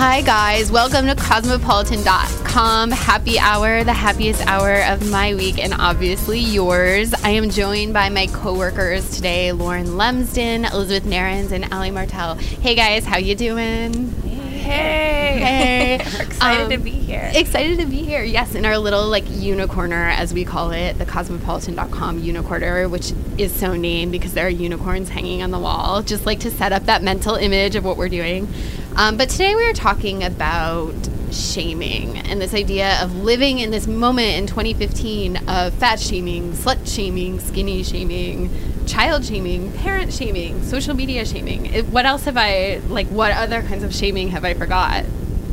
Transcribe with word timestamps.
Hi, 0.00 0.22
guys. 0.22 0.72
Welcome 0.72 1.08
to 1.08 1.14
Cosmopolitan.com 1.14 2.90
Happy 2.90 3.38
Hour, 3.38 3.84
the 3.84 3.92
happiest 3.92 4.40
hour 4.46 4.76
of 4.84 5.10
my 5.10 5.34
week 5.34 5.62
and 5.62 5.74
obviously 5.74 6.40
yours. 6.40 7.12
I 7.22 7.28
am 7.32 7.50
joined 7.50 7.92
by 7.92 8.08
my 8.08 8.26
coworkers 8.28 9.10
today, 9.10 9.52
Lauren 9.52 9.88
Lemsden, 9.88 10.72
Elizabeth 10.72 11.04
Narins, 11.04 11.52
and 11.52 11.70
Ali 11.70 11.90
Martell. 11.90 12.36
Hey, 12.36 12.74
guys. 12.74 13.04
How 13.04 13.18
you 13.18 13.34
doing? 13.34 14.10
Hey. 14.22 15.38
Hey. 15.38 15.94
excited 16.20 16.64
Um, 16.64 16.70
to 16.70 16.78
be 16.78 16.92
here. 16.92 17.30
Excited 17.34 17.78
to 17.80 17.84
be 17.86 18.02
here. 18.02 18.22
Yes, 18.22 18.54
in 18.54 18.64
our 18.64 18.78
little 18.78 19.06
like 19.06 19.24
unicorner, 19.24 20.14
as 20.14 20.32
we 20.32 20.46
call 20.46 20.70
it, 20.70 20.96
the 20.96 21.04
cosmopolitan.com 21.04 22.22
unicorner, 22.22 22.88
which 22.88 23.12
is 23.36 23.52
so 23.54 23.76
named 23.76 24.12
because 24.12 24.32
there 24.32 24.46
are 24.46 24.50
unicorns 24.50 25.10
hanging 25.10 25.42
on 25.42 25.50
the 25.50 25.58
wall, 25.58 26.00
just 26.02 26.24
like 26.24 26.40
to 26.40 26.50
set 26.50 26.72
up 26.72 26.84
that 26.84 27.02
mental 27.02 27.34
image 27.34 27.76
of 27.76 27.84
what 27.84 27.98
we're 27.98 28.08
doing. 28.08 28.48
Um, 28.96 29.16
but 29.16 29.28
today 29.30 29.54
we 29.54 29.64
are 29.66 29.72
talking 29.72 30.24
about 30.24 30.94
shaming 31.30 32.18
and 32.18 32.40
this 32.40 32.52
idea 32.52 33.00
of 33.02 33.14
living 33.22 33.60
in 33.60 33.70
this 33.70 33.86
moment 33.86 34.36
in 34.36 34.46
2015 34.48 35.48
of 35.48 35.72
fat 35.74 36.00
shaming, 36.00 36.52
slut 36.52 36.92
shaming, 36.92 37.38
skinny 37.38 37.84
shaming, 37.84 38.50
child 38.86 39.24
shaming, 39.24 39.72
parent 39.74 40.12
shaming, 40.12 40.62
social 40.64 40.94
media 40.94 41.24
shaming. 41.24 41.66
It, 41.66 41.86
what 41.86 42.04
else 42.04 42.24
have 42.24 42.36
I 42.36 42.80
like? 42.88 43.06
What 43.06 43.32
other 43.32 43.62
kinds 43.62 43.84
of 43.84 43.94
shaming 43.94 44.28
have 44.30 44.44
I 44.44 44.54
forgot? 44.54 45.04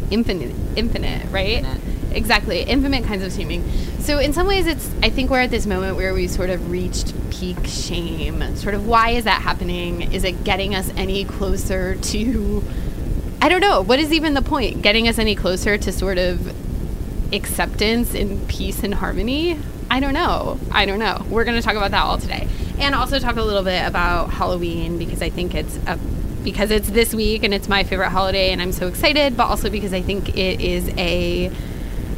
Infinite, 0.09 0.55
infinite, 0.75 1.31
right? 1.31 1.63
Exactly, 2.11 2.63
infinite 2.63 3.03
kinds 3.03 3.23
of 3.23 3.31
shaming. 3.31 3.69
So 3.99 4.17
in 4.17 4.33
some 4.33 4.47
ways, 4.47 4.65
it's 4.65 4.89
I 5.03 5.09
think 5.09 5.29
we're 5.29 5.41
at 5.41 5.51
this 5.51 5.67
moment 5.67 5.95
where 5.95 6.13
we've 6.13 6.31
sort 6.31 6.49
of 6.49 6.71
reached 6.71 7.13
peak 7.29 7.65
shame. 7.65 8.55
Sort 8.55 8.73
of 8.73 8.87
why 8.87 9.11
is 9.11 9.25
that 9.25 9.41
happening? 9.43 10.11
Is 10.11 10.23
it 10.23 10.43
getting 10.43 10.73
us 10.73 10.91
any 10.97 11.23
closer 11.23 11.95
to? 11.95 12.63
I 13.41 13.49
don't 13.49 13.61
know. 13.61 13.81
What 13.81 13.99
is 13.99 14.11
even 14.11 14.33
the 14.33 14.41
point? 14.41 14.81
Getting 14.81 15.07
us 15.07 15.19
any 15.19 15.35
closer 15.35 15.77
to 15.77 15.91
sort 15.91 16.17
of 16.17 16.53
acceptance 17.33 18.13
and 18.15 18.47
peace 18.47 18.83
and 18.83 18.93
harmony? 18.93 19.59
I 19.89 19.99
don't 19.99 20.13
know. 20.13 20.59
I 20.71 20.85
don't 20.85 20.99
know. 20.99 21.25
We're 21.29 21.45
going 21.45 21.55
to 21.55 21.61
talk 21.61 21.75
about 21.75 21.91
that 21.91 22.03
all 22.03 22.17
today. 22.17 22.47
And 22.79 22.95
also 22.95 23.19
talk 23.19 23.35
a 23.35 23.41
little 23.41 23.63
bit 23.63 23.85
about 23.85 24.31
Halloween 24.31 24.97
because 24.97 25.21
I 25.21 25.29
think 25.29 25.55
it's 25.55 25.77
a 25.87 25.97
because 26.43 26.71
it's 26.71 26.89
this 26.89 27.13
week 27.13 27.43
and 27.43 27.53
it's 27.53 27.67
my 27.67 27.83
favorite 27.83 28.09
holiday 28.09 28.51
and 28.51 28.61
I'm 28.61 28.71
so 28.71 28.87
excited, 28.87 29.35
but 29.35 29.47
also 29.47 29.69
because 29.69 29.93
I 29.93 30.01
think 30.01 30.37
it 30.37 30.61
is 30.61 30.87
a 30.97 31.51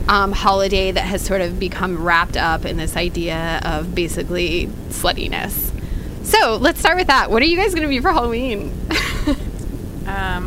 um, 0.07 0.31
holiday 0.31 0.91
that 0.91 1.01
has 1.01 1.23
sort 1.23 1.41
of 1.41 1.59
become 1.59 2.03
wrapped 2.03 2.37
up 2.37 2.63
in 2.63 2.77
this 2.77 2.95
idea 2.95 3.59
of 3.63 3.95
basically 3.95 4.67
sluttiness. 4.89 5.71
So 6.23 6.57
let's 6.57 6.79
start 6.79 6.97
with 6.97 7.07
that. 7.07 7.31
What 7.31 7.41
are 7.41 7.45
you 7.45 7.57
guys 7.57 7.73
going 7.73 7.81
to 7.81 7.89
be 7.89 7.99
for 7.99 8.11
Halloween? 8.11 8.71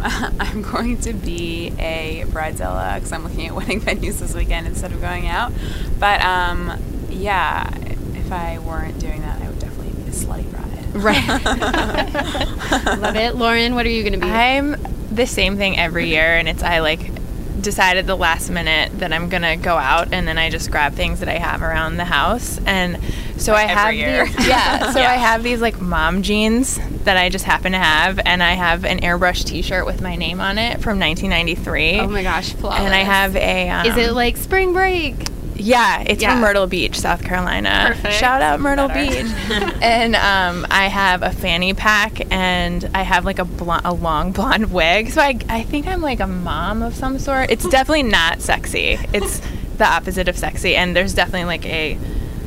Um, 0.03 0.37
I'm 0.41 0.63
going 0.63 0.99
to 1.03 1.13
be 1.13 1.73
a 1.79 2.25
bridezilla 2.29 2.97
because 2.97 3.13
I'm 3.13 3.25
looking 3.25 3.47
at 3.47 3.55
wedding 3.57 3.81
venues 3.81 4.19
this 4.19 4.35
weekend 4.35 4.67
instead 4.67 4.93
of 4.93 5.01
going 5.01 5.29
out. 5.29 5.53
But 5.99 6.23
um, 6.23 6.73
yeah, 7.09 7.71
if 8.15 8.33
I 8.33 8.59
weren't 8.59 8.99
doing 8.99 9.21
that, 9.23 9.41
I 9.41 9.49
would 9.49 9.59
definitely 9.59 9.93
be 10.03 10.09
a 10.09 10.13
slutty 10.13 10.51
bride. 10.51 10.69
Right. 10.95 11.27
Love 13.01 13.17
it. 13.17 13.37
Lauren, 13.37 13.75
what 13.75 13.87
are 13.87 13.91
you 13.91 14.03
going 14.03 14.19
to 14.19 14.19
be? 14.19 14.31
I'm 14.31 14.77
the 15.11 15.27
same 15.27 15.57
thing 15.57 15.79
every 15.79 16.09
year, 16.09 16.37
and 16.37 16.49
it's 16.49 16.63
I 16.63 16.81
like 16.81 17.12
decided 17.63 18.07
the 18.07 18.17
last 18.17 18.51
minute 18.51 18.99
that 18.99 19.13
I'm 19.13 19.29
gonna 19.29 19.57
go 19.57 19.77
out, 19.77 20.13
and 20.13 20.27
then 20.29 20.39
I 20.39 20.51
just 20.51 20.71
grab 20.71 20.95
things 20.95 21.21
that 21.21 21.29
I 21.29 21.39
have 21.39 21.63
around 21.63 21.97
the 21.97 22.05
house, 22.05 22.59
and 22.67 22.99
so 23.37 23.55
I 23.55 23.63
every 23.65 23.75
have 23.75 23.95
year. 23.95 24.27
these, 24.27 24.47
yeah. 24.49 24.93
So 24.93 24.99
Yeah. 25.01 25.11
I 25.11 25.15
have 25.15 25.43
these 25.43 25.61
like 25.61 25.81
mom 25.81 26.23
jeans 26.23 26.79
that 27.05 27.17
I 27.17 27.29
just 27.29 27.45
happen 27.45 27.73
to 27.73 27.79
have, 27.79 28.21
and 28.25 28.43
I 28.43 28.53
have 28.53 28.85
an 28.85 29.01
airbrush 29.01 29.45
T-shirt 29.45 29.87
with 29.87 30.01
my 30.03 30.17
name 30.17 30.41
on 30.41 30.59
it 30.59 30.81
from 30.83 30.99
1993. 31.01 32.01
oh 32.01 32.09
my 32.09 32.23
gosh, 32.23 32.53
flawless. 32.53 32.81
And 32.81 32.95
I 32.95 32.99
have 32.99 33.35
a. 33.37 33.69
Um, 33.71 33.87
Is 33.87 33.97
it 33.97 34.13
like 34.13 34.37
spring 34.37 34.73
break? 34.73 35.29
Yeah, 35.63 36.03
it's 36.07 36.23
Yeah. 36.23 36.33
from 36.33 36.41
Myrtle 36.41 36.67
Beach, 36.67 36.99
South 36.99 37.25
Carolina. 37.25 37.85
Perfect. 37.89 38.15
Shout 38.15 38.43
out 38.43 38.61
Myrtle 38.61 38.89
Better. 38.89 39.23
Beach. 39.23 39.33
and 39.83 40.17
um, 40.17 40.67
I 40.71 40.89
have 40.89 41.23
a 41.23 41.31
fanny 41.31 41.73
pack, 41.75 42.21
and 42.33 42.89
I 42.95 43.03
have 43.03 43.25
like 43.25 43.39
a 43.39 43.45
blonde, 43.45 43.83
a 43.85 43.93
long 43.93 44.33
blonde 44.33 44.73
wig. 44.73 45.11
So 45.11 45.21
I, 45.21 45.39
I 45.49 45.63
think 45.63 45.87
I'm 45.87 46.01
like 46.01 46.21
a 46.21 46.27
mom 46.27 46.83
of 46.83 46.95
some 46.95 47.19
sort. 47.19 47.51
It's 47.51 47.69
definitely 47.69 48.05
not 48.05 48.41
sexy. 48.41 48.99
It's 49.13 49.41
the 49.79 49.87
opposite 49.87 50.29
of 50.29 50.37
sexy, 50.37 50.77
and 50.77 50.95
there's 50.97 51.15
definitely 51.15 51.45
like 51.45 51.65
a 51.67 51.99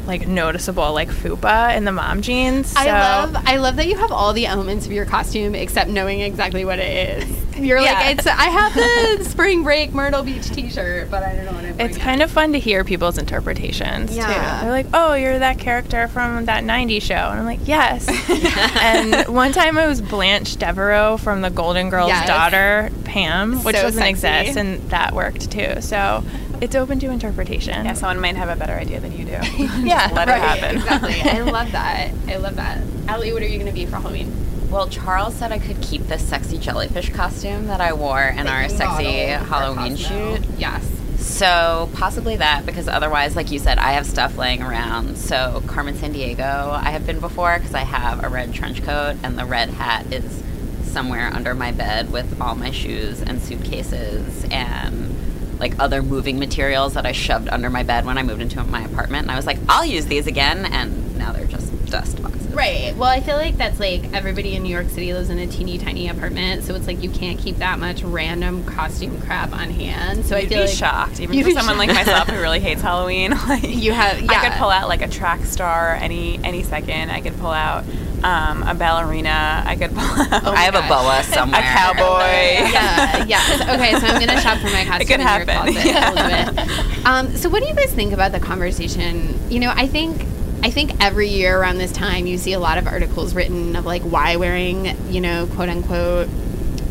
like 0.08 0.28
noticeable 0.28 0.94
like 0.94 1.10
fupa 1.10 1.76
in 1.76 1.84
the 1.86 1.92
mom 1.92 2.22
jeans. 2.22 2.68
So. 2.72 2.80
I 2.80 2.92
love 2.92 3.36
I 3.48 3.58
love 3.58 3.76
that 3.78 3.88
you 3.88 3.98
have 3.98 4.12
all 4.12 4.34
the 4.34 4.46
elements 4.46 4.86
of 4.86 4.92
your 4.92 5.06
costume 5.06 5.56
except 5.56 5.90
knowing 5.90 6.22
exactly 6.22 6.64
what 6.64 6.80
it 6.80 7.24
is. 7.24 7.45
You're 7.58 7.80
Yeah. 7.80 7.94
like 7.94 8.18
it's 8.18 8.28
I 8.28 8.46
have 8.50 8.74
the 8.74 9.24
spring 9.30 9.64
break 9.64 9.94
Myrtle 9.94 10.24
Beach 10.24 10.50
t-shirt, 10.50 11.10
but 11.10 11.24
I 11.24 11.36
don't 11.36 11.46
know 11.46 11.54
what 11.54 11.66
I'm 11.66 11.80
It's 11.80 11.98
kind 11.98 12.22
of 12.22 12.30
fun 12.32 12.54
to 12.54 12.60
hear 12.60 12.84
people's 12.84 13.18
interpretations 13.18 14.16
Yeah. 14.16 14.26
too. 14.28 14.62
They're 14.66 14.72
like, 14.72 14.88
"Oh, 14.94 15.14
you're 15.14 15.40
that 15.40 15.58
character 15.60 16.08
from 16.08 16.46
that 16.46 16.64
'90s 16.64 17.02
show," 17.02 17.14
and 17.16 17.40
I'm 17.40 17.46
like, 17.46 17.60
"Yes." 17.66 18.08
and 18.82 19.28
one 19.34 19.52
time 19.52 19.78
it 19.78 19.88
was 19.88 20.02
Blanche 20.02 20.56
Devereaux 20.58 21.18
from 21.18 21.42
the 21.42 21.50
Golden 21.50 21.90
Girls' 21.90 22.10
Yes. 22.10 22.28
daughter, 22.28 22.90
Pam, 23.04 23.64
which 23.64 23.76
So 23.76 23.84
doesn't 23.84 24.00
sexy. 24.02 24.28
exist, 24.28 24.58
and 24.58 24.82
that 24.90 25.14
worked 25.14 25.52
too. 25.52 25.82
So 25.82 26.24
it's 26.62 26.76
open 26.76 27.00
to 27.00 27.10
interpretation. 27.10 27.86
Yeah, 27.86 27.94
someone 27.94 28.20
might 28.22 28.36
have 28.36 28.50
a 28.50 28.56
better 28.56 28.74
idea 28.74 29.00
than 29.00 29.12
you 29.18 29.26
do. 29.26 29.32
Yeah, 29.86 30.10
let 30.14 30.28
right, 30.28 30.38
it 30.38 30.42
happen. 30.62 30.78
exactly. 30.78 31.22
I 31.22 31.40
love 31.42 31.72
that. 31.74 32.12
I 32.28 32.38
love 32.38 32.56
that. 32.56 32.80
Allie, 33.08 33.32
what 33.34 33.42
are 33.44 33.48
you 33.48 33.58
going 33.60 33.68
to 33.70 33.74
be 33.74 33.86
for 33.86 33.98
Halloween? 33.98 34.32
Well, 34.70 34.88
Charles 34.90 35.36
said 35.36 35.52
I 35.52 35.60
could 35.60 35.82
keep 35.82 36.08
the 36.08 36.20
sexy 36.20 36.58
jellyfish 36.58 37.10
costume 37.12 37.68
that 37.68 37.80
I 37.80 37.94
wore 37.94 38.24
in 38.24 38.48
our 38.48 38.68
sexy 38.68 39.28
Halloween 39.28 39.96
shoot. 39.96 40.42
Yes. 40.58 40.92
So 41.18 41.90
possibly 41.94 42.36
that, 42.38 42.66
because 42.66 42.88
otherwise, 42.88 43.36
like 43.36 43.52
you 43.52 43.60
said, 43.60 43.78
I 43.78 43.94
have 43.94 44.06
stuff 44.06 44.38
laying 44.38 44.62
around. 44.62 45.18
So 45.18 45.64
Carmen 45.66 45.96
Sandiego, 45.96 46.72
I 46.72 46.92
have 46.92 47.06
been 47.06 47.20
before 47.20 47.58
because 47.58 47.74
I 47.74 47.84
have 47.84 48.24
a 48.24 48.30
red 48.30 48.54
trench 48.54 48.84
coat 48.84 49.16
and 49.24 49.38
the 49.38 49.46
red 49.46 49.70
hat 49.70 50.12
is 50.14 50.44
somewhere 50.84 51.28
under 51.34 51.54
my 51.54 51.72
bed 51.72 52.12
with 52.12 52.40
all 52.40 52.56
my 52.56 52.72
shoes 52.72 53.22
and 53.22 53.42
suitcases 53.42 54.46
and 54.52 55.60
like 55.60 55.74
other 55.80 56.02
moving 56.02 56.38
materials 56.38 56.94
that 56.94 57.06
I 57.06 57.12
shoved 57.12 57.50
under 57.50 57.70
my 57.70 57.84
bed 57.84 58.06
when 58.06 58.18
I 58.18 58.24
moved 58.24 58.42
into 58.42 58.64
my 58.64 58.84
apartment. 58.84 59.24
And 59.24 59.32
I 59.32 59.36
was 59.36 59.46
like, 59.46 59.58
I'll 59.68 59.86
use 59.86 60.06
these 60.06 60.28
again, 60.28 60.66
and 60.66 61.18
now 61.18 61.32
they're 61.32 61.46
just 61.46 61.86
dust 61.86 62.22
boxes. 62.22 62.45
Right. 62.56 62.96
Well, 62.96 63.10
I 63.10 63.20
feel 63.20 63.36
like 63.36 63.58
that's 63.58 63.80
like 63.80 64.14
everybody 64.14 64.56
in 64.56 64.64
New 64.64 64.70
York 64.74 64.88
City 64.90 65.14
lives 65.14 65.30
in 65.30 65.38
a 65.40 65.46
teeny 65.48 65.78
tiny 65.78 66.08
apartment, 66.08 66.64
so 66.64 66.74
it's 66.74 66.88
like 66.88 67.04
you 67.04 67.10
can't 67.10 67.38
keep 67.38 67.58
that 67.58 67.80
much 67.80 68.02
random 68.02 68.64
costume 68.64 69.20
crap 69.22 69.52
on 69.54 69.70
hand. 69.70 70.26
So 70.26 70.36
I 70.36 70.40
You'd 70.40 70.50
feel 70.50 70.60
be 70.64 70.68
like 70.68 70.76
shocked, 70.76 71.20
even 71.20 71.38
for 71.38 71.46
be 71.50 71.54
someone 71.54 71.78
like 71.78 71.90
myself 71.90 72.30
who 72.30 72.40
really 72.40 72.60
hates 72.62 72.82
Halloween. 72.82 73.34
Like 73.48 73.64
You 73.64 73.92
have- 73.92 74.24
I 74.30 74.42
could 74.50 74.54
pull 74.58 74.70
out 74.70 74.88
like 74.88 75.02
a 75.02 75.08
track 75.10 75.44
star 75.46 75.96
any 75.96 76.40
any 76.44 76.64
second. 76.64 77.12
I 77.12 77.22
could 77.22 77.38
pull 77.40 77.52
out 77.52 77.84
um, 78.24 78.64
a 78.64 78.74
ballerina. 78.74 79.62
I 79.66 79.76
could 79.76 79.92
pull 79.92 80.00
out. 80.34 80.46
I 80.46 80.62
have 80.62 80.76
a 80.76 80.88
boa 80.88 81.22
somewhere. 81.24 81.60
A 81.60 81.64
cowboy. 81.64 82.02
yeah, 82.72 83.26
yeah. 83.26 83.76
Okay, 83.76 83.92
so 84.00 84.08
I'm 84.08 84.20
gonna 84.26 84.40
shop 84.42 84.58
for 84.60 84.70
my 84.72 84.86
costume 84.86 85.08
could 85.08 85.20
in 85.20 85.28
your 85.28 85.46
closet, 85.46 85.86
yeah. 85.86 86.12
Elizabeth. 86.12 87.06
Um, 87.06 87.36
so, 87.36 87.50
what 87.50 87.62
do 87.62 87.68
you 87.70 87.76
guys 87.76 87.92
think 87.94 88.14
about 88.14 88.32
the 88.32 88.40
conversation? 88.40 89.38
You 89.52 89.60
know, 89.60 89.74
I 89.76 89.88
think. 89.88 90.26
I 90.66 90.72
think 90.72 91.00
every 91.00 91.28
year 91.28 91.60
around 91.60 91.78
this 91.78 91.92
time, 91.92 92.26
you 92.26 92.40
see 92.40 92.54
a 92.54 92.60
lot 92.60 92.80
of 92.80 92.88
articles 92.88 93.36
written 93.36 93.76
of 93.76 93.86
like 93.86 94.02
why 94.02 94.38
wearing, 94.38 94.98
you 95.14 95.22
know, 95.22 95.46
quote 95.46 95.70
unquote, 95.70 96.28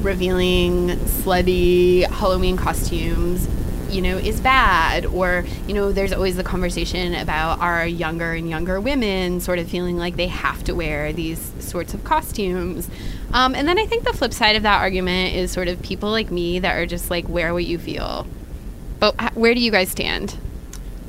revealing 0.00 0.91
slutty 0.91 2.05
Halloween 2.09 2.56
costumes 2.56 3.49
you 3.91 4.00
know, 4.00 4.17
is 4.17 4.41
bad. 4.41 5.06
Or, 5.06 5.44
you 5.67 5.75
know, 5.75 5.91
there's 5.91 6.12
always 6.12 6.37
the 6.37 6.44
conversation 6.44 7.15
about 7.15 7.61
our 7.61 7.85
younger 7.85 8.32
and 8.32 8.49
younger 8.49 8.81
women 8.81 9.41
sort 9.41 9.59
of 9.59 9.69
feeling 9.69 9.97
like 9.97 10.17
they 10.17 10.29
have 10.29 10.62
to 10.65 10.73
wear 10.73 11.12
these 11.12 11.53
sorts 11.59 11.94
of 11.94 12.05
costumes. 12.05 12.88
Um, 13.32 13.56
and 13.56 13.67
then 13.67 13.79
I 13.79 13.87
think 13.87 14.05
the 14.05 14.12
flip 14.12 14.32
side 14.32 14.55
of 14.55 14.62
that 14.62 14.81
argument 14.81 15.35
is 15.35 15.50
sort 15.50 15.67
of 15.67 15.82
people 15.82 16.11
like 16.11 16.31
me 16.31 16.61
that 16.61 16.77
are 16.77 16.87
just 16.87 17.11
like, 17.11 17.29
wear 17.29 17.53
what 17.53 17.65
you 17.65 17.79
feel. 17.79 18.27
But 19.00 19.35
where 19.35 19.55
do 19.55 19.61
you 19.61 19.70
guys 19.73 19.91
stand? 19.91 20.37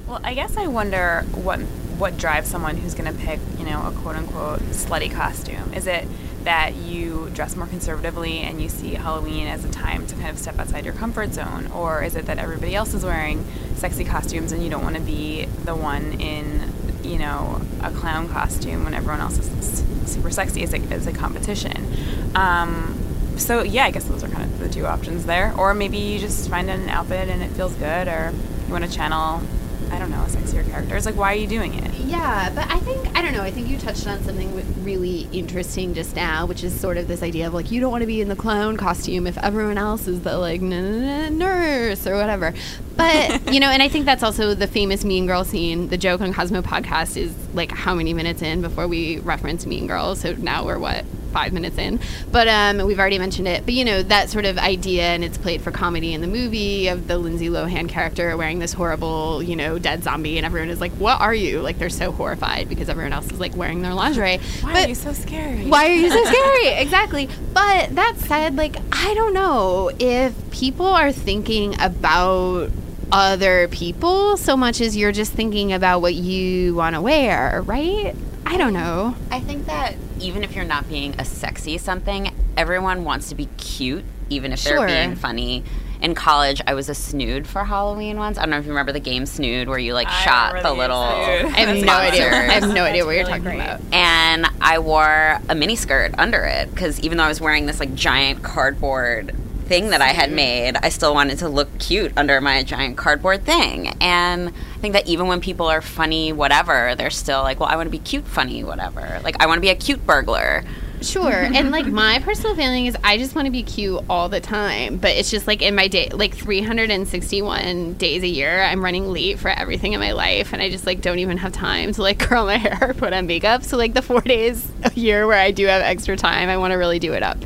Well, 0.07 0.19
I 0.23 0.33
guess 0.33 0.57
I 0.57 0.67
wonder 0.67 1.25
what 1.33 1.59
what 1.97 2.17
drives 2.17 2.49
someone 2.49 2.77
who's 2.77 2.93
going 2.93 3.11
to 3.11 3.19
pick, 3.19 3.39
you 3.57 3.65
know, 3.65 3.85
a 3.87 3.91
quote 3.91 4.15
unquote 4.15 4.59
slutty 4.71 5.11
costume. 5.11 5.73
Is 5.73 5.87
it 5.87 6.07
that 6.43 6.75
you 6.75 7.29
dress 7.33 7.55
more 7.55 7.65
conservatively 7.67 8.39
and 8.39 8.61
you 8.61 8.69
see 8.69 8.93
Halloween 8.93 9.47
as 9.47 9.65
a 9.65 9.71
time 9.71 10.05
to 10.07 10.15
kind 10.15 10.29
of 10.29 10.37
step 10.37 10.59
outside 10.59 10.85
your 10.85 10.93
comfort 10.93 11.33
zone, 11.33 11.67
or 11.73 12.03
is 12.03 12.15
it 12.15 12.27
that 12.27 12.37
everybody 12.37 12.75
else 12.75 12.93
is 12.93 13.03
wearing 13.03 13.43
sexy 13.75 14.03
costumes 14.03 14.51
and 14.51 14.63
you 14.63 14.69
don't 14.69 14.83
want 14.83 14.95
to 14.95 15.01
be 15.01 15.45
the 15.63 15.75
one 15.75 16.13
in, 16.21 16.71
you 17.03 17.17
know, 17.17 17.61
a 17.81 17.91
clown 17.91 18.29
costume 18.29 18.83
when 18.83 18.93
everyone 18.93 19.21
else 19.21 19.39
is 19.39 19.83
super 20.05 20.29
sexy 20.29 20.63
as 20.63 20.73
a, 20.73 20.77
as 20.91 21.07
a 21.07 21.11
competition? 21.11 21.91
Um, 22.35 22.99
so 23.37 23.63
yeah, 23.63 23.85
I 23.85 23.91
guess 23.91 24.05
those 24.05 24.23
are 24.23 24.29
kind 24.29 24.43
of 24.43 24.59
the 24.59 24.69
two 24.69 24.85
options 24.85 25.25
there. 25.25 25.53
Or 25.57 25.73
maybe 25.73 25.97
you 25.97 26.19
just 26.19 26.49
find 26.49 26.69
an 26.69 26.89
outfit 26.89 27.27
and 27.27 27.41
it 27.41 27.49
feels 27.51 27.73
good, 27.75 28.07
or 28.07 28.31
you 28.67 28.71
want 28.71 28.85
to 28.85 28.91
channel, 28.91 29.41
I 29.91 29.99
don't 29.99 30.11
know, 30.11 30.21
a 30.21 30.27
sexier 30.27 30.67
character. 30.69 30.95
It's 30.95 31.05
like, 31.05 31.15
why 31.15 31.33
are 31.33 31.37
you 31.37 31.47
doing 31.47 31.73
it? 31.73 31.93
Yeah, 31.95 32.51
but 32.53 32.69
I 32.69 32.79
think 32.79 33.17
I 33.17 33.21
don't 33.21 33.33
know. 33.33 33.41
I 33.41 33.51
think 33.51 33.67
you 33.67 33.77
touched 33.77 34.07
on 34.07 34.23
something 34.23 34.83
really 34.83 35.27
interesting 35.31 35.93
just 35.93 36.15
now, 36.15 36.45
which 36.45 36.63
is 36.63 36.77
sort 36.79 36.97
of 36.97 37.07
this 37.07 37.23
idea 37.23 37.47
of 37.47 37.53
like 37.53 37.71
you 37.71 37.79
don't 37.79 37.91
want 37.91 38.01
to 38.01 38.07
be 38.07 38.21
in 38.21 38.29
the 38.29 38.35
clown 38.35 38.77
costume 38.77 39.27
if 39.27 39.37
everyone 39.39 39.77
else 39.77 40.07
is 40.07 40.21
the 40.21 40.37
like 40.37 40.61
nurse 40.61 42.07
or 42.07 42.15
whatever. 42.15 42.53
But 42.95 43.51
you 43.53 43.59
know, 43.59 43.69
and 43.69 43.81
I 43.81 43.87
think 43.87 44.05
that's 44.05 44.23
also 44.23 44.53
the 44.53 44.67
famous 44.67 45.03
Mean 45.03 45.25
Girl 45.25 45.43
scene. 45.43 45.89
The 45.89 45.97
joke 45.97 46.21
on 46.21 46.33
Cosmo 46.33 46.61
podcast 46.61 47.17
is 47.17 47.33
like 47.53 47.71
how 47.71 47.95
many 47.95 48.13
minutes 48.13 48.41
in 48.41 48.61
before 48.61 48.87
we 48.87 49.19
reference 49.19 49.65
Mean 49.65 49.87
Girls. 49.87 50.21
So 50.21 50.33
now 50.33 50.65
we're 50.65 50.79
what 50.79 51.05
five 51.35 51.51
minutes 51.51 51.77
in, 51.77 51.99
but 52.31 52.47
um, 52.47 52.77
we've 52.87 52.97
already 52.97 53.19
mentioned 53.19 53.45
it. 53.45 53.65
But 53.65 53.73
you 53.73 53.83
know 53.83 54.01
that 54.03 54.29
sort 54.29 54.45
of 54.45 54.57
idea, 54.57 55.03
and 55.03 55.21
it's 55.21 55.37
played 55.37 55.61
for 55.61 55.69
comedy 55.69 56.13
in 56.13 56.21
the 56.21 56.27
movie 56.27 56.87
of 56.87 57.09
the 57.09 57.17
Lindsay 57.17 57.49
Lohan 57.49 57.89
character 57.89 58.37
wearing 58.37 58.59
this 58.59 58.71
horrible, 58.71 59.43
you 59.43 59.57
know, 59.57 59.77
dead 59.77 60.01
zombie, 60.01 60.37
and 60.37 60.45
everyone 60.45 60.69
is 60.69 60.79
like, 60.79 60.93
"What 60.93 61.19
are 61.19 61.35
you?" 61.35 61.59
Like 61.59 61.77
they're 61.77 61.89
so 61.89 62.13
horrified 62.13 62.69
because 62.69 62.87
everyone 62.87 63.11
else 63.11 63.29
is 63.29 63.39
like 63.39 63.53
wearing 63.57 63.81
their 63.81 63.93
lingerie. 63.93 64.37
Why 64.61 64.71
but 64.73 64.85
are 64.85 64.87
you 64.87 64.95
so 64.95 65.11
scary? 65.11 65.65
why 65.67 65.89
are 65.89 65.93
you 65.93 66.09
so 66.09 66.23
scary? 66.31 66.67
exactly. 66.69 67.27
But 67.53 67.95
that 67.95 68.15
said, 68.19 68.55
like 68.55 68.77
I 68.93 69.13
don't 69.13 69.33
know 69.33 69.91
if 69.99 70.33
people 70.51 70.87
are 70.87 71.11
thinking 71.11 71.75
about 71.81 72.71
other 73.11 73.67
people 73.67 74.37
so 74.37 74.55
much 74.55 74.79
as 74.79 74.95
you're 74.95 75.11
just 75.11 75.33
thinking 75.33 75.73
about 75.73 76.01
what 76.01 76.15
you 76.15 76.75
want 76.75 76.95
to 76.95 77.01
wear, 77.01 77.61
right? 77.63 78.15
I 78.45 78.57
don't 78.57 78.73
know. 78.73 79.15
I 79.31 79.41
think 79.41 79.65
that 79.65 79.95
even 80.25 80.43
if 80.43 80.55
you're 80.55 80.65
not 80.65 80.89
being 80.89 81.13
a 81.19 81.25
sexy 81.25 81.77
something, 81.77 82.33
everyone 82.57 83.03
wants 83.03 83.29
to 83.29 83.35
be 83.35 83.45
cute, 83.57 84.03
even 84.29 84.51
if 84.51 84.59
Sure. 84.59 84.77
they're 84.79 85.05
being 85.05 85.15
funny. 85.15 85.63
In 86.01 86.13
college, 86.13 86.61
I 86.67 86.73
was 86.73 86.89
a 86.89 86.93
snood 86.95 87.47
for 87.47 87.63
Halloween 87.63 88.17
once. 88.17 88.37
I 88.37 88.41
don't 88.41 88.49
know 88.49 88.57
if 88.57 88.65
you 88.65 88.71
remember 88.71 88.91
the 88.91 88.99
game 88.99 89.25
Snood, 89.25 89.67
where 89.69 89.79
you 89.79 89.93
like 89.93 90.07
I 90.07 90.23
shot 90.25 90.53
remember 90.53 90.69
the 90.69 90.75
the 90.75 90.79
little. 90.81 90.97
I 90.97 91.59
have 91.61 91.85
no 91.85 91.93
idea. 91.93 92.27
I 92.27 92.53
have 92.59 92.73
no 92.73 92.83
idea 92.83 93.05
what 93.05 93.15
you're 93.15 93.23
talking 93.25 93.43
great. 93.43 93.55
about. 93.55 93.81
and 93.93 94.45
I 94.61 94.79
wore 94.79 95.39
a 95.47 95.55
mini 95.55 95.75
skirt 95.75 96.13
under 96.17 96.43
it 96.43 96.69
because 96.71 96.99
even 96.99 97.17
though 97.17 97.23
I 97.23 97.29
was 97.29 97.39
wearing 97.39 97.65
this 97.65 97.79
like 97.79 97.95
giant 97.95 98.43
cardboard 98.43 99.33
thing 99.65 99.89
that 99.89 100.01
I 100.01 100.09
had 100.09 100.31
made, 100.31 100.77
I 100.77 100.89
still 100.89 101.13
wanted 101.13 101.39
to 101.39 101.49
look 101.49 101.77
cute 101.79 102.13
under 102.17 102.39
my 102.41 102.63
giant 102.63 102.97
cardboard 102.97 103.43
thing. 103.43 103.89
And 104.01 104.49
I 104.49 104.79
think 104.79 104.93
that 104.93 105.07
even 105.07 105.27
when 105.27 105.41
people 105.41 105.67
are 105.67 105.81
funny, 105.81 106.31
whatever, 106.33 106.95
they're 106.95 107.09
still 107.09 107.41
like, 107.41 107.59
well, 107.59 107.69
I 107.69 107.75
want 107.75 107.87
to 107.87 107.91
be 107.91 107.99
cute, 107.99 108.25
funny, 108.25 108.63
whatever. 108.63 109.19
Like, 109.23 109.41
I 109.41 109.47
want 109.47 109.57
to 109.57 109.61
be 109.61 109.69
a 109.69 109.75
cute 109.75 110.05
burglar. 110.05 110.63
Sure. 111.01 111.31
and 111.53 111.71
like 111.71 111.85
my 111.85 112.19
personal 112.19 112.55
feeling 112.55 112.85
is 112.85 112.97
I 113.03 113.17
just 113.17 113.35
want 113.35 113.45
to 113.45 113.51
be 113.51 113.63
cute 113.63 114.03
all 114.09 114.29
the 114.29 114.39
time. 114.39 114.97
But 114.97 115.11
it's 115.11 115.29
just 115.29 115.47
like 115.47 115.61
in 115.61 115.75
my 115.75 115.87
day, 115.87 116.09
like 116.09 116.35
361 116.35 117.93
days 117.93 118.23
a 118.23 118.27
year, 118.27 118.61
I'm 118.61 118.83
running 118.83 119.11
late 119.11 119.39
for 119.39 119.49
everything 119.49 119.93
in 119.93 119.99
my 119.99 120.11
life. 120.11 120.53
And 120.53 120.61
I 120.61 120.69
just 120.69 120.85
like 120.85 121.01
don't 121.01 121.19
even 121.19 121.37
have 121.37 121.51
time 121.51 121.91
to 121.93 122.01
like 122.01 122.19
curl 122.19 122.45
my 122.45 122.57
hair 122.57 122.77
or 122.81 122.93
put 122.93 123.13
on 123.13 123.27
makeup. 123.27 123.63
So 123.63 123.77
like 123.77 123.93
the 123.93 124.01
four 124.01 124.21
days 124.25 124.67
a 124.83 124.91
year 124.93 125.27
where 125.27 125.39
I 125.39 125.51
do 125.51 125.65
have 125.67 125.81
extra 125.81 126.15
time, 126.17 126.49
I 126.49 126.57
want 126.57 126.71
to 126.71 126.77
really 126.77 126.99
do 126.99 127.13
it 127.13 127.23
up. 127.23 127.37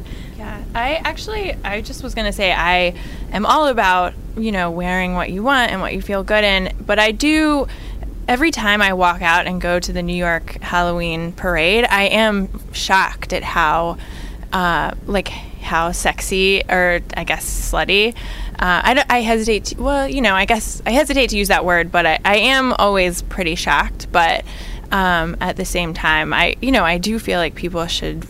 I 0.75 0.95
actually, 0.95 1.55
I 1.63 1.81
just 1.81 2.03
was 2.03 2.13
gonna 2.15 2.33
say 2.33 2.51
I 2.51 2.93
am 3.31 3.45
all 3.45 3.67
about 3.67 4.13
you 4.37 4.51
know 4.51 4.71
wearing 4.71 5.13
what 5.13 5.29
you 5.31 5.43
want 5.43 5.71
and 5.71 5.81
what 5.81 5.93
you 5.93 6.01
feel 6.01 6.23
good 6.23 6.43
in, 6.43 6.73
but 6.85 6.99
I 6.99 7.11
do. 7.11 7.67
Every 8.27 8.51
time 8.51 8.79
I 8.79 8.93
walk 8.93 9.23
out 9.23 9.47
and 9.47 9.59
go 9.59 9.79
to 9.79 9.91
the 9.91 10.03
New 10.03 10.15
York 10.15 10.61
Halloween 10.61 11.31
parade, 11.31 11.85
I 11.89 12.03
am 12.03 12.47
shocked 12.73 13.33
at 13.33 13.41
how, 13.41 13.97
uh, 14.53 14.91
like, 15.07 15.29
how 15.29 15.91
sexy 15.91 16.63
or 16.69 16.99
I 17.17 17.23
guess 17.23 17.71
slutty. 17.71 18.13
Uh, 18.13 18.15
I, 18.59 19.05
I 19.09 19.21
hesitate 19.21 19.65
to, 19.65 19.81
well, 19.81 20.07
you 20.07 20.21
know, 20.21 20.35
I 20.35 20.45
guess 20.45 20.79
I 20.85 20.91
hesitate 20.91 21.31
to 21.31 21.37
use 21.37 21.47
that 21.47 21.65
word, 21.65 21.91
but 21.91 22.05
I, 22.05 22.19
I 22.23 22.37
am 22.37 22.73
always 22.73 23.23
pretty 23.23 23.55
shocked. 23.55 24.11
But 24.11 24.45
um, 24.91 25.35
at 25.41 25.55
the 25.55 25.65
same 25.65 25.95
time, 25.95 26.31
I, 26.31 26.55
you 26.61 26.71
know, 26.71 26.83
I 26.83 26.99
do 26.99 27.17
feel 27.17 27.39
like 27.39 27.55
people 27.55 27.87
should 27.87 28.27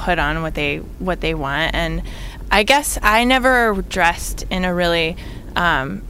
put 0.00 0.18
on 0.18 0.40
what 0.42 0.54
they 0.54 0.78
what 0.98 1.20
they 1.20 1.34
want. 1.34 1.74
And 1.74 2.02
i 2.50 2.62
guess 2.62 2.98
i 3.02 3.22
never 3.22 3.80
dressed 3.88 4.44
in 4.50 4.64
a 4.64 4.74
really 4.74 5.16
um, 5.54 6.02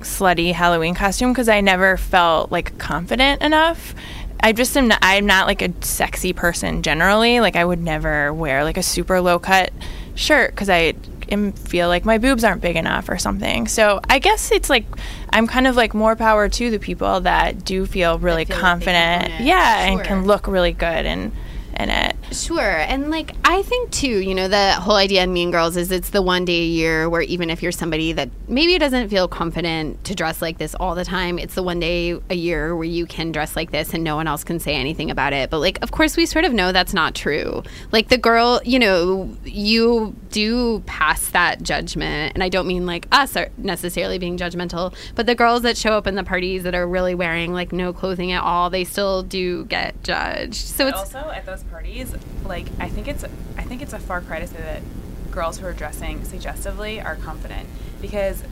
slutty 0.00 0.52
halloween 0.52 0.94
costume 0.94 1.32
because 1.32 1.48
i 1.48 1.60
never 1.60 1.96
felt 1.96 2.52
like 2.52 2.78
confident 2.78 3.42
enough. 3.42 3.94
I 4.38 4.52
just 4.52 4.76
am 4.76 4.88
not, 4.88 4.98
i'm 5.02 5.26
not 5.26 5.46
like 5.46 5.60
a 5.62 5.72
sexy 5.82 6.32
person 6.32 6.82
generally. 6.82 7.40
Like 7.40 7.56
i 7.56 7.64
would 7.64 7.80
never 7.80 8.32
wear 8.32 8.62
like 8.64 8.76
a 8.76 8.82
super 8.82 9.20
low 9.20 9.38
cut 9.38 9.72
shirt 10.14 10.52
because 10.52 10.70
i 10.70 10.94
am, 11.28 11.52
feel 11.52 11.88
like 11.88 12.04
my 12.04 12.18
boobs 12.18 12.44
aren't 12.44 12.62
big 12.62 12.76
enough 12.76 13.08
or 13.08 13.18
something. 13.18 13.66
So 13.66 14.00
i 14.08 14.20
guess 14.20 14.52
it's 14.52 14.70
like 14.70 14.86
i'm 15.30 15.48
kind 15.48 15.66
of 15.66 15.74
like 15.74 15.94
more 15.94 16.14
power 16.14 16.48
to 16.48 16.70
the 16.70 16.78
people 16.78 17.20
that 17.22 17.64
do 17.64 17.86
feel 17.86 18.20
really 18.20 18.44
feel 18.44 18.56
like 18.56 18.62
confident. 18.62 19.24
it. 19.24 19.40
yeah 19.40 19.86
and 19.86 20.04
can 20.04 20.26
look 20.26 20.46
really 20.46 20.72
good 20.72 21.04
in 21.06 21.32
in 21.78 21.90
it 21.90 22.16
Sure. 22.32 22.60
And 22.60 23.10
like 23.10 23.34
I 23.44 23.62
think 23.62 23.90
too, 23.90 24.08
you 24.08 24.34
know, 24.34 24.48
the 24.48 24.72
whole 24.72 24.96
idea 24.96 25.22
in 25.22 25.32
Mean 25.32 25.50
Girls 25.50 25.76
is 25.76 25.92
it's 25.92 26.10
the 26.10 26.22
one 26.22 26.44
day 26.44 26.62
a 26.62 26.66
year 26.66 27.08
where 27.08 27.22
even 27.22 27.50
if 27.50 27.62
you're 27.62 27.72
somebody 27.72 28.12
that 28.12 28.30
maybe 28.48 28.76
doesn't 28.78 29.08
feel 29.08 29.28
confident 29.28 30.02
to 30.04 30.14
dress 30.14 30.42
like 30.42 30.58
this 30.58 30.74
all 30.74 30.94
the 30.94 31.04
time, 31.04 31.38
it's 31.38 31.54
the 31.54 31.62
one 31.62 31.78
day 31.78 32.18
a 32.28 32.34
year 32.34 32.74
where 32.74 32.84
you 32.84 33.06
can 33.06 33.30
dress 33.30 33.54
like 33.54 33.70
this 33.70 33.94
and 33.94 34.02
no 34.02 34.16
one 34.16 34.26
else 34.26 34.42
can 34.42 34.58
say 34.58 34.74
anything 34.74 35.10
about 35.10 35.32
it. 35.32 35.50
But 35.50 35.60
like 35.60 35.78
of 35.82 35.92
course 35.92 36.16
we 36.16 36.26
sort 36.26 36.44
of 36.44 36.52
know 36.52 36.72
that's 36.72 36.94
not 36.94 37.14
true. 37.14 37.62
Like 37.92 38.08
the 38.08 38.18
girl, 38.18 38.60
you 38.64 38.78
know, 38.78 39.34
you 39.44 40.16
do 40.30 40.80
pass 40.86 41.28
that 41.28 41.62
judgment 41.62 42.32
and 42.34 42.42
I 42.42 42.48
don't 42.48 42.66
mean 42.66 42.86
like 42.86 43.06
us 43.12 43.36
are 43.36 43.50
necessarily 43.56 44.18
being 44.18 44.36
judgmental, 44.36 44.94
but 45.14 45.26
the 45.26 45.34
girls 45.34 45.62
that 45.62 45.76
show 45.76 45.92
up 45.92 46.06
in 46.06 46.16
the 46.16 46.24
parties 46.24 46.64
that 46.64 46.74
are 46.74 46.88
really 46.88 47.14
wearing 47.14 47.52
like 47.52 47.72
no 47.72 47.92
clothing 47.92 48.32
at 48.32 48.42
all, 48.42 48.68
they 48.68 48.84
still 48.84 49.22
do 49.22 49.64
get 49.66 50.02
judged. 50.02 50.54
So 50.54 50.84
But 50.84 50.88
it's 50.88 51.14
also 51.14 51.30
at 51.30 51.46
those 51.46 51.62
parties, 51.70 52.14
like 52.44 52.66
I 52.78 52.88
think 52.88 53.08
it's 53.08 53.24
I 53.56 53.62
think 53.62 53.82
it's 53.82 53.92
a 53.92 53.98
far 53.98 54.20
cry 54.20 54.40
to 54.40 54.46
say 54.46 54.58
that 54.58 54.82
girls 55.30 55.58
who 55.58 55.66
are 55.66 55.72
dressing 55.72 56.24
suggestively 56.24 57.00
are 57.00 57.16
confident 57.16 57.68
because 58.00 58.42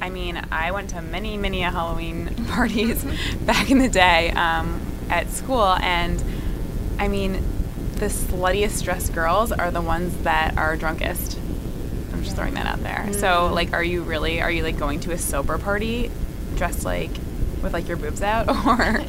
I 0.00 0.10
mean 0.10 0.40
I 0.50 0.70
went 0.70 0.90
to 0.90 1.02
many 1.02 1.36
many 1.36 1.62
a 1.62 1.70
Halloween 1.70 2.34
parties 2.48 3.04
back 3.46 3.70
in 3.70 3.78
the 3.78 3.88
day 3.88 4.30
um, 4.32 4.80
at 5.08 5.30
school 5.30 5.74
and 5.80 6.22
I 6.98 7.08
mean 7.08 7.42
the 7.94 8.06
sluttiest 8.06 8.84
dressed 8.84 9.14
girls 9.14 9.52
are 9.52 9.70
the 9.70 9.80
ones 9.80 10.14
that 10.24 10.58
are 10.58 10.76
drunkest. 10.76 11.38
I'm 12.12 12.22
just 12.22 12.36
throwing 12.36 12.54
that 12.54 12.66
out 12.66 12.82
there. 12.82 13.10
So 13.14 13.50
like 13.52 13.72
are 13.72 13.84
you 13.84 14.02
really 14.02 14.40
are 14.42 14.50
you 14.50 14.62
like 14.62 14.78
going 14.78 15.00
to 15.00 15.12
a 15.12 15.18
sober 15.18 15.56
party 15.58 16.10
dressed 16.56 16.84
like 16.84 17.10
with 17.66 17.74
like 17.74 17.88
your 17.88 17.96
boobs 17.96 18.22
out? 18.22 18.46
Or 18.66 19.04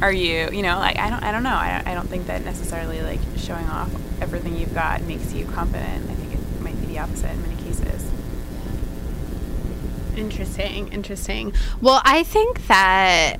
are 0.00 0.12
you 0.12 0.48
you 0.52 0.62
know 0.62 0.78
like 0.78 0.98
i 0.98 1.08
don't 1.08 1.22
i 1.22 1.30
don't 1.32 1.42
know. 1.42 1.50
I, 1.50 1.82
I 1.84 1.94
don't 1.94 2.08
think 2.08 2.26
that 2.26 2.44
necessarily 2.44 3.00
like 3.02 3.20
showing 3.36 3.66
off 3.66 3.90
everything 4.20 4.56
you've 4.56 4.74
got 4.74 5.02
makes 5.02 5.32
you 5.32 5.46
confident. 5.46 6.10
I 6.10 6.14
think 6.14 6.34
it 6.34 6.60
might 6.60 6.78
be 6.80 6.86
the 6.86 6.98
opposite 6.98 7.30
in 7.30 7.42
many 7.42 7.56
cases. 7.62 8.10
Interesting, 10.16 10.88
interesting. 10.92 11.54
Well, 11.80 12.00
I 12.04 12.22
think 12.22 12.66
that 12.66 13.36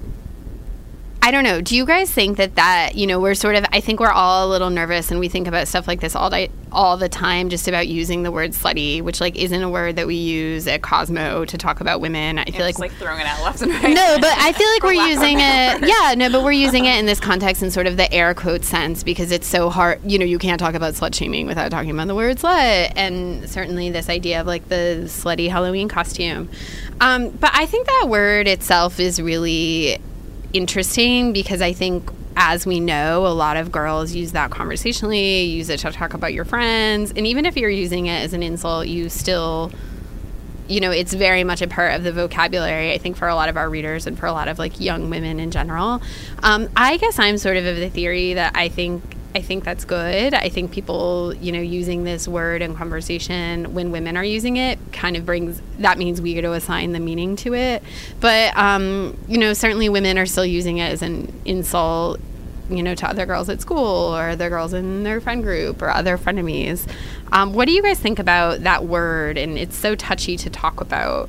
I 1.25 1.31
don't 1.31 1.45
know. 1.45 1.61
Do 1.61 1.77
you 1.77 1.87
guys 1.87 2.11
think 2.11 2.37
that 2.39 2.57
that 2.57 2.97
you 2.97 3.07
know 3.07 3.21
we're 3.21 3.35
sort 3.35 3.55
of? 3.55 3.65
I 3.71 3.79
think 3.81 4.01
we're 4.01 4.11
all 4.11 4.45
a 4.45 4.51
little 4.51 4.71
nervous, 4.71 5.13
and 5.13 5.21
we 5.21 5.29
think 5.29 5.47
about 5.47 5.69
stuff 5.69 5.87
like 5.87 6.01
this 6.01 6.17
all 6.17 6.29
day, 6.29 6.51
all 6.73 6.97
the 6.97 7.09
time, 7.09 7.49
just 7.49 7.69
about 7.69 7.87
using 7.87 8.25
the 8.25 8.33
word 8.33 8.51
slutty, 8.51 9.01
which 9.01 9.21
like 9.21 9.37
isn't 9.37 9.63
a 9.63 9.71
word 9.71 9.95
that 9.97 10.09
we 10.09 10.17
use 10.17 10.67
at 10.67 10.83
Cosmo 10.83 11.45
to 11.45 11.57
talk 11.57 11.81
about 11.81 12.01
women. 12.01 12.41
I 12.41 12.47
feel 12.47 12.63
like 12.63 12.81
like 12.81 12.91
throwing 12.95 13.21
it 13.21 13.27
out 13.27 13.41
left 13.45 13.63
and 13.63 13.71
right. 13.71 13.95
no, 13.95 14.19
but 14.21 14.37
I 14.37 14.53
feel 14.53 14.69
like 14.69 14.83
we're 14.83 15.09
using 15.09 15.39
it. 15.39 15.89
Yeah, 15.89 16.15
no, 16.17 16.29
but 16.29 16.43
we're 16.43 16.51
using 16.51 16.87
it 16.87 16.99
in 16.99 17.07
this 17.07 17.21
context 17.21 17.63
in 17.63 17.71
sort 17.71 17.87
of 17.87 17.97
the 17.97 18.13
air 18.13 18.35
quote 18.35 18.65
sense 18.65 19.05
because 19.05 19.31
it's 19.31 19.47
so 19.47 19.71
hard. 19.71 20.01
You 20.05 20.19
know, 20.19 20.25
you 20.25 20.41
can't 20.41 20.59
talk 20.59 20.75
about 20.75 20.95
slut 20.95 21.15
shaming 21.15 21.47
without 21.47 21.71
talking 21.71 21.93
about 21.93 22.09
the 22.09 22.17
word 22.17 22.39
slut, 22.39 22.95
and 22.97 23.49
certainly 23.49 23.91
this 23.91 24.09
idea 24.09 24.41
of 24.41 24.49
like 24.49 24.69
the 24.69 25.05
slutty 25.05 25.49
Halloween 25.49 25.87
costume. 25.87 26.51
Um, 27.01 27.31
but 27.31 27.53
I 27.55 27.67
think 27.67 27.87
that 27.87 28.07
word 28.09 28.49
itself 28.49 28.99
is 28.99 29.23
really 29.23 30.01
interesting 30.53 31.33
because 31.33 31.63
I 31.63 31.73
think. 31.73 32.11
As 32.35 32.65
we 32.65 32.81
know, 32.81 33.27
a 33.27 33.29
lot 33.29 33.59
of 33.59 33.71
girls 33.71 34.15
use 34.15 34.33
that 34.33 34.51
conversationally, 34.51 35.43
use 35.43 35.69
it 35.69 35.81
to 35.81 35.93
talk 35.93 36.15
about 36.15 36.33
your 36.33 36.47
friends. 36.47 37.13
And 37.15 37.27
even 37.27 37.45
if 37.45 37.59
you're 37.59 37.69
using 37.69 38.07
it 38.07 38.23
as 38.23 38.33
an 38.33 38.43
insult, 38.43 38.87
you 38.87 39.11
still 39.11 39.71
you 40.69 40.81
know, 40.81 40.91
it's 40.91 41.13
very 41.13 41.45
much 41.45 41.61
a 41.61 41.69
part 41.69 41.95
of 41.95 42.05
the 42.05 42.13
vocabulary, 42.13 42.93
I 42.93 42.99
think, 42.99 43.17
for 43.17 43.29
a 43.29 43.35
lot 43.35 43.51
of 43.51 43.57
our 43.57 43.69
readers 43.69 44.07
and 44.07 44.19
for 44.19 44.27
a 44.27 44.33
lot 44.33 44.49
of 44.49 44.59
like 44.59 44.81
young 44.81 45.11
women 45.11 45.39
in 45.39 45.51
general. 45.51 46.01
Um, 46.43 46.69
I 46.75 46.97
guess 46.97 47.19
I'm 47.19 47.37
sort 47.37 47.59
of 47.59 47.67
of 47.67 47.77
the 47.77 47.91
theory 47.91 48.35
that 48.35 48.53
I 48.57 48.69
think. 48.69 49.03
I 49.35 49.41
think 49.41 49.65
that's 49.65 49.85
good. 49.87 50.35
I 50.35 50.51
think 50.51 50.73
people, 50.73 51.35
you 51.37 51.53
know, 51.53 51.61
using 51.61 52.05
this 52.05 52.29
word 52.29 52.61
in 52.61 52.75
conversation 52.75 53.73
when 53.73 53.91
women 53.91 54.17
are 54.17 54.25
using 54.25 54.59
it 54.59 54.79
kind 54.93 55.17
of 55.17 55.25
brings 55.25 55.63
that 55.79 55.97
means 55.97 56.21
we 56.21 56.35
get 56.35 56.43
to 56.43 56.53
assign 56.53 56.93
the 56.93 57.01
meaning 57.01 57.37
to 57.37 57.55
it. 57.55 57.83
But, 58.21 58.55
um, 58.57 59.17
you 59.29 59.39
know, 59.39 59.55
certainly 59.55 59.89
women 59.89 60.19
are 60.19 60.27
still 60.27 60.45
using 60.45 60.79
it 60.79 60.93
as 60.93 61.03
an 61.03 61.33
insult 61.47 62.21
you 62.71 62.83
know, 62.83 62.95
to 62.95 63.07
other 63.07 63.27
girls 63.27 63.49
at 63.49 63.61
school 63.61 64.17
or 64.17 64.31
other 64.31 64.49
girls 64.49 64.73
in 64.73 65.03
their 65.03 65.21
friend 65.21 65.43
group 65.43 65.83
or 65.83 65.91
other 65.91 66.17
frenemies. 66.17 66.89
Um, 67.31 67.53
what 67.53 67.67
do 67.67 67.73
you 67.73 67.83
guys 67.83 67.99
think 67.99 68.19
about 68.19 68.61
that 68.61 68.85
word? 68.85 69.37
And 69.37 69.59
it's 69.59 69.77
so 69.77 69.95
touchy 69.95 70.37
to 70.39 70.49
talk 70.49 70.81
about. 70.81 71.29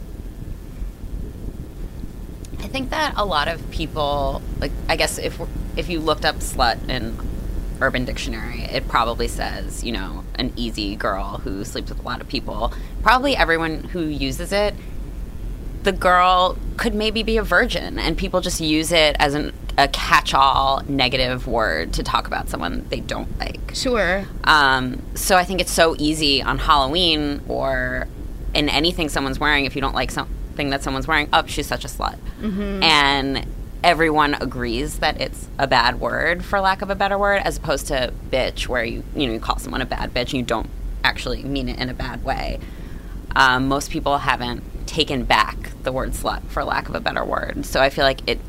I 2.59 2.67
think 2.67 2.91
that 2.91 3.13
a 3.17 3.25
lot 3.25 3.47
of 3.47 3.69
people, 3.71 4.41
like, 4.59 4.71
I 4.87 4.95
guess 4.95 5.17
if 5.17 5.39
if 5.75 5.89
you 5.89 5.99
looked 5.99 6.23
up 6.23 6.37
slut 6.37 6.87
in 6.87 7.17
Urban 7.83 8.05
Dictionary, 8.05 8.61
it 8.61 8.87
probably 8.87 9.27
says, 9.27 9.83
you 9.83 9.91
know, 9.91 10.23
an 10.35 10.53
easy 10.55 10.95
girl 10.95 11.39
who 11.43 11.65
sleeps 11.65 11.89
with 11.89 11.99
a 11.99 12.03
lot 12.03 12.21
of 12.21 12.27
people. 12.29 12.73
Probably 13.01 13.35
everyone 13.35 13.83
who 13.83 14.05
uses 14.05 14.53
it, 14.53 14.73
the 15.83 15.91
girl 15.91 16.57
could 16.77 16.95
maybe 16.95 17.23
be 17.23 17.35
a 17.35 17.43
virgin, 17.43 17.99
and 17.99 18.17
people 18.17 18.39
just 18.39 18.61
use 18.61 18.93
it 18.93 19.17
as 19.19 19.33
an, 19.33 19.51
a 19.77 19.89
catch-all 19.89 20.81
negative 20.87 21.45
word 21.45 21.91
to 21.93 22.03
talk 22.03 22.25
about 22.25 22.47
someone 22.47 22.85
they 22.89 23.01
don't 23.01 23.37
like. 23.37 23.59
Sure. 23.73 24.25
Um, 24.45 25.01
so 25.13 25.35
I 25.35 25.43
think 25.43 25.59
it's 25.59 25.73
so 25.73 25.95
easy 25.99 26.41
on 26.41 26.59
Halloween 26.59 27.41
or 27.49 28.07
in 28.53 28.69
anything 28.69 29.09
someone's 29.09 29.41
wearing. 29.41 29.65
If 29.65 29.75
you 29.75 29.81
don't 29.81 29.95
like 29.95 30.09
something 30.09 30.69
that 30.69 30.83
someone's 30.83 31.07
wearing, 31.07 31.27
up, 31.33 31.45
oh, 31.45 31.47
she's 31.47 31.67
such 31.67 31.83
a 31.83 31.89
slut, 31.89 32.17
and 32.81 33.45
everyone 33.83 34.35
agrees 34.35 34.99
that 34.99 35.19
it's 35.19 35.47
a 35.59 35.67
bad 35.67 35.99
word, 35.99 36.43
for 36.43 36.59
lack 36.61 36.81
of 36.81 36.89
a 36.89 36.95
better 36.95 37.17
word, 37.17 37.41
as 37.43 37.57
opposed 37.57 37.87
to 37.87 38.13
bitch, 38.31 38.67
where 38.67 38.83
you 38.83 39.03
you 39.15 39.27
know 39.27 39.33
you 39.33 39.39
call 39.39 39.57
someone 39.57 39.81
a 39.81 39.85
bad 39.85 40.13
bitch 40.13 40.21
and 40.21 40.33
you 40.33 40.43
don't 40.43 40.69
actually 41.03 41.43
mean 41.43 41.69
it 41.69 41.77
in 41.79 41.89
a 41.89 41.93
bad 41.93 42.23
way. 42.23 42.59
Um, 43.35 43.67
most 43.67 43.91
people 43.91 44.19
haven't 44.19 44.63
taken 44.87 45.23
back 45.23 45.57
the 45.83 45.91
word 45.91 46.11
slut, 46.11 46.43
for 46.47 46.63
lack 46.63 46.87
of 46.87 46.95
a 46.95 46.99
better 46.99 47.25
word. 47.25 47.65
So 47.65 47.81
I 47.81 47.89
feel 47.89 48.05
like 48.05 48.27
it 48.27 48.39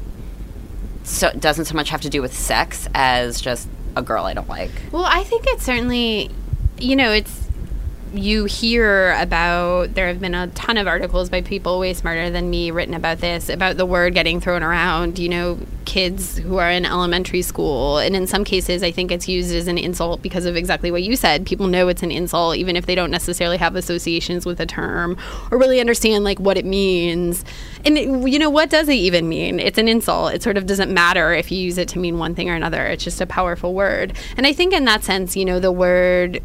so 1.03 1.31
doesn't 1.33 1.67
so 1.67 1.75
much 1.75 1.91
have 1.91 2.01
to 2.03 2.11
do 2.11 2.23
with 2.23 2.35
sex 2.35 2.89
as 2.95 3.41
just 3.41 3.69
a 3.97 4.03
girl 4.03 4.25
I 4.25 4.35
don't 4.35 4.49
like. 4.49 4.71
Well, 4.93 5.05
I 5.05 5.25
think 5.25 5.45
it's 5.49 5.65
certainly, 5.65 6.31
you 6.79 6.97
know, 6.97 7.13
it's 7.13 7.44
you 8.15 8.45
hear 8.45 9.13
about 9.19 9.95
there 9.95 10.09
have 10.09 10.21
been 10.21 10.35
a 10.35 10.47
ton 10.49 10.77
of 10.77 10.87
articles 10.87 11.29
by 11.29 11.43
people 11.43 11.79
way 11.79 11.95
smarter 11.95 12.31
than 12.31 12.51
me 12.51 12.71
written 12.71 12.95
about 12.95 13.19
this 13.19 13.49
about 13.49 13.77
the 13.77 13.87
word 13.87 14.15
getting 14.15 14.41
thrown 14.41 14.63
around. 14.63 15.19
You 15.19 15.29
know 15.29 15.59
kids 15.85 16.39
who 16.39 16.57
are 16.59 16.71
in 16.71 16.87
elementary 16.87 17.43
school 17.43 17.99
and 17.99 18.17
in 18.17 18.27
some 18.27 18.43
cases 18.43 18.83
i 18.83 18.91
think 18.91 19.13
it's 19.13 19.29
used 19.29 19.55
as 19.55 19.69
an 19.69 19.77
insult 19.77 20.23
because 20.23 20.47
of 20.47 20.57
exactly 20.57 20.91
what 20.91 21.03
you 21.03 21.17
said. 21.17 21.47
People 21.47 21.67
know 21.67 21.89
it's 21.89 22.03
an 22.03 22.11
insult 22.11 22.57
even 22.57 22.77
if 22.77 22.87
they 22.87 22.95
don't 22.95 23.11
necessarily 23.11 23.57
have 23.57 23.77
associations 23.77 24.47
with 24.47 24.59
the 24.59 24.67
term 24.67 25.17
or 25.51 25.59
really 25.59 25.81
understand 25.81 26.25
like 26.25 26.39
what 26.39 26.57
it 26.57 26.65
means. 26.65 27.45
And 27.85 27.99
it, 27.99 28.09
you 28.29 28.39
know 28.39 28.51
what 28.51 28.71
does 28.71 28.89
it 28.89 28.95
even 28.95 29.29
mean? 29.29 29.61
It's 29.61 29.79
an 29.79 29.89
insult. 29.89 30.35
It 30.35 30.43
sort 30.43 30.57
of 30.57 30.67
doesn't 30.67 30.93
matter 30.93 31.33
if 31.33 31.53
you 31.53 31.59
use 31.59 31.79
it 31.79 31.89
to 31.89 31.99
mean 31.99 32.19
one 32.19 32.35
thing 32.35 32.49
or 32.49 32.55
another. 32.55 32.87
It's 32.87 33.05
just 33.05 33.21
a 33.21 33.27
powerful 33.27 33.75
word. 33.75 34.15
And 34.37 34.47
i 34.47 34.53
think 34.53 34.73
in 34.73 34.85
that 34.85 35.05
sense 35.05 35.37
you 35.37 35.45
know 35.45 35.61
the 35.61 35.73
word 35.73 36.43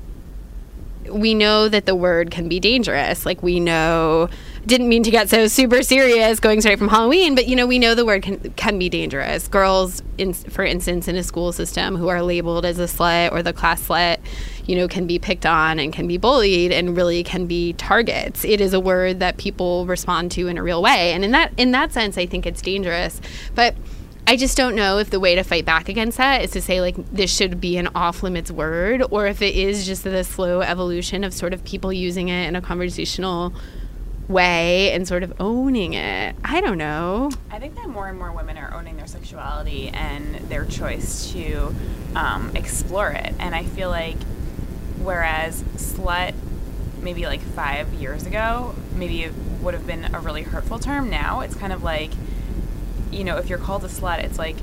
we 1.11 1.33
know 1.33 1.69
that 1.69 1.85
the 1.85 1.95
word 1.95 2.31
can 2.31 2.47
be 2.47 2.59
dangerous. 2.59 3.25
Like 3.25 3.43
we 3.43 3.59
know, 3.59 4.29
didn't 4.65 4.89
mean 4.89 5.03
to 5.03 5.11
get 5.11 5.29
so 5.29 5.47
super 5.47 5.83
serious 5.83 6.39
going 6.39 6.61
straight 6.61 6.77
from 6.77 6.87
Halloween, 6.87 7.35
but 7.35 7.47
you 7.47 7.55
know, 7.55 7.65
we 7.65 7.79
know 7.79 7.95
the 7.95 8.05
word 8.05 8.23
can 8.23 8.37
can 8.51 8.77
be 8.79 8.89
dangerous. 8.89 9.47
Girls, 9.47 10.01
in, 10.17 10.33
for 10.33 10.63
instance, 10.63 11.07
in 11.07 11.15
a 11.15 11.23
school 11.23 11.51
system 11.51 11.95
who 11.95 12.07
are 12.07 12.21
labeled 12.21 12.65
as 12.65 12.79
a 12.79 12.85
slut 12.85 13.31
or 13.31 13.41
the 13.41 13.53
class 13.53 13.87
slut, 13.87 14.17
you 14.65 14.75
know, 14.75 14.87
can 14.87 15.07
be 15.07 15.19
picked 15.19 15.45
on 15.45 15.79
and 15.79 15.93
can 15.93 16.07
be 16.07 16.17
bullied 16.17 16.71
and 16.71 16.95
really 16.95 17.23
can 17.23 17.45
be 17.45 17.73
targets. 17.73 18.45
It 18.45 18.61
is 18.61 18.73
a 18.73 18.79
word 18.79 19.19
that 19.19 19.37
people 19.37 19.85
respond 19.85 20.31
to 20.33 20.47
in 20.47 20.57
a 20.57 20.63
real 20.63 20.81
way, 20.81 21.13
and 21.13 21.23
in 21.23 21.31
that 21.31 21.53
in 21.57 21.71
that 21.71 21.93
sense, 21.93 22.17
I 22.17 22.25
think 22.25 22.45
it's 22.45 22.61
dangerous. 22.61 23.21
But 23.55 23.75
I 24.29 24.36
just 24.36 24.55
don't 24.55 24.75
know 24.75 25.00
if 25.00 25.09
the 25.09 25.19
way 25.19 25.33
to 25.33 25.43
fight 25.43 25.65
back 25.65 25.89
against 25.89 26.19
that 26.19 26.43
is 26.43 26.51
to 26.51 26.62
say 26.62 26.81
like 26.81 26.95
this 27.12 27.36
should 27.36 27.59
be 27.59 27.77
an 27.77 27.89
off 27.95 28.21
limits 28.21 28.51
word 28.51 29.01
or 29.09 29.25
if 29.25 29.41
it 29.41 29.55
is 29.55 29.88
just 29.88 30.03
the 30.03 30.24
slow 30.24 30.62
evolution 30.62 31.24
of 31.24 31.33
sort 31.33 31.51
of 31.51 31.63
people 31.63 31.91
using 31.91 32.29
it 32.29 32.48
in 32.48 32.55
a 32.55 32.62
conversational 32.62 33.51
way 34.27 34.91
and 34.91 35.07
sort 35.07 35.24
of 35.24 35.33
owning 35.39 35.95
it. 35.95 36.36
I 36.45 36.62
don't 36.62 36.77
know. 36.77 37.31
I 37.50 37.57
think 37.57 37.74
that 37.74 37.89
more 37.89 38.07
and 38.07 38.19
more 38.19 38.31
women 38.31 38.55
are 38.59 38.71
owning 38.71 38.98
their 38.98 39.07
sexuality 39.07 39.89
and 39.89 40.36
their 40.48 40.63
choice 40.63 41.31
to 41.31 41.74
um, 42.15 42.51
explore 42.55 43.09
it. 43.09 43.33
And 43.39 43.55
I 43.55 43.63
feel 43.63 43.89
like, 43.89 44.21
whereas 45.01 45.63
slut, 45.77 46.36
maybe 47.01 47.25
like 47.25 47.41
five 47.41 47.91
years 47.95 48.27
ago, 48.27 48.75
maybe 48.93 49.24
it 49.24 49.33
would 49.62 49.74
have 49.74 49.88
been 49.88 50.13
a 50.13 50.19
really 50.19 50.43
hurtful 50.43 50.77
term. 50.77 51.09
Now 51.09 51.39
it's 51.39 51.55
kind 51.55 51.74
of 51.74 51.81
like, 51.81 52.12
you 53.11 53.23
know, 53.23 53.37
if 53.37 53.49
you're 53.49 53.59
called 53.59 53.83
a 53.83 53.87
slut, 53.87 54.23
it's 54.23 54.37
like 54.37 54.57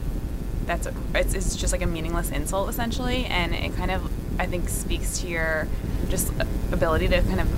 that's 0.67 0.87
a, 0.87 0.95
it's, 1.15 1.35
it's 1.35 1.57
just 1.57 1.73
like 1.73 1.83
a 1.83 1.87
meaningless 1.87 2.31
insult 2.31 2.69
essentially, 2.69 3.25
and 3.27 3.55
it 3.55 3.75
kind 3.77 3.91
of 3.91 4.11
I 4.41 4.47
think 4.47 4.69
speaks 4.69 5.21
to 5.21 5.29
your 5.29 5.69
just 6.09 6.33
ability 6.73 7.09
to 7.09 7.23
kind 7.23 7.41
of 7.41 7.49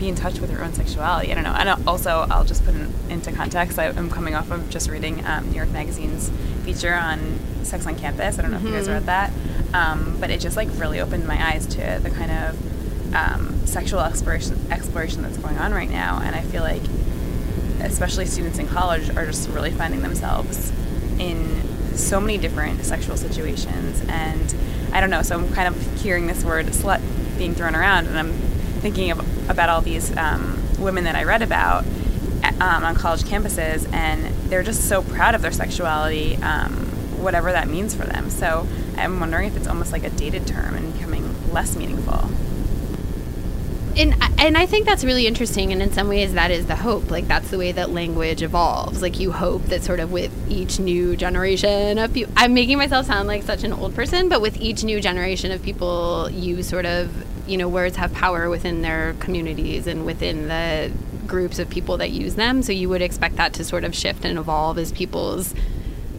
be 0.00 0.08
in 0.08 0.14
touch 0.14 0.40
with 0.40 0.50
your 0.50 0.64
own 0.64 0.72
sexuality. 0.72 1.30
I 1.30 1.34
don't 1.34 1.44
know. 1.44 1.52
And 1.52 1.86
also, 1.86 2.26
I'll 2.30 2.44
just 2.44 2.64
put 2.64 2.74
it 2.74 2.88
into 3.10 3.30
context. 3.32 3.78
I, 3.78 3.86
am 3.86 4.10
coming 4.10 4.34
off 4.34 4.50
of 4.50 4.68
just 4.70 4.88
reading 4.88 5.24
um, 5.26 5.50
New 5.50 5.56
York 5.56 5.68
Magazine's 5.68 6.30
feature 6.64 6.94
on 6.94 7.38
sex 7.62 7.86
on 7.86 7.96
campus. 7.96 8.38
I 8.38 8.42
don't 8.42 8.50
know 8.50 8.56
if 8.56 8.62
you 8.64 8.72
guys 8.72 8.88
read 8.88 9.06
that, 9.06 9.30
um, 9.74 10.16
but 10.18 10.30
it 10.30 10.40
just 10.40 10.56
like 10.56 10.68
really 10.76 11.00
opened 11.00 11.26
my 11.26 11.52
eyes 11.52 11.66
to 11.66 12.00
the 12.02 12.10
kind 12.10 12.30
of 12.30 13.14
um, 13.14 13.66
sexual 13.66 14.00
exploration 14.00 14.58
exploration 14.70 15.22
that's 15.22 15.36
going 15.36 15.58
on 15.58 15.72
right 15.72 15.90
now. 15.90 16.20
And 16.22 16.34
I 16.34 16.42
feel 16.42 16.62
like, 16.62 16.82
especially 17.80 18.26
students 18.26 18.58
in 18.58 18.66
college, 18.66 19.10
are 19.16 19.26
just 19.26 19.48
really 19.50 19.70
finding 19.70 20.02
themselves 20.02 20.72
in 21.18 21.96
so 21.96 22.20
many 22.20 22.38
different 22.38 22.84
sexual 22.84 23.16
situations. 23.16 24.02
And 24.08 24.54
I 24.92 25.00
don't 25.00 25.10
know. 25.10 25.22
So 25.22 25.38
I'm 25.38 25.52
kind 25.52 25.68
of 25.68 26.02
hearing 26.02 26.26
this 26.26 26.44
word 26.44 26.66
"slut" 26.66 27.00
being 27.38 27.54
thrown 27.54 27.74
around, 27.74 28.06
and 28.06 28.18
I'm 28.18 28.32
thinking 28.80 29.10
of, 29.10 29.50
about 29.50 29.68
all 29.68 29.80
these 29.80 30.16
um, 30.16 30.62
women 30.78 31.04
that 31.04 31.16
I 31.16 31.24
read 31.24 31.42
about 31.42 31.84
um, 32.60 32.84
on 32.84 32.94
college 32.94 33.22
campuses, 33.22 33.90
and 33.92 34.24
they're 34.50 34.62
just 34.62 34.88
so 34.88 35.02
proud 35.02 35.34
of 35.34 35.42
their 35.42 35.52
sexuality, 35.52 36.36
um, 36.36 36.72
whatever 37.22 37.52
that 37.52 37.68
means 37.68 37.94
for 37.94 38.04
them. 38.04 38.30
So 38.30 38.66
I'm 38.96 39.20
wondering 39.20 39.48
if 39.48 39.56
it's 39.56 39.66
almost 39.66 39.92
like 39.92 40.04
a 40.04 40.10
dated 40.10 40.46
term 40.46 40.74
and 40.74 40.92
becoming 40.92 41.52
less 41.52 41.76
meaningful. 41.76 42.30
And 44.00 44.14
and 44.38 44.56
I 44.56 44.64
think 44.64 44.86
that's 44.86 45.04
really 45.04 45.26
interesting, 45.26 45.72
and 45.72 45.82
in 45.82 45.92
some 45.92 46.08
ways 46.08 46.32
that 46.32 46.50
is 46.50 46.64
the 46.66 46.74
hope. 46.74 47.10
Like 47.10 47.28
that's 47.28 47.50
the 47.50 47.58
way 47.58 47.70
that 47.72 47.90
language 47.90 48.40
evolves. 48.40 49.02
Like 49.02 49.20
you 49.20 49.30
hope 49.30 49.64
that 49.64 49.82
sort 49.82 50.00
of 50.00 50.10
with 50.10 50.32
each 50.50 50.80
new 50.80 51.16
generation 51.16 51.98
of 51.98 52.14
people, 52.14 52.32
I'm 52.34 52.54
making 52.54 52.78
myself 52.78 53.04
sound 53.04 53.28
like 53.28 53.42
such 53.42 53.62
an 53.62 53.74
old 53.74 53.94
person, 53.94 54.30
but 54.30 54.40
with 54.40 54.56
each 54.56 54.84
new 54.84 55.02
generation 55.02 55.52
of 55.52 55.62
people, 55.62 56.30
you 56.30 56.62
sort 56.62 56.86
of 56.86 57.26
you 57.46 57.58
know 57.58 57.68
words 57.68 57.96
have 57.96 58.10
power 58.14 58.48
within 58.48 58.80
their 58.80 59.12
communities 59.20 59.86
and 59.86 60.06
within 60.06 60.48
the 60.48 60.90
groups 61.26 61.58
of 61.58 61.68
people 61.68 61.98
that 61.98 62.10
use 62.10 62.36
them. 62.36 62.62
So 62.62 62.72
you 62.72 62.88
would 62.88 63.02
expect 63.02 63.36
that 63.36 63.52
to 63.54 63.64
sort 63.64 63.84
of 63.84 63.94
shift 63.94 64.24
and 64.24 64.38
evolve 64.38 64.78
as 64.78 64.92
people's 64.92 65.54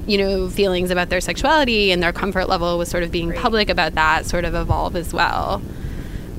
you 0.05 0.19
know 0.19 0.49
feelings 0.51 0.91
about 0.91 1.09
their 1.09 1.21
sexuality 1.21 1.91
and 1.91 2.03
their 2.03 2.13
comfort 2.13 2.47
level 2.47 2.77
with 2.77 2.89
sort 2.89 3.01
of 3.01 3.09
being 3.09 3.33
public 3.33 3.69
about 3.69 3.95
that 3.95 4.27
sort 4.27 4.45
of 4.45 4.53
evolve 4.53 4.95
as 4.95 5.15
well. 5.15 5.63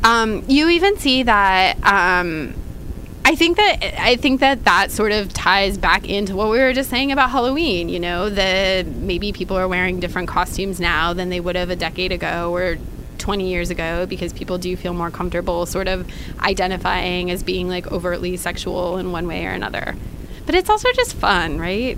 Um, 0.04 0.44
you 0.48 0.68
even 0.68 0.96
see 0.98 1.22
that. 1.24 1.76
Um, 1.84 2.54
I 3.24 3.36
think 3.36 3.56
that 3.56 4.00
I 4.00 4.16
think 4.16 4.40
that 4.40 4.64
that 4.64 4.90
sort 4.90 5.12
of 5.12 5.32
ties 5.32 5.78
back 5.78 6.08
into 6.08 6.34
what 6.34 6.50
we 6.50 6.58
were 6.58 6.72
just 6.72 6.90
saying 6.90 7.12
about 7.12 7.30
Halloween. 7.30 7.88
You 7.88 8.00
know, 8.00 8.28
that 8.30 8.86
maybe 8.86 9.32
people 9.32 9.56
are 9.56 9.68
wearing 9.68 10.00
different 10.00 10.28
costumes 10.28 10.80
now 10.80 11.12
than 11.12 11.28
they 11.28 11.38
would 11.38 11.54
have 11.54 11.70
a 11.70 11.76
decade 11.76 12.10
ago 12.10 12.52
or 12.52 12.78
20 13.18 13.48
years 13.48 13.70
ago 13.70 14.04
because 14.06 14.32
people 14.32 14.58
do 14.58 14.76
feel 14.76 14.92
more 14.92 15.10
comfortable 15.10 15.64
sort 15.64 15.86
of 15.86 16.10
identifying 16.40 17.30
as 17.30 17.44
being 17.44 17.68
like 17.68 17.90
overtly 17.92 18.36
sexual 18.36 18.98
in 18.98 19.12
one 19.12 19.28
way 19.28 19.46
or 19.46 19.50
another. 19.50 19.94
But 20.44 20.56
it's 20.56 20.68
also 20.68 20.88
just 20.92 21.14
fun, 21.14 21.60
right? 21.60 21.96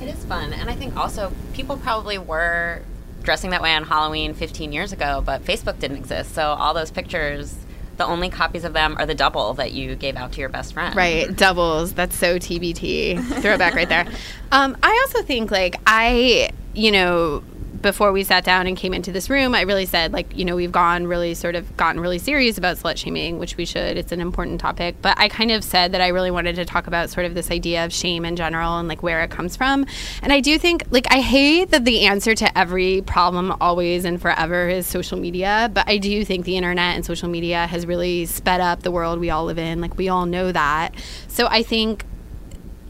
It 0.00 0.08
is 0.08 0.24
fun. 0.24 0.54
And 0.54 0.70
I 0.70 0.74
think 0.74 0.96
also 0.96 1.32
people 1.52 1.76
probably 1.76 2.16
were 2.16 2.80
dressing 3.26 3.50
that 3.50 3.60
way 3.60 3.74
on 3.74 3.84
Halloween 3.84 4.32
15 4.32 4.72
years 4.72 4.92
ago, 4.92 5.22
but 5.22 5.44
Facebook 5.44 5.78
didn't 5.78 5.98
exist. 5.98 6.34
So 6.34 6.42
all 6.42 6.72
those 6.72 6.90
pictures, 6.90 7.54
the 7.98 8.06
only 8.06 8.30
copies 8.30 8.64
of 8.64 8.72
them 8.72 8.96
are 8.98 9.04
the 9.04 9.14
double 9.14 9.52
that 9.54 9.72
you 9.72 9.96
gave 9.96 10.16
out 10.16 10.32
to 10.32 10.40
your 10.40 10.48
best 10.48 10.72
friend. 10.72 10.96
Right, 10.96 11.34
doubles. 11.36 11.92
That's 11.92 12.16
so 12.16 12.38
TBT. 12.38 13.42
Throwback 13.42 13.74
right 13.74 13.88
there. 13.88 14.06
Um, 14.52 14.76
I 14.80 15.04
also 15.04 15.24
think, 15.26 15.50
like, 15.50 15.74
I, 15.88 16.50
you 16.72 16.92
know, 16.92 17.42
before 17.82 18.12
we 18.12 18.24
sat 18.24 18.44
down 18.44 18.66
and 18.66 18.76
came 18.76 18.92
into 18.94 19.12
this 19.12 19.30
room, 19.30 19.54
I 19.54 19.62
really 19.62 19.86
said, 19.86 20.12
like, 20.12 20.36
you 20.36 20.44
know, 20.44 20.56
we've 20.56 20.72
gone 20.72 21.06
really 21.06 21.34
sort 21.34 21.54
of 21.54 21.76
gotten 21.76 22.00
really 22.00 22.18
serious 22.18 22.58
about 22.58 22.76
slut 22.76 22.96
shaming, 22.96 23.38
which 23.38 23.56
we 23.56 23.64
should. 23.64 23.96
It's 23.96 24.12
an 24.12 24.20
important 24.20 24.60
topic. 24.60 24.96
But 25.02 25.18
I 25.18 25.28
kind 25.28 25.50
of 25.50 25.62
said 25.64 25.92
that 25.92 26.00
I 26.00 26.08
really 26.08 26.30
wanted 26.30 26.56
to 26.56 26.64
talk 26.64 26.86
about 26.86 27.10
sort 27.10 27.26
of 27.26 27.34
this 27.34 27.50
idea 27.50 27.84
of 27.84 27.92
shame 27.92 28.24
in 28.24 28.36
general 28.36 28.78
and 28.78 28.88
like 28.88 29.02
where 29.02 29.22
it 29.22 29.30
comes 29.30 29.56
from. 29.56 29.86
And 30.22 30.32
I 30.32 30.40
do 30.40 30.58
think, 30.58 30.84
like, 30.90 31.06
I 31.10 31.20
hate 31.20 31.70
that 31.70 31.84
the 31.84 32.06
answer 32.06 32.34
to 32.34 32.58
every 32.58 33.02
problem 33.02 33.54
always 33.60 34.04
and 34.04 34.20
forever 34.20 34.68
is 34.68 34.86
social 34.86 35.18
media. 35.18 35.70
But 35.72 35.88
I 35.88 35.98
do 35.98 36.24
think 36.24 36.44
the 36.44 36.56
internet 36.56 36.96
and 36.96 37.04
social 37.04 37.28
media 37.28 37.66
has 37.66 37.86
really 37.86 38.26
sped 38.26 38.60
up 38.60 38.82
the 38.82 38.90
world 38.90 39.20
we 39.20 39.30
all 39.30 39.44
live 39.44 39.58
in. 39.58 39.80
Like, 39.80 39.96
we 39.96 40.08
all 40.08 40.26
know 40.26 40.52
that. 40.52 40.94
So 41.28 41.46
I 41.46 41.62
think 41.62 42.04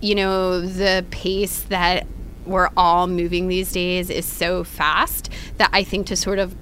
you 0.01 0.15
know, 0.15 0.61
the 0.61 1.05
pace 1.11 1.63
that 1.63 2.07
we're 2.47 2.71
all 2.77 3.07
moving 3.07 3.49
these 3.49 3.73
days 3.73 4.11
is 4.11 4.25
so 4.25 4.65
fast 4.65 5.31
that 5.59 5.71
I 5.73 5.85
think 5.85 6.07
to 6.09 6.17
sort 6.17 6.39
of 6.39 6.55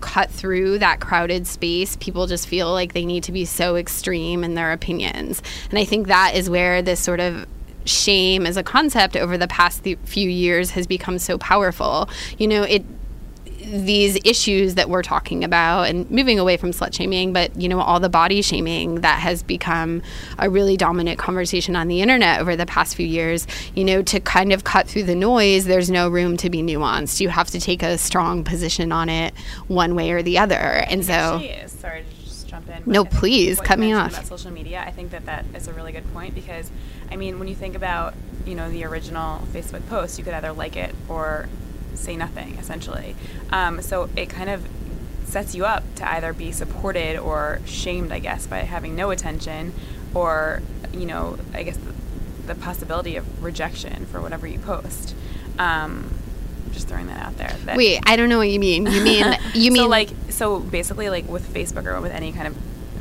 cut 0.00 0.30
through 0.30 0.78
that 0.78 1.00
crowded 1.00 1.46
space, 1.46 1.96
people 1.96 2.26
just 2.26 2.46
feel 2.46 2.70
like 2.70 2.92
they 2.92 3.06
need 3.06 3.22
to 3.24 3.32
be 3.32 3.44
so 3.44 3.76
extreme 3.76 4.44
in 4.44 4.54
their 4.54 4.72
opinions. 4.72 5.42
And 5.70 5.78
I 5.78 5.84
think 5.84 6.08
that 6.08 6.34
is 6.34 6.50
where 6.50 6.82
this 6.82 7.00
sort 7.00 7.20
of 7.20 7.46
shame 7.86 8.46
as 8.46 8.56
a 8.56 8.62
concept 8.62 9.16
over 9.16 9.36
the 9.38 9.48
past 9.48 9.86
few 10.04 10.28
years 10.28 10.70
has 10.70 10.86
become 10.86 11.18
so 11.18 11.38
powerful. 11.38 12.08
You 12.38 12.48
know, 12.48 12.62
it 12.62 12.84
these 13.64 14.18
issues 14.24 14.74
that 14.74 14.88
we're 14.88 15.02
talking 15.02 15.44
about 15.44 15.84
and 15.84 16.10
moving 16.10 16.38
away 16.38 16.56
from 16.56 16.70
slut 16.70 16.94
shaming, 16.94 17.32
but 17.32 17.54
you 17.60 17.68
know, 17.68 17.80
all 17.80 18.00
the 18.00 18.08
body 18.08 18.42
shaming 18.42 18.96
that 19.00 19.20
has 19.20 19.42
become 19.42 20.02
a 20.38 20.48
really 20.48 20.76
dominant 20.76 21.18
conversation 21.18 21.76
on 21.76 21.88
the 21.88 22.00
internet 22.00 22.40
over 22.40 22.56
the 22.56 22.66
past 22.66 22.94
few 22.94 23.06
years, 23.06 23.46
you 23.74 23.84
know, 23.84 24.02
to 24.02 24.20
kind 24.20 24.52
of 24.52 24.64
cut 24.64 24.86
through 24.86 25.04
the 25.04 25.14
noise, 25.14 25.64
there's 25.64 25.90
no 25.90 26.08
room 26.08 26.36
to 26.36 26.50
be 26.50 26.62
nuanced. 26.62 27.20
You 27.20 27.28
have 27.28 27.50
to 27.50 27.60
take 27.60 27.82
a 27.82 27.98
strong 27.98 28.44
position 28.44 28.92
on 28.92 29.08
it 29.08 29.34
one 29.66 29.94
way 29.94 30.10
or 30.12 30.22
the 30.22 30.38
other. 30.38 30.54
And 30.54 31.04
so 31.04 31.42
sorry 31.66 32.04
to 32.04 32.24
just 32.24 32.48
jump 32.48 32.68
in. 32.68 32.82
No, 32.86 33.04
please, 33.04 33.60
cut 33.60 33.78
me 33.78 33.92
off. 33.92 34.12
About 34.12 34.26
social 34.26 34.50
media, 34.50 34.82
I 34.86 34.90
think 34.90 35.10
that 35.10 35.26
that 35.26 35.44
is 35.54 35.68
a 35.68 35.72
really 35.72 35.92
good 35.92 36.10
point 36.12 36.34
because, 36.34 36.70
I 37.10 37.16
mean, 37.16 37.38
when 37.38 37.48
you 37.48 37.54
think 37.54 37.74
about 37.74 38.14
you 38.46 38.54
know 38.54 38.70
the 38.70 38.84
original 38.84 39.40
Facebook 39.52 39.86
post, 39.88 40.18
you 40.18 40.24
could 40.24 40.34
either 40.34 40.52
like 40.52 40.76
it 40.76 40.94
or 41.08 41.48
say 41.94 42.16
nothing, 42.16 42.56
essentially. 42.56 43.16
Um, 43.50 43.82
so 43.82 44.08
it 44.16 44.28
kind 44.28 44.50
of 44.50 44.66
sets 45.24 45.54
you 45.54 45.64
up 45.64 45.82
to 45.96 46.08
either 46.08 46.32
be 46.32 46.52
supported 46.52 47.18
or 47.18 47.60
shamed, 47.66 48.12
I 48.12 48.18
guess, 48.18 48.46
by 48.46 48.58
having 48.58 48.94
no 48.94 49.10
attention, 49.10 49.72
or 50.14 50.62
you 50.92 51.06
know, 51.06 51.38
I 51.52 51.62
guess 51.64 51.76
the, 51.76 51.92
the 52.46 52.54
possibility 52.54 53.16
of 53.16 53.42
rejection 53.42 54.06
for 54.06 54.20
whatever 54.20 54.46
you 54.46 54.58
post. 54.58 55.14
Um, 55.58 56.10
just 56.72 56.88
throwing 56.88 57.06
that 57.06 57.24
out 57.24 57.36
there. 57.36 57.54
That 57.64 57.76
wait, 57.76 58.00
I 58.06 58.16
don't 58.16 58.28
know 58.28 58.38
what 58.38 58.50
you 58.50 58.60
mean. 58.60 58.86
You 58.86 59.00
mean 59.04 59.36
you 59.54 59.70
mean 59.70 59.82
so 59.82 59.88
like 59.88 60.10
so 60.28 60.60
basically 60.60 61.08
like 61.08 61.28
with 61.28 61.52
Facebook 61.52 61.86
or 61.86 62.00
with 62.00 62.12
any 62.12 62.32
kind 62.32 62.48
of 62.48 62.56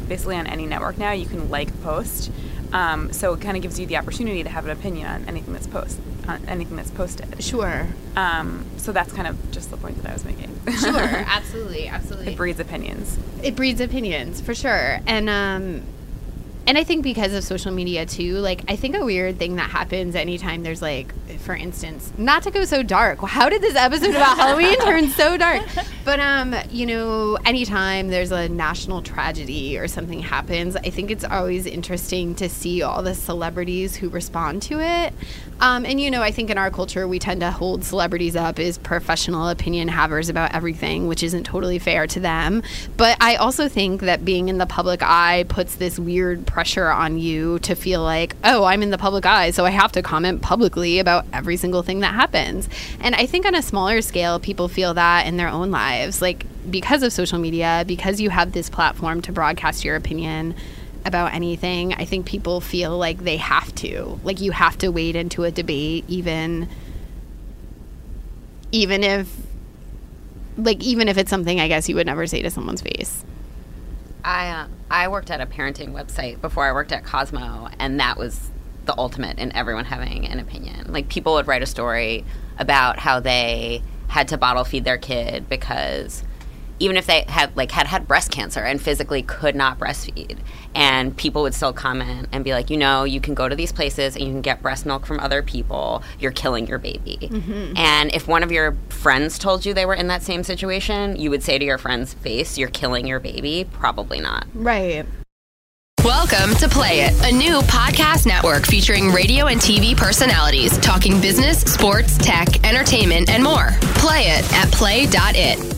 basically 0.07 0.35
on 0.37 0.47
any 0.47 0.65
network 0.65 0.97
now 0.97 1.11
you 1.11 1.25
can 1.25 1.49
like 1.49 1.69
post. 1.83 2.31
Um, 2.71 3.13
so 3.13 3.33
it 3.33 3.41
kind 3.41 3.55
of 3.55 3.61
gives 3.61 3.79
you 3.79 3.85
the 3.85 3.97
opportunity 3.97 4.41
to 4.43 4.49
have 4.49 4.65
an 4.65 4.71
opinion 4.71 5.05
on 5.07 5.25
anything 5.25 5.53
that's 5.53 5.67
post 5.67 5.99
on 6.27 6.43
anything 6.47 6.75
that's 6.75 6.89
posted. 6.89 7.43
sure. 7.43 7.87
Um, 8.15 8.65
so 8.77 8.91
that's 8.91 9.13
kind 9.13 9.27
of 9.27 9.51
just 9.51 9.69
the 9.69 9.77
point 9.77 10.01
that 10.01 10.09
I 10.09 10.13
was 10.13 10.25
making. 10.25 10.49
Sure, 10.79 10.93
absolutely, 10.97 11.87
absolutely. 11.87 12.33
it 12.33 12.37
breeds 12.37 12.59
opinions. 12.59 13.19
it 13.43 13.55
breeds 13.55 13.79
opinions 13.81 14.41
for 14.41 14.55
sure 14.55 14.99
and 15.05 15.29
um 15.29 15.83
and 16.65 16.77
i 16.77 16.83
think 16.83 17.03
because 17.03 17.33
of 17.33 17.43
social 17.43 17.71
media 17.71 18.05
too 18.05 18.37
like 18.37 18.61
i 18.69 18.75
think 18.77 18.95
a 18.95 19.03
weird 19.03 19.37
thing 19.37 19.57
that 19.57 19.69
happens 19.69 20.15
anytime 20.15 20.63
there's 20.63 20.81
like 20.81 21.13
for 21.37 21.55
instance 21.55 22.11
not 22.17 22.43
to 22.43 22.51
go 22.51 22.65
so 22.65 22.83
dark. 22.83 23.19
How 23.19 23.49
did 23.49 23.61
this 23.61 23.75
episode 23.75 24.11
about 24.11 24.37
halloween 24.37 24.79
turn 24.81 25.09
so 25.09 25.37
dark? 25.37 25.63
But 26.05 26.19
um 26.19 26.55
you 26.69 26.85
know 26.85 27.37
anytime 27.45 28.09
there's 28.09 28.31
a 28.31 28.49
national 28.49 29.01
tragedy 29.01 29.77
or 29.77 29.87
something 29.87 30.19
happens 30.19 30.75
i 30.75 30.89
think 30.89 31.11
it's 31.11 31.23
always 31.23 31.65
interesting 31.65 32.35
to 32.35 32.49
see 32.49 32.81
all 32.81 33.01
the 33.01 33.15
celebrities 33.15 33.95
who 33.95 34.09
respond 34.09 34.61
to 34.63 34.79
it. 34.79 35.13
Um, 35.59 35.85
and 35.85 35.99
you 35.99 36.11
know 36.11 36.21
i 36.21 36.31
think 36.31 36.49
in 36.49 36.57
our 36.57 36.71
culture 36.71 37.07
we 37.07 37.19
tend 37.19 37.41
to 37.41 37.51
hold 37.51 37.83
celebrities 37.83 38.35
up 38.35 38.59
as 38.59 38.77
professional 38.77 39.49
opinion 39.49 39.87
havers 39.87 40.29
about 40.29 40.53
everything 40.53 41.07
which 41.07 41.23
isn't 41.23 41.43
totally 41.45 41.79
fair 41.79 42.07
to 42.07 42.19
them. 42.19 42.63
But 42.97 43.17
i 43.21 43.35
also 43.35 43.69
think 43.69 44.01
that 44.01 44.25
being 44.25 44.49
in 44.49 44.57
the 44.57 44.65
public 44.65 45.01
eye 45.01 45.45
puts 45.47 45.75
this 45.75 45.97
weird 45.99 46.45
pressure 46.45 46.89
on 46.89 47.17
you 47.17 47.59
to 47.59 47.75
feel 47.75 48.01
like 48.01 48.35
oh 48.43 48.63
i'm 48.63 48.83
in 48.83 48.89
the 48.89 48.97
public 48.97 49.25
eye 49.25 49.51
so 49.51 49.65
i 49.65 49.69
have 49.69 49.91
to 49.93 50.01
comment 50.01 50.41
publicly 50.41 50.99
about 50.99 51.22
every 51.31 51.57
single 51.57 51.83
thing 51.83 52.01
that 52.01 52.13
happens. 52.13 52.67
And 52.99 53.15
i 53.15 53.25
think 53.25 53.45
on 53.45 53.55
a 53.55 53.61
smaller 53.61 54.01
scale 54.01 54.39
people 54.39 54.67
feel 54.67 54.93
that 54.93 55.25
in 55.27 55.37
their 55.37 55.49
own 55.49 55.71
lives 55.71 56.21
like 56.21 56.45
because 56.69 57.03
of 57.03 57.11
social 57.11 57.39
media 57.39 57.83
because 57.87 58.21
you 58.21 58.29
have 58.29 58.51
this 58.51 58.69
platform 58.69 59.21
to 59.21 59.31
broadcast 59.31 59.83
your 59.83 59.95
opinion 59.95 60.55
about 61.05 61.33
anything 61.33 61.93
i 61.95 62.05
think 62.05 62.25
people 62.25 62.61
feel 62.61 62.97
like 62.97 63.23
they 63.23 63.37
have 63.37 63.73
to 63.75 64.19
like 64.23 64.39
you 64.39 64.51
have 64.51 64.77
to 64.77 64.89
wade 64.89 65.15
into 65.15 65.43
a 65.43 65.51
debate 65.51 66.05
even 66.07 66.67
even 68.71 69.03
if 69.03 69.29
like 70.57 70.81
even 70.81 71.07
if 71.07 71.17
it's 71.17 71.29
something 71.29 71.59
i 71.59 71.67
guess 71.67 71.89
you 71.89 71.95
would 71.95 72.07
never 72.07 72.27
say 72.27 72.41
to 72.41 72.49
someone's 72.49 72.81
face. 72.81 73.25
I 74.23 74.49
uh, 74.49 74.67
I 74.89 75.07
worked 75.09 75.31
at 75.31 75.41
a 75.41 75.45
parenting 75.45 75.91
website 75.91 76.39
before 76.39 76.65
I 76.65 76.71
worked 76.71 76.91
at 76.91 77.03
Cosmo, 77.03 77.69
and 77.79 77.99
that 77.99 78.17
was 78.17 78.49
the 78.85 78.97
ultimate 78.97 79.39
in 79.39 79.55
everyone 79.55 79.85
having 79.85 80.27
an 80.27 80.39
opinion. 80.39 80.91
Like 80.91 81.09
people 81.09 81.33
would 81.33 81.47
write 81.47 81.61
a 81.61 81.67
story 81.67 82.25
about 82.57 82.99
how 82.99 83.19
they 83.19 83.81
had 84.07 84.27
to 84.29 84.37
bottle 84.37 84.63
feed 84.63 84.85
their 84.85 84.97
kid 84.97 85.49
because 85.49 86.23
even 86.79 86.97
if 86.97 87.05
they 87.05 87.23
had 87.27 87.55
like 87.55 87.71
had 87.71 87.87
had 87.87 88.07
breast 88.07 88.31
cancer 88.31 88.59
and 88.59 88.81
physically 88.81 89.21
could 89.21 89.55
not 89.55 89.79
breastfeed 89.79 90.37
and 90.75 91.15
people 91.15 91.41
would 91.43 91.53
still 91.53 91.71
comment 91.71 92.27
and 92.31 92.43
be 92.43 92.51
like 92.51 92.69
you 92.69 92.77
know 92.77 93.03
you 93.03 93.21
can 93.21 93.33
go 93.33 93.47
to 93.47 93.55
these 93.55 93.71
places 93.71 94.15
and 94.15 94.25
you 94.25 94.31
can 94.31 94.41
get 94.41 94.61
breast 94.61 94.85
milk 94.85 95.05
from 95.05 95.19
other 95.19 95.41
people. 95.41 96.03
You're 96.19 96.31
killing 96.31 96.67
your 96.67 96.79
baby. 96.79 97.17
Mm-hmm. 97.21 97.77
And 97.77 98.13
if 98.13 98.27
one 98.27 98.43
of 98.43 98.51
your 98.51 98.75
friends 98.89 99.39
told 99.39 99.65
you 99.65 99.73
they 99.73 99.85
were 99.85 99.93
in 99.93 100.07
that 100.07 100.23
same 100.23 100.43
situation 100.43 101.15
you 101.15 101.29
would 101.29 101.43
say 101.43 101.57
to 101.57 101.65
your 101.65 101.77
friend's 101.77 102.13
face 102.13 102.57
you're 102.57 102.69
killing 102.69 103.07
your 103.07 103.19
baby. 103.19 103.67
Probably 103.71 104.19
not. 104.19 104.45
Right 104.53 105.05
Welcome 106.03 106.53
to 106.55 106.67
Play 106.67 106.99
It, 106.99 107.13
a 107.23 107.31
new 107.31 107.61
podcast 107.61 108.25
network 108.25 108.65
featuring 108.65 109.11
radio 109.11 109.45
and 109.47 109.61
TV 109.61 109.95
personalities 109.95 110.77
talking 110.79 111.21
business, 111.21 111.61
sports, 111.61 112.17
tech, 112.17 112.61
entertainment, 112.67 113.29
and 113.29 113.41
more. 113.41 113.69
Play 113.95 114.23
it 114.23 114.53
at 114.53 114.69
play.it. 114.73 115.75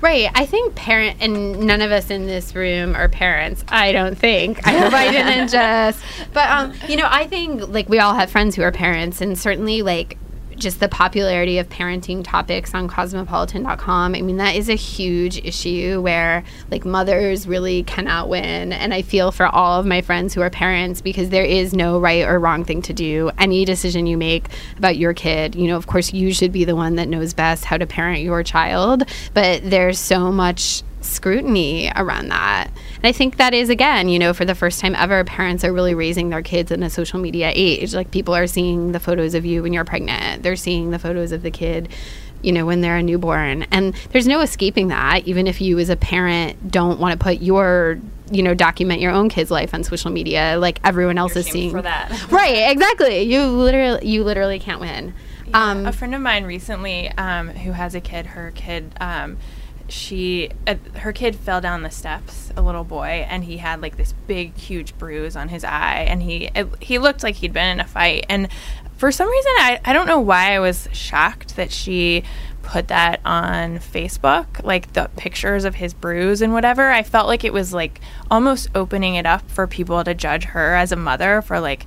Right. 0.00 0.28
I 0.34 0.44
think 0.44 0.74
parent 0.74 1.18
and 1.20 1.60
none 1.60 1.82
of 1.82 1.92
us 1.92 2.10
in 2.10 2.26
this 2.26 2.52
room 2.56 2.96
are 2.96 3.08
parents. 3.08 3.64
I 3.68 3.92
don't 3.92 4.18
think. 4.18 4.66
I 4.66 4.72
hope 4.72 4.92
I 4.92 5.08
didn't 5.12 5.48
just. 5.52 6.02
But 6.32 6.50
um, 6.50 6.72
you 6.88 6.96
know, 6.96 7.06
I 7.08 7.28
think 7.28 7.68
like 7.68 7.88
we 7.88 8.00
all 8.00 8.14
have 8.14 8.28
friends 8.28 8.56
who 8.56 8.62
are 8.62 8.72
parents, 8.72 9.20
and 9.20 9.38
certainly 9.38 9.82
like 9.82 10.18
just 10.60 10.80
the 10.80 10.88
popularity 10.88 11.58
of 11.58 11.68
parenting 11.68 12.22
topics 12.22 12.74
on 12.74 12.88
cosmopolitan.com. 12.88 14.14
I 14.14 14.22
mean, 14.22 14.36
that 14.36 14.54
is 14.54 14.68
a 14.68 14.74
huge 14.74 15.38
issue 15.44 16.00
where 16.00 16.44
like 16.70 16.84
mothers 16.84 17.46
really 17.46 17.82
cannot 17.82 18.28
win. 18.28 18.72
And 18.72 18.94
I 18.94 19.02
feel 19.02 19.32
for 19.32 19.46
all 19.46 19.80
of 19.80 19.86
my 19.86 20.00
friends 20.00 20.34
who 20.34 20.42
are 20.42 20.50
parents 20.50 21.00
because 21.00 21.30
there 21.30 21.44
is 21.44 21.74
no 21.74 21.98
right 21.98 22.24
or 22.24 22.38
wrong 22.38 22.64
thing 22.64 22.82
to 22.82 22.92
do. 22.92 23.30
Any 23.38 23.64
decision 23.64 24.06
you 24.06 24.16
make 24.16 24.48
about 24.76 24.96
your 24.96 25.14
kid, 25.14 25.54
you 25.54 25.66
know, 25.66 25.76
of 25.76 25.86
course, 25.86 26.12
you 26.12 26.32
should 26.32 26.52
be 26.52 26.64
the 26.64 26.76
one 26.76 26.96
that 26.96 27.08
knows 27.08 27.34
best 27.34 27.64
how 27.64 27.76
to 27.76 27.86
parent 27.86 28.22
your 28.22 28.42
child. 28.42 29.04
But 29.34 29.68
there's 29.68 29.98
so 29.98 30.30
much 30.30 30.82
scrutiny 31.00 31.90
around 31.96 32.28
that. 32.28 32.70
And 33.02 33.08
I 33.08 33.12
think 33.12 33.38
that 33.38 33.54
is, 33.54 33.70
again, 33.70 34.10
you 34.10 34.18
know, 34.18 34.34
for 34.34 34.44
the 34.44 34.54
first 34.54 34.80
time 34.80 34.94
ever, 34.94 35.24
parents 35.24 35.64
are 35.64 35.72
really 35.72 35.94
raising 35.94 36.28
their 36.28 36.42
kids 36.42 36.70
in 36.70 36.82
a 36.82 36.90
social 36.90 37.18
media 37.18 37.50
age. 37.54 37.94
Like 37.94 38.10
people 38.10 38.34
are 38.34 38.46
seeing 38.46 38.92
the 38.92 39.00
photos 39.00 39.34
of 39.34 39.46
you 39.46 39.62
when 39.62 39.72
you're 39.72 39.86
pregnant, 39.86 40.42
they're 40.42 40.56
seeing 40.56 40.90
the 40.90 40.98
photos 40.98 41.32
of 41.32 41.42
the 41.42 41.50
kid. 41.50 41.88
You 42.42 42.52
know, 42.52 42.64
when 42.64 42.80
they're 42.80 42.96
a 42.96 43.02
newborn. 43.02 43.64
And 43.70 43.94
there's 44.12 44.26
no 44.26 44.40
escaping 44.40 44.88
that, 44.88 45.26
even 45.26 45.46
if 45.46 45.60
you 45.60 45.78
as 45.78 45.90
a 45.90 45.96
parent 45.96 46.70
don't 46.70 46.98
want 46.98 47.12
to 47.12 47.22
put 47.22 47.42
your 47.42 48.00
you 48.30 48.42
know, 48.42 48.54
document 48.54 49.00
your 49.00 49.12
own 49.12 49.28
kid's 49.28 49.50
life 49.50 49.74
on 49.74 49.82
social 49.82 50.10
media 50.10 50.56
like 50.58 50.80
everyone 50.84 51.18
else 51.18 51.36
is 51.36 51.46
seeing. 51.46 51.70
for 51.70 51.82
that. 51.82 52.10
right, 52.30 52.70
exactly. 52.70 53.22
You 53.22 53.44
literally, 53.46 54.06
you 54.06 54.24
literally 54.24 54.58
can't 54.58 54.80
win. 54.80 55.14
Um, 55.52 55.84
a 55.84 55.92
friend 55.92 56.14
of 56.14 56.20
mine 56.20 56.44
recently 56.44 57.08
um, 57.18 57.48
who 57.48 57.72
has 57.72 57.94
a 57.94 58.00
kid 58.00 58.26
her 58.26 58.52
kid 58.52 58.92
um, 59.00 59.36
she 59.90 60.50
uh, 60.66 60.74
her 60.96 61.12
kid 61.12 61.36
fell 61.36 61.60
down 61.60 61.82
the 61.82 61.90
steps 61.90 62.52
a 62.56 62.62
little 62.62 62.84
boy 62.84 63.26
and 63.28 63.44
he 63.44 63.58
had 63.58 63.80
like 63.82 63.96
this 63.96 64.14
big 64.26 64.56
huge 64.56 64.96
bruise 64.98 65.36
on 65.36 65.48
his 65.48 65.64
eye 65.64 66.06
and 66.08 66.22
he 66.22 66.50
it, 66.54 66.68
he 66.80 66.98
looked 66.98 67.22
like 67.22 67.36
he'd 67.36 67.52
been 67.52 67.68
in 67.68 67.80
a 67.80 67.86
fight 67.86 68.24
and 68.28 68.48
for 68.96 69.10
some 69.10 69.28
reason 69.28 69.52
I, 69.58 69.80
I 69.84 69.92
don't 69.92 70.06
know 70.06 70.20
why 70.20 70.54
i 70.54 70.58
was 70.58 70.88
shocked 70.92 71.56
that 71.56 71.72
she 71.72 72.22
put 72.62 72.88
that 72.88 73.20
on 73.24 73.78
facebook 73.78 74.62
like 74.62 74.92
the 74.92 75.10
pictures 75.16 75.64
of 75.64 75.76
his 75.76 75.94
bruise 75.94 76.42
and 76.42 76.52
whatever. 76.52 76.90
I 76.90 77.02
felt 77.02 77.26
like 77.26 77.44
it 77.44 77.52
was 77.52 77.72
like 77.72 78.00
almost 78.30 78.68
opening 78.74 79.14
it 79.14 79.26
up 79.26 79.50
for 79.50 79.66
people 79.66 80.02
to 80.04 80.14
judge 80.14 80.44
her 80.44 80.74
as 80.74 80.92
a 80.92 80.96
mother 80.96 81.42
for 81.42 81.60
like 81.60 81.86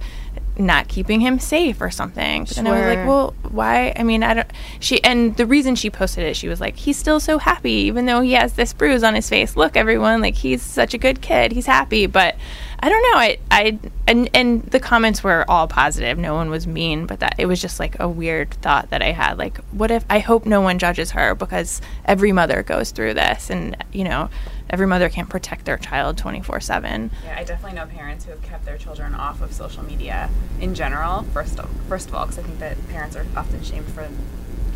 not 0.57 0.87
keeping 0.87 1.21
him 1.21 1.39
safe 1.39 1.81
or 1.81 1.89
something. 1.89 2.47
And 2.57 2.67
I 2.67 2.71
was 2.71 2.95
like, 2.95 3.07
well, 3.07 3.33
why? 3.49 3.93
I 3.95 4.03
mean, 4.03 4.23
I 4.23 4.33
don't. 4.35 4.51
She 4.79 5.03
and 5.03 5.35
the 5.35 5.45
reason 5.45 5.75
she 5.75 5.89
posted 5.89 6.25
it, 6.25 6.35
she 6.35 6.47
was 6.47 6.61
like, 6.61 6.75
he's 6.75 6.97
still 6.97 7.19
so 7.19 7.39
happy, 7.39 7.71
even 7.71 8.05
though 8.05 8.21
he 8.21 8.33
has 8.33 8.53
this 8.53 8.73
bruise 8.73 9.03
on 9.03 9.15
his 9.15 9.27
face. 9.27 9.55
Look, 9.55 9.75
everyone, 9.75 10.21
like 10.21 10.35
he's 10.35 10.61
such 10.61 10.93
a 10.93 10.97
good 10.97 11.21
kid. 11.21 11.51
He's 11.51 11.65
happy, 11.65 12.05
but 12.05 12.35
I 12.83 12.89
don't 12.89 13.01
know. 13.01 13.17
I, 13.17 13.37
I, 13.49 13.79
and 14.09 14.29
and 14.33 14.61
the 14.63 14.79
comments 14.81 15.23
were 15.23 15.49
all 15.49 15.69
positive. 15.69 16.17
No 16.17 16.33
one 16.33 16.49
was 16.49 16.67
mean, 16.67 17.05
but 17.05 17.21
that 17.21 17.35
it 17.37 17.45
was 17.45 17.61
just 17.61 17.79
like 17.79 17.97
a 17.97 18.09
weird 18.09 18.51
thought 18.55 18.89
that 18.89 19.01
I 19.01 19.13
had. 19.13 19.37
Like, 19.37 19.57
what 19.71 19.89
if? 19.89 20.03
I 20.09 20.19
hope 20.19 20.45
no 20.45 20.59
one 20.59 20.79
judges 20.79 21.11
her 21.11 21.33
because 21.33 21.79
every 22.03 22.33
mother 22.33 22.61
goes 22.61 22.91
through 22.91 23.13
this, 23.13 23.49
and 23.49 23.77
you 23.93 24.03
know, 24.03 24.29
every 24.69 24.85
mother 24.85 25.07
can't 25.07 25.29
protect 25.29 25.63
their 25.63 25.77
child 25.77 26.17
twenty 26.17 26.41
four 26.41 26.59
seven. 26.59 27.09
Yeah, 27.23 27.37
I 27.39 27.45
definitely 27.45 27.77
know 27.77 27.85
parents 27.85 28.25
who 28.25 28.31
have 28.31 28.41
kept 28.41 28.65
their 28.65 28.77
children 28.77 29.15
off 29.15 29.41
of 29.41 29.53
social 29.53 29.83
media 29.83 30.29
in 30.59 30.75
general. 30.75 31.23
First, 31.31 31.59
of, 31.59 31.69
first 31.87 32.09
of 32.09 32.15
all, 32.15 32.25
because 32.25 32.39
I 32.39 32.41
think 32.43 32.59
that 32.59 32.89
parents 32.89 33.15
are 33.15 33.25
often 33.37 33.63
shamed 33.63 33.87
for 33.91 34.09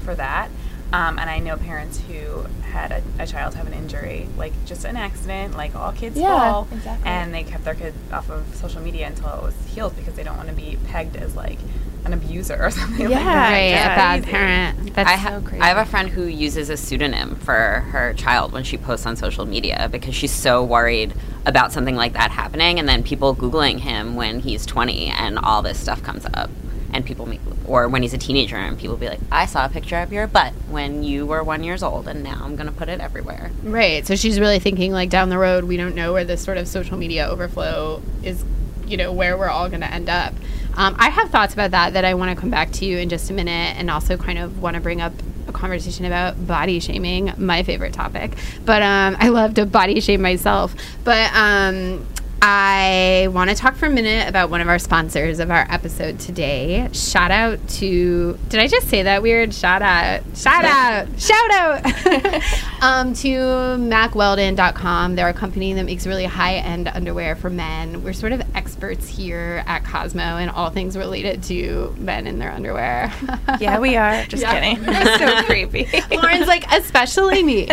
for 0.06 0.16
that. 0.16 0.50
Um, 0.94 1.20
and 1.20 1.30
I 1.30 1.40
know 1.40 1.58
parents 1.58 2.00
who 2.08 2.44
had 2.72 2.92
a, 2.92 3.04
a 3.20 3.28
child 3.28 3.56
have 3.56 3.68
an 3.68 3.74
injury, 3.74 4.28
like 4.38 4.54
just 4.66 4.86
an 4.86 4.96
accident, 4.96 5.58
like 5.58 5.76
all 5.76 5.92
kids 5.92 6.18
Yeah, 6.18 6.30
fall, 6.52 6.68
exactly. 6.72 7.06
and 7.10 7.34
they 7.34 7.44
kept 7.44 7.66
their 7.66 7.76
kid 7.76 7.94
off 8.14 8.30
of 8.30 8.56
social 8.56 8.82
media 8.82 9.08
until 9.08 9.28
it 9.34 9.44
was 9.44 9.56
healed 9.68 9.96
because 9.98 10.14
they 10.16 10.24
don't 10.24 10.38
want 10.38 10.48
to 10.50 10.56
be 10.56 10.78
pegged 10.88 11.18
as 11.18 11.36
like 11.36 11.60
an 12.06 12.14
abuser 12.14 12.58
or 12.62 12.72
something 12.72 13.06
like 13.10 13.14
that. 13.16 13.52
right, 13.52 13.58
It's 13.74 13.84
a 13.84 13.88
bad 13.88 14.24
crazy. 14.24 14.32
parent. 14.32 14.94
That's 14.96 15.10
I, 15.10 15.30
so 15.30 15.42
crazy. 15.42 15.62
I 15.62 15.68
have 15.68 15.78
a 15.78 15.90
friend 15.90 16.08
who 16.08 16.24
uses 16.24 16.70
a 16.70 16.78
pseudonym 16.78 17.36
for 17.36 17.82
her 17.92 18.14
child 18.14 18.54
when 18.54 18.64
she 18.64 18.78
posts 18.78 19.06
on 19.06 19.18
social 19.18 19.46
media 19.46 19.90
because 19.92 20.16
she's 20.16 20.32
so 20.32 20.64
worried 20.64 21.14
about 21.46 21.74
something 21.74 21.98
like 21.98 22.14
that 22.14 22.32
happening 22.32 22.80
and 22.80 22.88
then 22.88 23.04
people 23.04 23.36
googling 23.36 23.80
him 23.80 24.16
when 24.16 24.40
he's 24.40 24.66
20 24.66 25.08
and 25.08 25.38
all 25.40 25.62
this 25.62 25.78
stuff 25.80 26.02
comes 26.02 26.26
up 26.34 26.50
and 26.94 27.06
people 27.06 27.26
make 27.26 27.42
or 27.66 27.88
when 27.88 28.02
he's 28.02 28.14
a 28.14 28.18
teenager 28.18 28.56
and 28.56 28.78
people 28.80 28.96
be 28.98 29.08
like 29.08 29.20
i 29.32 29.46
saw 29.46 29.66
a 29.66 29.70
picture 29.70 29.98
of 29.98 30.12
your 30.14 30.26
butt 30.28 30.54
when 30.70 31.04
you 31.04 31.26
were 31.26 31.44
one 31.44 31.64
years 31.64 31.84
old 31.84 32.08
and 32.08 32.24
now 32.24 32.40
i'm 32.44 32.56
going 32.56 32.68
to 32.68 32.74
put 32.74 32.88
it 32.90 33.00
everywhere 33.00 33.52
Right. 33.64 34.06
So 34.08 34.16
she's 34.16 34.40
really 34.40 34.60
thinking 34.60 34.92
like 34.92 35.10
down 35.10 35.30
the 35.30 35.38
road, 35.38 35.66
we 35.66 35.76
don't 35.78 35.94
know 35.96 36.14
where 36.14 36.24
this 36.24 36.42
sort 36.42 36.58
of 36.58 36.68
social 36.68 36.98
media 36.98 37.28
overflow 37.28 38.02
is, 38.24 38.44
you 38.86 38.96
know, 38.98 39.12
where 39.12 39.38
we're 39.38 39.50
all 39.50 39.68
going 39.70 39.82
to 39.82 39.92
end 39.92 40.10
up. 40.10 40.34
Um, 40.76 40.96
I 40.98 41.10
have 41.10 41.30
thoughts 41.30 41.54
about 41.54 41.72
that 41.72 41.94
that 41.94 42.06
I 42.06 42.14
want 42.14 42.34
to 42.36 42.40
come 42.40 42.50
back 42.50 42.72
to 42.74 42.86
you 42.86 42.98
in 42.98 43.10
just 43.10 43.30
a 43.30 43.34
minute 43.34 43.76
and 43.78 43.90
also 43.92 44.16
kind 44.18 44.40
of 44.40 44.62
want 44.62 44.76
to 44.76 44.82
bring 44.82 45.02
up 45.02 45.12
a 45.48 45.52
conversation 45.52 46.06
about 46.06 46.48
body 46.48 46.80
shaming, 46.80 47.34
my 47.38 47.64
favorite 47.64 47.94
topic. 47.94 48.38
But 48.64 48.82
um, 48.82 49.18
I 49.20 49.30
love 49.30 49.54
to 49.56 49.66
body 49.66 50.00
shame 50.00 50.22
myself. 50.22 50.74
But 51.04 51.30
um, 51.34 52.06
I 52.42 53.30
want 53.32 53.50
to 53.50 53.56
talk 53.56 53.76
for 53.76 53.88
a 53.88 53.90
minute 53.90 54.30
about 54.30 54.50
one 54.52 54.62
of 54.62 54.68
our 54.68 54.78
sponsors 54.78 55.40
of 55.40 55.50
our 55.50 55.66
episode 55.72 56.20
today. 56.20 56.88
Shout 56.94 57.32
out 57.32 57.66
to, 57.70 58.38
did 58.50 58.60
I 58.60 58.68
just 58.68 58.88
say 58.90 59.04
that 59.04 59.24
weird? 59.24 59.54
Shout 59.56 59.82
out. 59.82 60.22
Shout 60.36 60.64
out. 60.64 61.08
Shout 61.20 61.52
out 61.52 61.84
um, 62.84 63.14
to 63.16 63.30
MackWeldon.com. 63.30 65.16
They're 65.16 65.30
a 65.30 65.34
company 65.34 65.74
that 65.74 65.84
makes 65.84 66.06
really 66.06 66.26
high 66.26 66.56
end 66.58 66.88
underwear 66.90 67.36
for 67.36 67.50
men. 67.50 68.04
We're 68.04 68.14
sort 68.14 68.32
of 68.34 68.44
experts 68.56 69.08
here 69.08 69.64
at 69.66 69.84
Cosmo 69.84 70.22
and 70.22 70.52
all 70.52 70.70
things 70.70 70.96
related 70.96 71.42
to 71.44 71.96
men 71.98 72.28
in 72.28 72.38
their 72.40 72.52
underwear. 72.52 73.12
Yeah, 73.60 73.80
we 73.80 73.96
are. 73.96 74.24
Just 74.26 74.44
Yeah. 74.44 74.54
kidding. 74.60 74.84
That's 74.84 75.20
so 75.20 75.44
creepy. 75.46 75.88
Lauren's 76.12 76.48
like, 76.48 76.72
especially 76.72 77.42
me. 77.44 77.68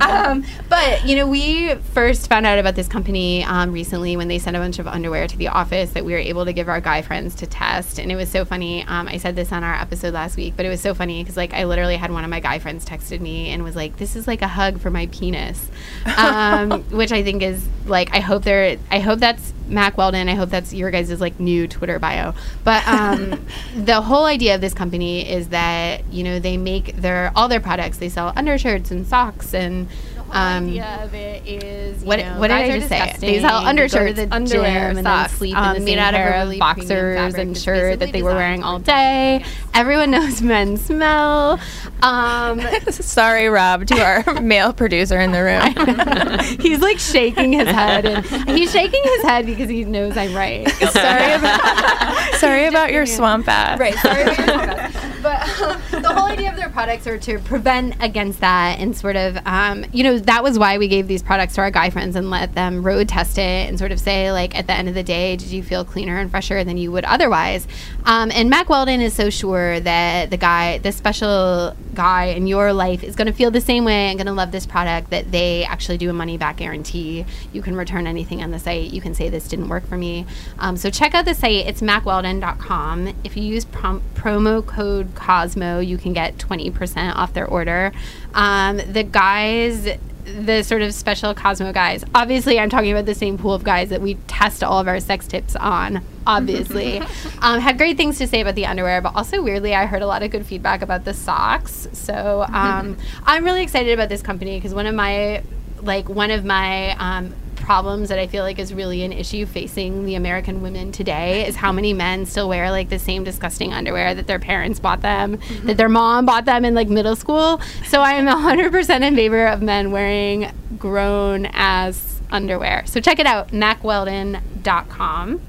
um, 0.00 0.44
but, 0.68 1.04
you 1.06 1.14
know, 1.14 1.28
we 1.28 1.74
first 1.94 2.28
found 2.28 2.44
out 2.46 2.58
about 2.58 2.74
this 2.74 2.88
company 2.88 3.44
um, 3.44 3.70
recently 3.70 4.07
when 4.16 4.28
they 4.28 4.38
sent 4.38 4.56
a 4.56 4.60
bunch 4.60 4.78
of 4.78 4.86
underwear 4.86 5.26
to 5.26 5.36
the 5.36 5.48
office 5.48 5.90
that 5.90 6.04
we 6.04 6.12
were 6.12 6.18
able 6.18 6.44
to 6.44 6.52
give 6.52 6.68
our 6.68 6.80
guy 6.80 7.02
friends 7.02 7.34
to 7.36 7.46
test. 7.46 7.98
And 7.98 8.10
it 8.10 8.16
was 8.16 8.28
so 8.28 8.44
funny. 8.44 8.84
Um, 8.84 9.08
I 9.08 9.18
said 9.18 9.36
this 9.36 9.52
on 9.52 9.64
our 9.64 9.74
episode 9.74 10.14
last 10.14 10.36
week, 10.36 10.54
but 10.56 10.66
it 10.66 10.68
was 10.68 10.80
so 10.80 10.94
funny 10.94 11.22
because, 11.22 11.36
like, 11.36 11.52
I 11.52 11.64
literally 11.64 11.96
had 11.96 12.10
one 12.10 12.24
of 12.24 12.30
my 12.30 12.40
guy 12.40 12.58
friends 12.58 12.84
texted 12.84 13.20
me 13.20 13.50
and 13.50 13.62
was 13.62 13.76
like, 13.76 13.96
this 13.96 14.16
is 14.16 14.26
like 14.26 14.42
a 14.42 14.48
hug 14.48 14.80
for 14.80 14.90
my 14.90 15.06
penis. 15.06 15.70
Um, 16.16 16.82
which 16.90 17.12
I 17.12 17.22
think 17.22 17.42
is 17.42 17.66
like, 17.86 18.14
I 18.14 18.20
hope 18.20 18.44
they're, 18.44 18.78
I 18.90 19.00
hope 19.00 19.18
that's 19.18 19.52
Mack 19.68 19.96
Weldon. 19.96 20.28
I 20.28 20.34
hope 20.34 20.50
that's 20.50 20.72
your 20.72 20.90
guys' 20.90 21.20
like 21.20 21.38
new 21.38 21.68
Twitter 21.68 21.98
bio. 21.98 22.34
But 22.64 22.86
um, 22.88 23.46
the 23.76 24.00
whole 24.00 24.24
idea 24.24 24.54
of 24.54 24.60
this 24.60 24.74
company 24.74 25.28
is 25.28 25.48
that 25.48 26.04
you 26.12 26.24
know 26.24 26.38
they 26.38 26.56
make 26.56 26.96
their 26.96 27.32
all 27.36 27.48
their 27.48 27.60
products. 27.60 27.98
They 27.98 28.08
sell 28.08 28.32
undershirts 28.36 28.90
and 28.90 29.06
socks 29.06 29.54
and. 29.54 29.88
Um, 30.30 30.68
idea 30.68 31.00
of 31.02 31.14
it 31.14 31.46
is 31.46 32.04
what, 32.04 32.18
know, 32.18 32.38
what 32.38 32.48
did 32.48 32.56
I 32.56 32.78
just 32.78 32.88
say? 32.88 32.98
disgusting. 32.98 33.32
They 33.32 33.40
sell 33.40 33.60
You 33.60 33.60
go 33.60 33.62
to 33.64 33.68
undershirts, 33.68 34.16
the 34.16 34.34
underwear, 34.34 34.62
gym 34.62 34.74
and 34.74 34.98
and 34.98 34.98
then 34.98 35.04
socks, 35.04 35.32
sleep 35.34 35.56
um, 35.56 35.76
in 35.76 35.84
the 35.84 35.90
made 35.90 35.98
out 35.98 36.14
of 36.14 36.20
really 36.20 36.58
boxers 36.58 37.34
and 37.34 37.56
shirt 37.56 37.98
that 38.00 38.12
they 38.12 38.22
were 38.22 38.34
wearing 38.34 38.62
all 38.62 38.78
day. 38.78 39.44
Everyone 39.74 40.10
knows 40.10 40.42
men 40.42 40.76
smell. 40.76 41.60
Um, 42.02 42.60
Sorry, 42.90 43.48
Rob, 43.48 43.86
to 43.86 44.00
our 44.00 44.40
male 44.40 44.72
producer 44.72 45.20
in 45.20 45.32
the 45.32 45.42
room. 45.42 46.58
he's 46.60 46.80
like 46.80 46.98
shaking 46.98 47.52
his 47.52 47.68
head, 47.68 48.06
and 48.06 48.50
he's 48.50 48.72
shaking 48.72 49.02
his 49.02 49.22
head 49.22 49.46
because 49.46 49.68
he 49.68 49.84
knows 49.84 50.16
I'm 50.16 50.34
right. 50.34 50.68
Sorry 50.68 51.32
about, 51.32 52.34
sorry 52.34 52.66
about 52.66 52.92
your 52.92 53.06
swamp 53.06 53.48
ass. 53.48 53.78
Right. 53.78 53.94
Sorry 53.94 54.22
about 54.22 54.38
your 54.38 54.46
podcast. 54.46 54.87
But 55.28 55.60
um, 55.60 55.82
the 56.02 56.08
whole 56.08 56.24
idea 56.24 56.50
of 56.50 56.56
their 56.56 56.70
products 56.70 57.06
are 57.06 57.18
to 57.18 57.38
prevent 57.40 58.02
against 58.02 58.40
that 58.40 58.78
and 58.78 58.96
sort 58.96 59.14
of, 59.14 59.36
um, 59.44 59.84
you 59.92 60.02
know, 60.02 60.18
that 60.20 60.42
was 60.42 60.58
why 60.58 60.78
we 60.78 60.88
gave 60.88 61.06
these 61.06 61.22
products 61.22 61.54
to 61.56 61.60
our 61.60 61.70
guy 61.70 61.90
friends 61.90 62.16
and 62.16 62.30
let 62.30 62.54
them 62.54 62.82
road 62.82 63.10
test 63.10 63.36
it 63.36 63.68
and 63.68 63.78
sort 63.78 63.92
of 63.92 64.00
say, 64.00 64.32
like, 64.32 64.56
at 64.56 64.66
the 64.66 64.72
end 64.72 64.88
of 64.88 64.94
the 64.94 65.02
day, 65.02 65.36
did 65.36 65.48
you 65.48 65.62
feel 65.62 65.84
cleaner 65.84 66.18
and 66.18 66.30
fresher 66.30 66.64
than 66.64 66.78
you 66.78 66.90
would 66.92 67.04
otherwise? 67.04 67.68
Um, 68.06 68.30
and 68.32 68.48
Mack 68.48 68.70
Weldon 68.70 69.02
is 69.02 69.12
so 69.12 69.28
sure 69.28 69.78
that 69.80 70.30
the 70.30 70.38
guy, 70.38 70.78
the 70.78 70.92
special 70.92 71.76
guy 71.92 72.26
in 72.26 72.46
your 72.46 72.72
life 72.72 73.04
is 73.04 73.14
going 73.14 73.26
to 73.26 73.32
feel 73.32 73.50
the 73.50 73.60
same 73.60 73.84
way 73.84 74.08
and 74.08 74.16
going 74.16 74.28
to 74.28 74.32
love 74.32 74.50
this 74.50 74.64
product 74.64 75.10
that 75.10 75.30
they 75.30 75.64
actually 75.64 75.98
do 75.98 76.08
a 76.08 76.12
money 76.14 76.38
back 76.38 76.56
guarantee. 76.56 77.26
You 77.52 77.60
can 77.60 77.76
return 77.76 78.06
anything 78.06 78.42
on 78.42 78.50
the 78.50 78.58
site. 78.58 78.92
You 78.92 79.02
can 79.02 79.12
say 79.12 79.28
this 79.28 79.46
didn't 79.46 79.68
work 79.68 79.86
for 79.86 79.98
me. 79.98 80.24
Um, 80.58 80.78
so 80.78 80.88
check 80.88 81.14
out 81.14 81.26
the 81.26 81.34
site. 81.34 81.66
It's 81.66 81.82
mackweldon.com. 81.82 83.14
If 83.24 83.36
you 83.36 83.42
use 83.42 83.66
prom- 83.66 84.02
promo 84.14 84.64
code 84.64 85.14
Cosmo, 85.18 85.80
you 85.80 85.98
can 85.98 86.12
get 86.12 86.38
20% 86.38 87.14
off 87.14 87.34
their 87.34 87.46
order. 87.46 87.92
Um, 88.34 88.76
the 88.78 89.02
guys 89.02 89.88
the 90.28 90.62
sort 90.62 90.82
of 90.82 90.92
special 90.92 91.34
Cosmo 91.34 91.72
guys. 91.72 92.04
Obviously, 92.14 92.58
I'm 92.58 92.70
talking 92.70 92.92
about 92.92 93.06
the 93.06 93.14
same 93.14 93.38
pool 93.38 93.54
of 93.54 93.64
guys 93.64 93.88
that 93.90 94.00
we 94.00 94.14
test 94.26 94.62
all 94.62 94.78
of 94.78 94.86
our 94.86 95.00
sex 95.00 95.26
tips 95.26 95.56
on. 95.56 96.02
Obviously, 96.26 96.98
um, 97.40 97.60
had 97.60 97.78
great 97.78 97.96
things 97.96 98.18
to 98.18 98.26
say 98.26 98.40
about 98.40 98.54
the 98.54 98.66
underwear, 98.66 99.00
but 99.00 99.14
also 99.16 99.42
weirdly, 99.42 99.74
I 99.74 99.86
heard 99.86 100.02
a 100.02 100.06
lot 100.06 100.22
of 100.22 100.30
good 100.30 100.44
feedback 100.44 100.82
about 100.82 101.04
the 101.04 101.14
socks. 101.14 101.88
So 101.92 102.44
um, 102.52 102.96
I'm 103.24 103.44
really 103.44 103.62
excited 103.62 103.92
about 103.92 104.08
this 104.08 104.22
company 104.22 104.58
because 104.58 104.74
one 104.74 104.86
of 104.86 104.94
my 104.94 105.42
like 105.80 106.08
one 106.08 106.30
of 106.30 106.44
my 106.44 106.90
um, 106.96 107.32
problems 107.68 108.08
that 108.08 108.18
I 108.18 108.26
feel 108.26 108.44
like 108.44 108.58
is 108.58 108.72
really 108.72 109.02
an 109.02 109.12
issue 109.12 109.44
facing 109.44 110.06
the 110.06 110.14
American 110.14 110.62
women 110.62 110.90
today 110.90 111.46
is 111.46 111.54
how 111.54 111.70
many 111.70 111.92
men 111.92 112.24
still 112.24 112.48
wear 112.48 112.70
like 112.70 112.88
the 112.88 112.98
same 112.98 113.24
disgusting 113.24 113.74
underwear 113.74 114.14
that 114.14 114.26
their 114.26 114.38
parents 114.38 114.80
bought 114.80 115.02
them, 115.02 115.38
that 115.64 115.76
their 115.76 115.90
mom 115.90 116.24
bought 116.24 116.46
them 116.46 116.64
in 116.64 116.72
like 116.74 116.88
middle 116.88 117.14
school. 117.14 117.60
So 117.84 118.00
I 118.00 118.12
am 118.12 118.24
100% 118.24 119.02
in 119.02 119.14
favor 119.14 119.46
of 119.46 119.60
men 119.60 119.90
wearing 119.90 120.50
grown 120.78 121.44
ass 121.44 122.22
underwear. 122.30 122.86
So 122.86 123.02
check 123.02 123.18
it 123.18 123.26
out, 123.26 123.48
mackweldon.com. 123.48 125.40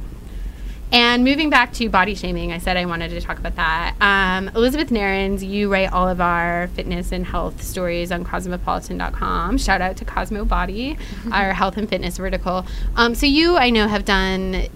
And 0.91 1.23
moving 1.23 1.52
back 1.52 1.71
to 1.73 1.88
body 1.88 2.15
shaming, 2.15 2.52
I 2.52 2.58
said 2.58 2.75
I 2.75 2.86
wanted 2.86 3.10
to 3.10 3.21
talk 3.21 3.38
about 3.38 3.56
that. 3.58 3.95
Um, 4.02 4.49
Elizabeth 4.56 4.89
Narins, 4.89 5.47
you 5.47 5.71
write 5.71 5.91
all 5.91 6.08
of 6.08 6.19
our 6.19 6.67
fitness 6.69 7.12
and 7.12 7.25
health 7.25 7.62
stories 7.62 8.12
on 8.12 8.23
cosmopolitan.com. 8.23 9.60
Shout 9.60 9.82
out 9.82 9.97
to 9.97 10.06
Cosmo 10.06 10.45
Body, 10.45 10.97
our 11.32 11.54
health 11.54 11.78
and 11.78 11.88
fitness 11.88 12.17
vertical. 12.17 12.65
Um, 12.95 13.13
so 13.13 13.28
you, 13.28 13.58
I 13.58 13.69
know, 13.69 13.88
have 13.88 14.06
done. 14.06 14.67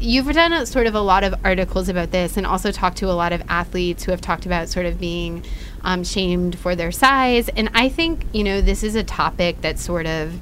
You've 0.00 0.30
done 0.34 0.52
a, 0.52 0.66
sort 0.66 0.86
of 0.86 0.94
a 0.94 1.00
lot 1.00 1.24
of 1.24 1.34
articles 1.44 1.88
about 1.88 2.10
this, 2.10 2.36
and 2.36 2.46
also 2.46 2.70
talked 2.70 2.98
to 2.98 3.06
a 3.06 3.12
lot 3.14 3.32
of 3.32 3.42
athletes 3.48 4.04
who 4.04 4.10
have 4.10 4.20
talked 4.20 4.44
about 4.44 4.68
sort 4.68 4.84
of 4.84 5.00
being 5.00 5.44
um, 5.82 6.04
shamed 6.04 6.58
for 6.58 6.76
their 6.76 6.92
size. 6.92 7.48
And 7.50 7.70
I 7.72 7.88
think 7.88 8.26
you 8.32 8.44
know 8.44 8.60
this 8.60 8.82
is 8.82 8.96
a 8.96 9.04
topic 9.04 9.62
that 9.62 9.78
sort 9.78 10.06
of 10.06 10.40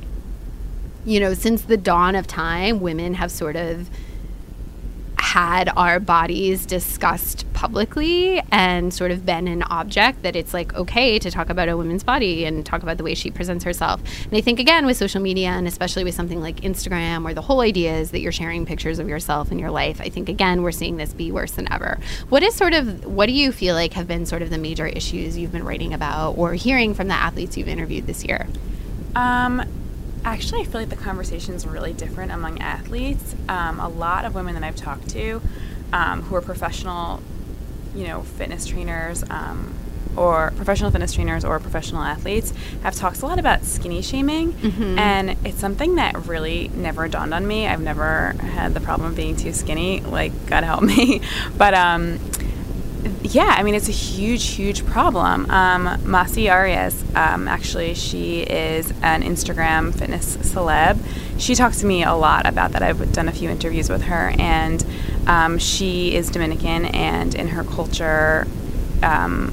you 1.04 1.20
know, 1.20 1.34
since 1.34 1.62
the 1.62 1.76
dawn 1.76 2.14
of 2.14 2.26
time, 2.26 2.80
women 2.80 3.14
have 3.14 3.30
sort 3.30 3.56
of 3.56 3.90
had 5.32 5.70
our 5.78 5.98
bodies 5.98 6.66
discussed 6.66 7.50
publicly 7.54 8.38
and 8.52 8.92
sort 8.92 9.10
of 9.10 9.24
been 9.24 9.48
an 9.48 9.62
object 9.62 10.22
that 10.24 10.36
it's 10.36 10.52
like 10.52 10.74
okay 10.74 11.18
to 11.18 11.30
talk 11.30 11.48
about 11.48 11.70
a 11.70 11.74
woman's 11.74 12.04
body 12.04 12.44
and 12.44 12.66
talk 12.66 12.82
about 12.82 12.98
the 12.98 13.02
way 13.02 13.14
she 13.14 13.30
presents 13.30 13.64
herself. 13.64 14.02
And 14.24 14.36
I 14.36 14.42
think 14.42 14.60
again 14.60 14.84
with 14.84 14.98
social 14.98 15.22
media 15.22 15.48
and 15.48 15.66
especially 15.66 16.04
with 16.04 16.14
something 16.14 16.42
like 16.42 16.56
Instagram 16.56 17.24
where 17.24 17.32
the 17.32 17.40
whole 17.40 17.62
idea 17.62 17.96
is 17.96 18.10
that 18.10 18.20
you're 18.20 18.30
sharing 18.30 18.66
pictures 18.66 18.98
of 18.98 19.08
yourself 19.08 19.50
and 19.50 19.58
your 19.58 19.70
life, 19.70 20.02
I 20.02 20.10
think 20.10 20.28
again 20.28 20.62
we're 20.62 20.70
seeing 20.70 20.98
this 20.98 21.14
be 21.14 21.32
worse 21.32 21.52
than 21.52 21.72
ever. 21.72 21.98
What 22.28 22.42
is 22.42 22.54
sort 22.54 22.74
of 22.74 23.06
what 23.06 23.24
do 23.24 23.32
you 23.32 23.52
feel 23.52 23.74
like 23.74 23.94
have 23.94 24.06
been 24.06 24.26
sort 24.26 24.42
of 24.42 24.50
the 24.50 24.58
major 24.58 24.86
issues 24.86 25.38
you've 25.38 25.52
been 25.52 25.64
writing 25.64 25.94
about 25.94 26.32
or 26.32 26.52
hearing 26.52 26.92
from 26.92 27.08
the 27.08 27.14
athletes 27.14 27.56
you've 27.56 27.68
interviewed 27.68 28.06
this 28.06 28.22
year? 28.22 28.46
Um, 29.16 29.62
actually, 30.24 30.62
I 30.62 30.64
feel 30.64 30.80
like 30.80 30.90
the 30.90 30.96
conversation 30.96 31.54
is 31.54 31.66
really 31.66 31.92
different 31.92 32.32
among 32.32 32.60
athletes. 32.60 33.34
Um, 33.48 33.80
a 33.80 33.88
lot 33.88 34.24
of 34.24 34.34
women 34.34 34.54
that 34.54 34.62
I've 34.64 34.76
talked 34.76 35.08
to 35.10 35.40
um, 35.92 36.22
who 36.22 36.36
are 36.36 36.40
professional, 36.40 37.22
you 37.94 38.06
know, 38.06 38.22
fitness 38.22 38.66
trainers 38.66 39.22
um, 39.30 39.74
or 40.16 40.52
professional 40.56 40.90
fitness 40.90 41.12
trainers 41.14 41.44
or 41.44 41.58
professional 41.58 42.02
athletes 42.02 42.52
have 42.82 42.94
talked 42.94 43.22
a 43.22 43.26
lot 43.26 43.38
about 43.38 43.64
skinny 43.64 44.02
shaming. 44.02 44.52
And 44.98 45.36
it's 45.44 45.58
something 45.58 45.94
that 45.96 46.26
really 46.26 46.68
never 46.74 47.08
dawned 47.08 47.32
on 47.32 47.46
me. 47.46 47.66
I've 47.66 47.80
never 47.80 48.32
had 48.32 48.74
the 48.74 48.80
problem 48.80 49.08
of 49.10 49.16
being 49.16 49.36
too 49.36 49.52
skinny, 49.52 50.00
like, 50.02 50.32
God 50.46 50.64
help 50.64 50.82
me. 50.82 51.20
But, 51.56 51.74
um, 51.74 52.18
yeah, 53.22 53.54
I 53.56 53.62
mean, 53.62 53.74
it's 53.74 53.88
a 53.88 53.92
huge, 53.92 54.50
huge 54.50 54.86
problem. 54.86 55.50
Um, 55.50 56.00
Massy 56.08 56.48
Arias, 56.48 57.02
um, 57.16 57.48
actually, 57.48 57.94
she 57.94 58.42
is 58.42 58.90
an 59.02 59.22
Instagram 59.22 59.92
fitness 59.92 60.36
celeb. 60.36 60.98
She 61.38 61.54
talks 61.54 61.80
to 61.80 61.86
me 61.86 62.04
a 62.04 62.14
lot 62.14 62.46
about 62.46 62.72
that. 62.72 62.82
I've 62.82 63.12
done 63.12 63.28
a 63.28 63.32
few 63.32 63.50
interviews 63.50 63.90
with 63.90 64.02
her, 64.02 64.32
and 64.38 64.84
um, 65.26 65.58
she 65.58 66.14
is 66.14 66.30
Dominican, 66.30 66.84
and 66.86 67.34
in 67.34 67.48
her 67.48 67.64
culture, 67.64 68.46
um, 69.02 69.50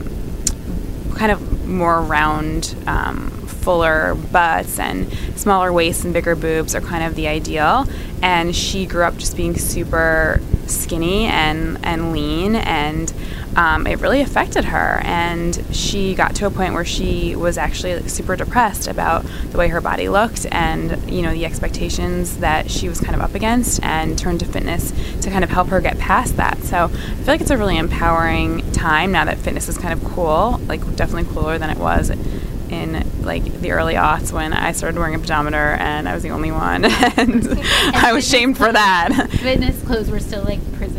kind 1.15 1.31
of 1.31 1.67
more 1.67 2.01
round, 2.01 2.75
um, 2.85 3.31
fuller 3.61 4.15
butts 4.15 4.79
and 4.79 5.11
smaller 5.35 5.71
waists 5.71 6.03
and 6.03 6.13
bigger 6.13 6.35
boobs 6.35 6.75
are 6.75 6.81
kind 6.81 7.03
of 7.03 7.15
the 7.15 7.27
ideal. 7.27 7.85
And 8.21 8.55
she 8.55 8.85
grew 8.85 9.03
up 9.03 9.17
just 9.17 9.37
being 9.37 9.57
super 9.57 10.41
skinny 10.67 11.25
and, 11.25 11.83
and 11.83 12.11
lean, 12.11 12.55
and 12.55 13.11
um, 13.55 13.87
it 13.87 13.99
really 13.99 14.21
affected 14.21 14.65
her. 14.65 15.01
And 15.03 15.63
she 15.71 16.13
got 16.13 16.35
to 16.35 16.45
a 16.45 16.51
point 16.51 16.73
where 16.73 16.85
she 16.85 17.35
was 17.35 17.57
actually 17.57 18.07
super 18.09 18.35
depressed 18.35 18.87
about 18.87 19.25
the 19.51 19.57
way 19.57 19.69
her 19.69 19.81
body 19.81 20.09
looked 20.09 20.45
and, 20.51 21.09
you 21.09 21.21
know, 21.21 21.31
the 21.33 21.45
expectations 21.45 22.37
that 22.37 22.69
she 22.69 22.89
was 22.89 22.99
kind 22.99 23.15
of 23.15 23.21
up 23.21 23.35
against, 23.35 23.81
and 23.83 24.19
turned 24.19 24.41
to 24.41 24.45
fitness 24.45 24.91
to 25.21 25.29
kind 25.29 25.43
of 25.43 25.49
help 25.49 25.69
her 25.69 25.79
get 25.79 25.97
past 25.97 26.35
that. 26.37 26.57
So 26.63 26.85
I 26.85 26.87
feel 26.87 27.25
like 27.27 27.41
it's 27.41 27.51
a 27.51 27.57
really 27.57 27.77
empowering 27.77 28.69
time 28.73 29.13
now 29.13 29.25
that 29.25 29.37
fitness 29.37 29.69
is 29.69 29.77
kind 29.77 29.93
of 29.93 30.03
cool, 30.13 30.59
like 30.67 30.81
definitely 30.97 31.33
cooler 31.33 31.57
than 31.57 31.69
it 31.69 31.77
was 31.77 32.11
in 32.69 33.05
like 33.21 33.43
the 33.61 33.71
early 33.71 33.95
aughts 33.95 34.31
when 34.31 34.53
I 34.53 34.71
started 34.71 34.97
wearing 34.99 35.15
a 35.15 35.19
pedometer 35.19 35.73
and 35.79 36.07
I 36.07 36.13
was 36.13 36.23
the 36.23 36.29
only 36.29 36.51
one 36.51 36.85
and 37.17 37.59
I 37.93 38.11
was 38.13 38.27
shamed 38.27 38.57
for 38.57 38.71
that. 38.71 39.29
Fitness 39.31 39.81
clothes 39.83 40.09
were 40.09 40.19
still 40.19 40.43
like 40.43 40.59
prison, 40.73 40.89
like 40.89 40.89
you 40.89 40.98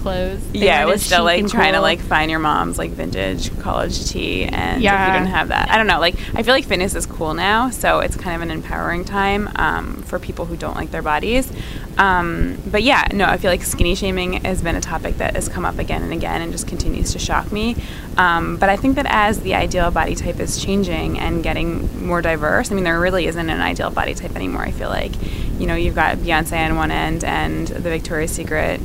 clothes. 0.00 0.40
They 0.52 0.60
yeah, 0.66 0.82
it 0.82 0.86
was 0.86 1.02
still 1.04 1.24
like 1.24 1.46
trying 1.48 1.74
to 1.74 1.80
like 1.80 2.00
find 2.00 2.30
your 2.30 2.40
mom's 2.40 2.78
like 2.78 2.90
vintage 2.90 3.56
college 3.60 4.08
tee 4.10 4.44
and 4.44 4.82
Yeah. 4.82 5.02
if 5.02 5.08
you 5.12 5.20
didn't 5.20 5.34
have 5.34 5.48
that. 5.48 5.70
I 5.70 5.76
don't 5.76 5.86
know, 5.86 6.00
like 6.00 6.16
I 6.34 6.42
feel 6.42 6.54
like 6.54 6.64
fitness 6.64 6.94
is 6.94 7.06
cool 7.06 7.34
now, 7.34 7.70
so 7.70 8.00
it's 8.00 8.16
kind 8.16 8.34
of 8.36 8.42
an 8.42 8.50
empowering 8.50 9.04
time 9.04 9.50
um, 9.56 10.02
for 10.02 10.18
people 10.18 10.46
who 10.46 10.56
don't 10.56 10.74
like 10.76 10.90
their 10.90 11.02
bodies. 11.02 11.50
Um, 11.98 12.56
but 12.66 12.82
yeah, 12.82 13.06
no, 13.12 13.26
I 13.26 13.36
feel 13.36 13.50
like 13.50 13.62
skinny 13.62 13.94
shaming 13.94 14.32
has 14.44 14.62
been 14.62 14.76
a 14.76 14.80
topic 14.80 15.18
that 15.18 15.34
has 15.34 15.48
come 15.48 15.64
up 15.66 15.78
again 15.78 16.02
and 16.02 16.12
again 16.12 16.40
and 16.40 16.50
just 16.50 16.66
continues 16.66 17.12
to 17.12 17.18
shock 17.18 17.52
me. 17.52 17.76
Um, 18.16 18.56
but 18.56 18.68
I 18.68 18.76
think 18.76 18.96
that 18.96 19.06
as 19.08 19.40
the 19.40 19.54
ideal 19.54 19.90
body 19.90 20.14
type 20.14 20.40
is 20.40 20.62
changing 20.62 21.18
and 21.18 21.42
getting 21.42 22.06
more 22.06 22.22
diverse, 22.22 22.70
I 22.70 22.74
mean, 22.74 22.84
there 22.84 22.98
really 22.98 23.26
isn't 23.26 23.50
an 23.50 23.60
ideal 23.60 23.90
body 23.90 24.14
type 24.14 24.34
anymore. 24.34 24.62
I 24.62 24.70
feel 24.70 24.88
like, 24.88 25.12
you 25.58 25.66
know, 25.66 25.74
you've 25.74 25.94
got 25.94 26.16
Beyonce 26.18 26.64
on 26.70 26.76
one 26.76 26.90
end 26.90 27.22
and 27.24 27.68
the 27.68 27.80
Victoria's 27.90 28.30
Secret 28.30 28.80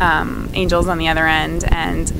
um, 0.00 0.50
angels 0.54 0.88
on 0.88 0.98
the 0.98 1.08
other 1.08 1.26
end, 1.26 1.64
and 1.70 2.12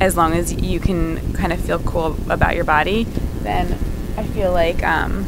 as 0.00 0.16
long 0.16 0.34
as 0.34 0.52
you 0.52 0.80
can 0.80 1.32
kind 1.34 1.52
of 1.52 1.60
feel 1.60 1.78
cool 1.78 2.16
about 2.30 2.54
your 2.54 2.64
body, 2.64 3.04
then 3.42 3.78
I 4.16 4.24
feel 4.24 4.52
like 4.52 4.82
um, 4.84 5.26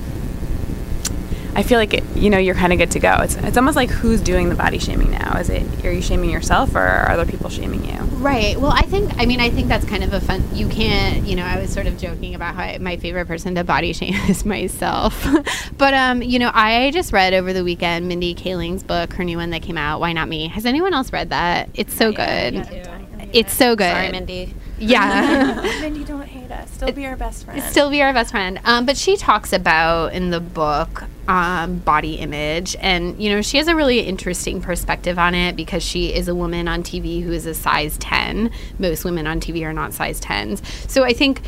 I 1.54 1.62
feel 1.62 1.78
like 1.78 1.94
it, 1.94 2.04
you 2.14 2.30
know 2.30 2.38
you're 2.38 2.54
kind 2.54 2.72
of 2.72 2.78
good 2.78 2.90
to 2.92 3.00
go. 3.00 3.14
It's 3.20 3.36
it's 3.36 3.56
almost 3.56 3.76
like 3.76 3.90
who's 3.90 4.20
doing 4.20 4.48
the 4.48 4.54
body 4.54 4.78
shaming 4.78 5.10
now? 5.10 5.38
Is 5.38 5.50
it 5.50 5.84
are 5.84 5.92
you 5.92 6.02
shaming 6.02 6.30
yourself 6.30 6.74
or 6.74 6.80
are 6.80 7.10
other 7.10 7.26
people 7.26 7.50
shaming 7.50 7.84
you? 7.84 8.00
Right. 8.20 8.60
Well, 8.60 8.70
I 8.70 8.82
think, 8.82 9.14
I 9.16 9.24
mean, 9.24 9.40
I 9.40 9.48
think 9.48 9.68
that's 9.68 9.86
kind 9.86 10.04
of 10.04 10.12
a 10.12 10.20
fun, 10.20 10.44
you 10.52 10.68
can't, 10.68 11.26
you 11.26 11.34
know, 11.36 11.42
I 11.42 11.58
was 11.58 11.72
sort 11.72 11.86
of 11.86 11.96
joking 11.96 12.34
about 12.34 12.54
how 12.54 12.64
I, 12.64 12.78
my 12.78 12.98
favorite 12.98 13.26
person 13.26 13.54
to 13.54 13.64
body 13.64 13.94
shame 13.94 14.12
is 14.28 14.44
myself. 14.44 15.26
but, 15.78 15.94
um, 15.94 16.20
you 16.20 16.38
know, 16.38 16.50
I 16.52 16.90
just 16.90 17.14
read 17.14 17.32
over 17.32 17.54
the 17.54 17.64
weekend 17.64 18.08
Mindy 18.08 18.34
Kaling's 18.34 18.82
book, 18.82 19.14
her 19.14 19.24
new 19.24 19.38
one 19.38 19.48
that 19.50 19.62
came 19.62 19.78
out, 19.78 20.00
Why 20.00 20.12
Not 20.12 20.28
Me? 20.28 20.48
Has 20.48 20.66
anyone 20.66 20.92
else 20.92 21.14
read 21.14 21.30
that? 21.30 21.70
It's 21.72 21.94
so 21.94 22.12
good. 22.12 22.68
It's 23.32 23.54
so 23.54 23.74
good. 23.74 23.90
Sorry, 23.90 24.12
Mindy. 24.12 24.54
Yeah. 24.78 25.78
Mindy, 25.80 26.04
don't 26.04 26.20
hate 26.26 26.50
us. 26.50 26.70
Still 26.72 26.92
be 26.92 27.06
our 27.06 27.16
best 27.16 27.46
friend. 27.46 27.62
Still 27.62 27.88
be 27.88 28.02
our 28.02 28.12
best 28.12 28.32
friend. 28.32 28.60
Um, 28.64 28.84
but 28.84 28.98
she 28.98 29.16
talks 29.16 29.54
about 29.54 30.12
in 30.12 30.28
the 30.28 30.40
book 30.40 31.04
um, 31.30 31.78
body 31.78 32.14
image, 32.16 32.74
and 32.80 33.16
you 33.22 33.30
know 33.30 33.40
she 33.40 33.56
has 33.58 33.68
a 33.68 33.76
really 33.76 34.00
interesting 34.00 34.60
perspective 34.60 35.16
on 35.16 35.32
it 35.32 35.54
because 35.54 35.80
she 35.80 36.12
is 36.12 36.26
a 36.26 36.34
woman 36.34 36.66
on 36.66 36.82
TV 36.82 37.22
who 37.22 37.30
is 37.30 37.46
a 37.46 37.54
size 37.54 37.96
ten. 37.98 38.50
Most 38.80 39.04
women 39.04 39.28
on 39.28 39.40
TV 39.40 39.64
are 39.64 39.72
not 39.72 39.94
size 39.94 40.18
tens. 40.18 40.60
So 40.90 41.04
I 41.04 41.12
think 41.12 41.42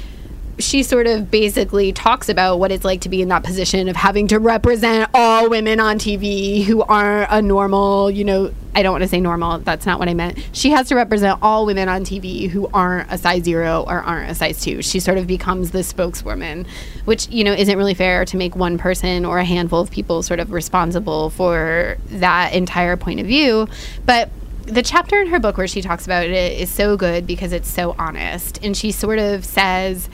she 0.58 0.82
sort 0.82 1.06
of 1.06 1.30
basically 1.30 1.92
talks 1.92 2.28
about 2.28 2.58
what 2.58 2.70
it's 2.70 2.84
like 2.84 3.00
to 3.02 3.08
be 3.08 3.22
in 3.22 3.28
that 3.28 3.42
position 3.42 3.88
of 3.88 3.96
having 3.96 4.28
to 4.28 4.38
represent 4.38 5.10
all 5.14 5.48
women 5.48 5.80
on 5.80 5.98
TV 5.98 6.62
who 6.62 6.82
aren't 6.82 7.30
a 7.30 7.40
normal, 7.40 8.10
you 8.10 8.24
know, 8.24 8.52
I 8.74 8.82
don't 8.82 8.92
want 8.92 9.02
to 9.02 9.08
say 9.08 9.20
normal, 9.20 9.58
that's 9.58 9.86
not 9.86 9.98
what 9.98 10.08
I 10.08 10.14
meant. 10.14 10.38
She 10.52 10.70
has 10.70 10.88
to 10.88 10.94
represent 10.94 11.38
all 11.42 11.66
women 11.66 11.88
on 11.88 12.04
TV 12.04 12.48
who 12.48 12.68
aren't 12.72 13.10
a 13.10 13.18
size 13.18 13.44
0 13.44 13.84
or 13.86 14.00
aren't 14.00 14.30
a 14.30 14.34
size 14.34 14.60
2. 14.62 14.82
She 14.82 15.00
sort 15.00 15.18
of 15.18 15.26
becomes 15.26 15.70
the 15.70 15.82
spokeswoman, 15.82 16.66
which, 17.04 17.28
you 17.28 17.44
know, 17.44 17.52
isn't 17.52 17.76
really 17.76 17.94
fair 17.94 18.24
to 18.26 18.36
make 18.36 18.54
one 18.54 18.78
person 18.78 19.24
or 19.24 19.38
a 19.38 19.44
handful 19.44 19.80
of 19.80 19.90
people 19.90 20.22
sort 20.22 20.40
of 20.40 20.52
responsible 20.52 21.30
for 21.30 21.96
that 22.06 22.52
entire 22.54 22.96
point 22.96 23.20
of 23.20 23.26
view. 23.26 23.68
But 24.04 24.30
the 24.64 24.82
chapter 24.82 25.20
in 25.20 25.28
her 25.28 25.40
book 25.40 25.56
where 25.56 25.66
she 25.66 25.82
talks 25.82 26.04
about 26.04 26.24
it 26.24 26.60
is 26.60 26.70
so 26.70 26.96
good 26.96 27.26
because 27.26 27.52
it's 27.52 27.68
so 27.68 27.94
honest. 27.98 28.62
And 28.62 28.76
she 28.76 28.92
sort 28.92 29.18
of 29.18 29.44
says, 29.44 30.08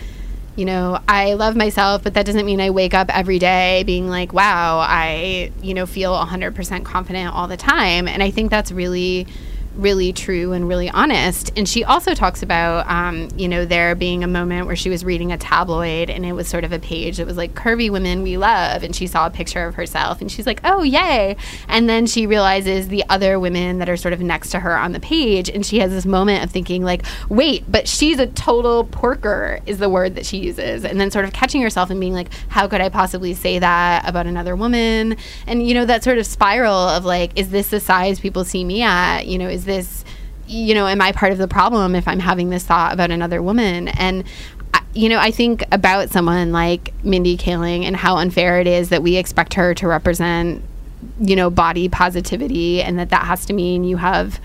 you 0.59 0.65
know, 0.65 0.99
I 1.07 1.35
love 1.35 1.55
myself, 1.55 2.03
but 2.03 2.15
that 2.15 2.27
doesn't 2.27 2.45
mean 2.45 2.61
I 2.61 2.71
wake 2.71 2.93
up 2.93 3.15
every 3.17 3.39
day 3.39 3.85
being 3.87 4.09
like, 4.09 4.33
wow, 4.33 4.79
I, 4.79 5.53
you 5.63 5.73
know, 5.73 5.87
feel 5.87 6.13
100% 6.13 6.85
confident 6.85 7.33
all 7.33 7.47
the 7.47 7.57
time. 7.57 8.09
And 8.09 8.25
I 8.25 8.33
think 8.33 8.51
that's 8.51 8.73
really, 8.73 9.29
really 9.79 10.13
true 10.13 10.53
and 10.53 10.69
really 10.69 10.91
honest. 10.91 11.53
And 11.57 11.69
she 11.69 11.85
also 11.85 12.15
talks 12.15 12.43
about, 12.43 12.89
um, 12.91 13.29
you 13.37 13.49
know, 13.49 13.65
there 13.65 13.95
being 13.95 14.25
a 14.25 14.27
moment 14.27 14.67
where 14.67 14.77
she 14.77 14.91
was 14.91 15.05
reading 15.05 15.31
a 15.33 15.39
tabloid 15.39 16.11
and 16.11 16.27
it 16.27 16.33
was 16.33 16.49
sort 16.49 16.65
of 16.65 16.73
a 16.73 16.79
page 16.79 17.19
that 17.19 17.27
was 17.27 17.37
like, 17.37 17.55
curvy 17.55 17.89
women 17.89 18.23
we 18.23 18.37
love. 18.37 18.83
And 18.83 18.95
she 18.95 19.07
saw 19.07 19.27
a 19.27 19.31
picture 19.31 19.65
of 19.65 19.77
herself 19.77 20.21
and 20.21 20.31
she's 20.31 20.47
like, 20.47 20.61
oh, 20.65 20.83
yay. 20.83 21.37
And 21.69 21.89
then 21.89 22.07
she 22.07 22.27
realizes 22.27 22.89
the 22.89 23.05
other 23.09 23.39
women 23.39 23.79
that 23.79 23.89
are 23.89 23.97
sort 23.97 24.13
of 24.13 24.21
next 24.21 24.51
to 24.51 24.61
her 24.61 24.77
on 24.77 24.93
the 24.93 25.01
page. 25.01 25.49
And 25.49 25.65
she 25.65 25.79
has 25.79 25.91
this 25.93 26.05
moment 26.05 26.45
of 26.45 26.51
thinking, 26.51 26.83
like, 26.83 27.05
wait, 27.29 27.65
but 27.71 27.87
she's 27.87 28.19
a 28.19 28.27
total 28.27 28.85
porker, 28.85 29.61
is 29.65 29.79
the 29.79 29.89
word 29.89 30.17
that 30.17 30.27
she 30.27 30.39
uses. 30.39 30.85
And 30.85 31.01
then 31.01 31.13
sort 31.13 31.25
of 31.25 31.33
catching 31.33 31.63
herself 31.63 31.91
and 31.91 32.01
being 32.01 32.15
like, 32.15 32.29
how 32.49 32.67
could 32.67 32.81
I 32.81 32.89
possibly 32.89 33.33
say 33.33 33.61
that 33.61 34.09
about 34.09 34.27
another 34.27 34.57
woman? 34.57 35.17
And, 35.47 35.67
you 35.67 35.75
know, 35.75 35.85
that 35.85 36.03
sort 36.03 36.19
of 36.19 36.27
spiral 36.27 36.75
of 36.75 37.05
like, 37.05 37.39
is 37.39 37.51
this 37.51 37.69
the 37.69 37.79
size 37.79 38.19
people 38.19 38.45
see 38.45 38.65
me 38.65 38.83
at? 38.83 39.27
You 39.27 39.39
know, 39.39 39.49
is 39.49 39.68
this, 39.69 40.05
you 40.49 40.75
know, 40.75 40.89
am 40.89 41.01
I 41.01 41.13
part 41.13 41.31
of 41.31 41.39
the 41.39 41.47
problem 41.47 41.95
if 41.95 42.09
I'm 42.09 42.19
having 42.19 42.51
this 42.51 42.65
thought 42.65 42.93
about 42.93 43.13
another 43.13 43.41
woman? 43.41 43.89
And, 43.89 44.25
you 44.95 45.09
know, 45.09 45.19
I 45.19 45.31
think 45.31 45.65
about 45.71 46.11
someone 46.11 46.51
like 46.51 46.93
Mindy 47.05 47.37
Kaling 47.37 47.85
and 47.85 47.95
how 47.95 48.17
unfair 48.17 48.61
it 48.61 48.67
is 48.67 48.89
that 48.89 49.03
we 49.03 49.17
expect 49.17 49.55
her 49.55 49.75
to 49.75 49.87
represent, 49.87 50.63
you 51.21 51.37
know, 51.37 51.51
body 51.51 51.89
positivity 51.89 52.83
and 52.83 52.99
that 52.99 53.11
that 53.11 53.25
has 53.27 53.47
to 53.47 53.53
mean 53.53 53.85
you 53.85 53.99
have, 53.99 54.41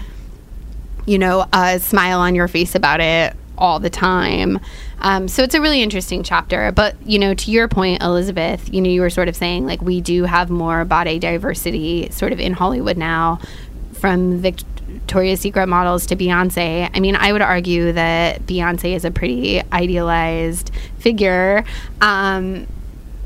you 1.08 1.18
know, 1.18 1.48
a 1.54 1.80
smile 1.80 2.20
on 2.20 2.36
your 2.36 2.48
face 2.48 2.76
about 2.76 3.00
it 3.02 3.36
all 3.58 3.80
the 3.80 3.90
time. 3.90 4.60
Um, 5.00 5.28
so 5.28 5.44
it's 5.44 5.56
a 5.56 5.62
really 5.62 5.82
interesting 5.82 6.24
chapter. 6.24 6.72
But, 6.72 6.96
you 7.06 7.20
know, 7.20 7.34
to 7.34 7.52
your 7.52 7.68
point, 7.68 8.02
Elizabeth, 8.02 8.74
you 8.74 8.82
know, 8.82 8.90
you 8.90 9.02
were 9.02 9.10
sort 9.10 9.28
of 9.28 9.36
saying 9.36 9.66
like 9.66 9.82
we 9.82 10.02
do 10.02 10.24
have 10.24 10.50
more 10.50 10.86
body 10.86 11.20
diversity 11.20 12.10
sort 12.12 12.32
of 12.32 12.40
in 12.40 12.54
Hollywood 12.54 12.98
now 12.98 13.40
from 13.94 14.42
Victoria's 15.04 15.42
Secret 15.42 15.68
models 15.68 16.06
to 16.08 16.16
Beyonce. 16.16 16.90
I 16.94 17.00
mean, 17.02 17.18
I 17.18 17.34
would 17.34 17.42
argue 17.42 17.92
that 17.92 18.44
Beyonce 18.44 18.96
is 18.96 19.04
a 19.04 19.12
pretty 19.12 19.62
idealized 19.74 20.72
figure. 20.98 21.66
Um, 22.00 22.68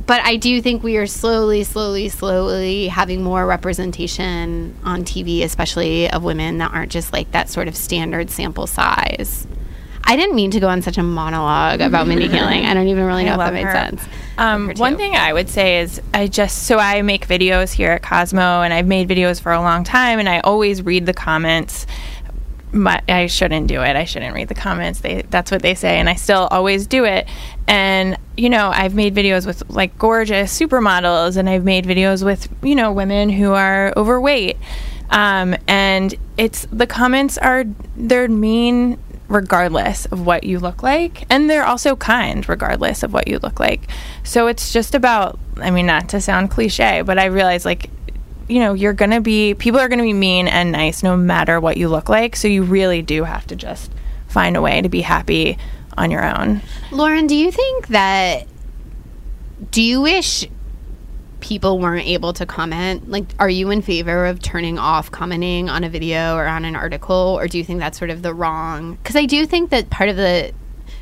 but 0.07 0.21
I 0.23 0.37
do 0.37 0.59
think 0.59 0.81
we 0.81 0.97
are 0.97 1.05
slowly, 1.05 1.63
slowly, 1.63 2.09
slowly 2.09 2.87
having 2.87 3.21
more 3.21 3.45
representation 3.45 4.75
on 4.83 5.03
TV, 5.03 5.43
especially 5.43 6.09
of 6.09 6.23
women 6.23 6.57
that 6.57 6.73
aren't 6.73 6.91
just 6.91 7.13
like 7.13 7.31
that 7.31 7.47
sort 7.47 7.67
of 7.67 7.75
standard 7.75 8.31
sample 8.31 8.65
size. 8.65 9.45
I 10.07 10.15
didn't 10.15 10.35
mean 10.35 10.51
to 10.51 10.61
go 10.61 10.69
on 10.69 10.81
such 10.81 10.97
a 10.97 11.03
monologue 11.03 11.81
about 11.81 12.07
Mindy 12.07 12.29
Kaling. 12.29 12.63
I 12.63 12.73
don't 12.73 12.87
even 12.87 13.03
really 13.03 13.25
know 13.25 13.33
if 13.33 13.39
that 13.39 13.53
made 13.53 13.65
her. 13.65 13.73
sense. 13.73 14.05
Um, 14.37 14.71
one 14.77 14.95
thing 14.95 15.15
I 15.15 15.33
would 15.33 15.49
say 15.49 15.79
is 15.81 16.01
I 16.13 16.27
just 16.27 16.65
so 16.65 16.77
I 16.77 17.01
make 17.01 17.27
videos 17.27 17.73
here 17.73 17.91
at 17.91 18.03
Cosmo, 18.03 18.61
and 18.61 18.73
I've 18.73 18.87
made 18.87 19.09
videos 19.09 19.41
for 19.41 19.51
a 19.51 19.59
long 19.59 19.83
time, 19.83 20.19
and 20.19 20.29
I 20.29 20.39
always 20.39 20.81
read 20.81 21.05
the 21.05 21.13
comments. 21.13 21.85
My, 22.71 23.01
I 23.09 23.27
shouldn't 23.27 23.67
do 23.67 23.81
it. 23.81 23.95
I 23.95 24.05
shouldn't 24.05 24.33
read 24.33 24.47
the 24.47 24.55
comments. 24.55 25.01
They 25.01 25.23
that's 25.23 25.51
what 25.51 25.61
they 25.61 25.75
say, 25.75 25.97
and 25.97 26.09
I 26.09 26.15
still 26.15 26.47
always 26.51 26.87
do 26.87 27.03
it. 27.03 27.27
And 27.67 28.17
you 28.37 28.49
know, 28.49 28.69
I've 28.73 28.95
made 28.95 29.13
videos 29.13 29.45
with 29.45 29.69
like 29.69 29.97
gorgeous 29.97 30.57
supermodels, 30.57 31.35
and 31.35 31.49
I've 31.49 31.65
made 31.65 31.85
videos 31.85 32.23
with 32.23 32.47
you 32.63 32.75
know 32.75 32.93
women 32.93 33.29
who 33.29 33.51
are 33.51 33.93
overweight. 33.97 34.57
Um, 35.09 35.55
and 35.67 36.13
it's 36.37 36.67
the 36.71 36.87
comments 36.87 37.37
are 37.37 37.63
they're 37.95 38.27
mean 38.27 38.99
regardless 39.27 40.05
of 40.07 40.25
what 40.25 40.43
you 40.43 40.59
look 40.59 40.81
like 40.81 41.25
and 41.29 41.49
they're 41.49 41.65
also 41.65 41.95
kind 41.95 42.47
regardless 42.47 43.03
of 43.03 43.13
what 43.13 43.27
you 43.27 43.39
look 43.39 43.59
like. 43.59 43.81
So 44.23 44.47
it's 44.47 44.71
just 44.71 44.95
about 44.95 45.39
i 45.59 45.71
mean 45.71 45.85
not 45.87 46.09
to 46.09 46.21
sound 46.21 46.51
cliche 46.51 47.01
but 47.01 47.17
i 47.17 47.25
realize 47.25 47.65
like 47.65 47.89
you 48.47 48.59
know 48.59 48.73
you're 48.73 48.93
gonna 48.93 49.19
be 49.19 49.55
people 49.55 49.79
are 49.79 49.89
gonna 49.89 50.03
be 50.03 50.13
mean 50.13 50.47
and 50.47 50.71
nice 50.71 51.01
no 51.01 51.17
matter 51.17 51.59
what 51.59 51.77
you 51.77 51.89
look 51.89 52.09
like 52.09 52.35
so 52.35 52.47
you 52.47 52.61
really 52.61 53.01
do 53.01 53.23
have 53.23 53.45
to 53.47 53.55
just 53.55 53.91
find 54.27 54.55
a 54.55 54.61
way 54.61 54.81
to 54.81 54.89
be 54.89 55.01
happy 55.01 55.57
on 55.97 56.11
your 56.11 56.23
own. 56.23 56.61
Lauren, 56.91 57.27
do 57.27 57.35
you 57.35 57.51
think 57.51 57.87
that 57.87 58.45
do 59.71 59.81
you 59.81 60.01
wish 60.01 60.47
people 61.47 61.79
weren't 61.79 62.05
able 62.05 62.33
to 62.33 62.45
comment? 62.45 63.09
Like 63.09 63.23
are 63.39 63.49
you 63.49 63.71
in 63.71 63.81
favor 63.81 64.25
of 64.25 64.41
turning 64.41 64.77
off 64.77 65.09
commenting 65.11 65.69
on 65.69 65.85
a 65.85 65.89
video 65.89 66.35
or 66.35 66.45
on 66.45 66.65
an 66.65 66.75
article 66.75 67.37
or 67.39 67.47
do 67.47 67.57
you 67.57 67.63
think 67.63 67.79
that's 67.79 67.97
sort 67.97 68.09
of 68.09 68.21
the 68.21 68.33
wrong? 68.33 68.97
Cuz 69.05 69.15
I 69.15 69.25
do 69.25 69.45
think 69.45 69.69
that 69.69 69.89
part 69.89 70.09
of 70.09 70.17
the 70.17 70.51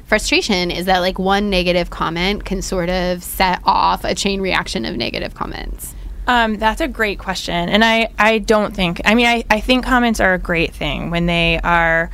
frustration 0.06 0.70
is 0.70 0.86
that 0.86 1.00
like 1.00 1.18
one 1.18 1.50
negative 1.50 1.90
comment 1.90 2.46
can 2.46 2.62
sort 2.62 2.90
of 2.90 3.24
set 3.24 3.60
off 3.66 4.04
a 4.04 4.14
chain 4.14 4.40
reaction 4.40 4.86
of 4.86 4.96
negative 4.96 5.34
comments. 5.34 5.96
Um, 6.28 6.58
that's 6.58 6.82
a 6.82 6.88
great 6.88 7.18
question. 7.18 7.70
And 7.70 7.84
I, 7.84 8.10
I 8.18 8.40
don't 8.40 8.76
think, 8.76 9.02
I 9.04 9.16
mean, 9.16 9.28
I, 9.28 9.44
I 9.50 9.60
think 9.60 9.84
comments 9.84 10.20
are 10.20 10.34
a 10.34 10.40
great 10.40 10.74
thing 10.74 11.12
when 11.12 11.26
they 11.26 11.60
are 11.64 12.12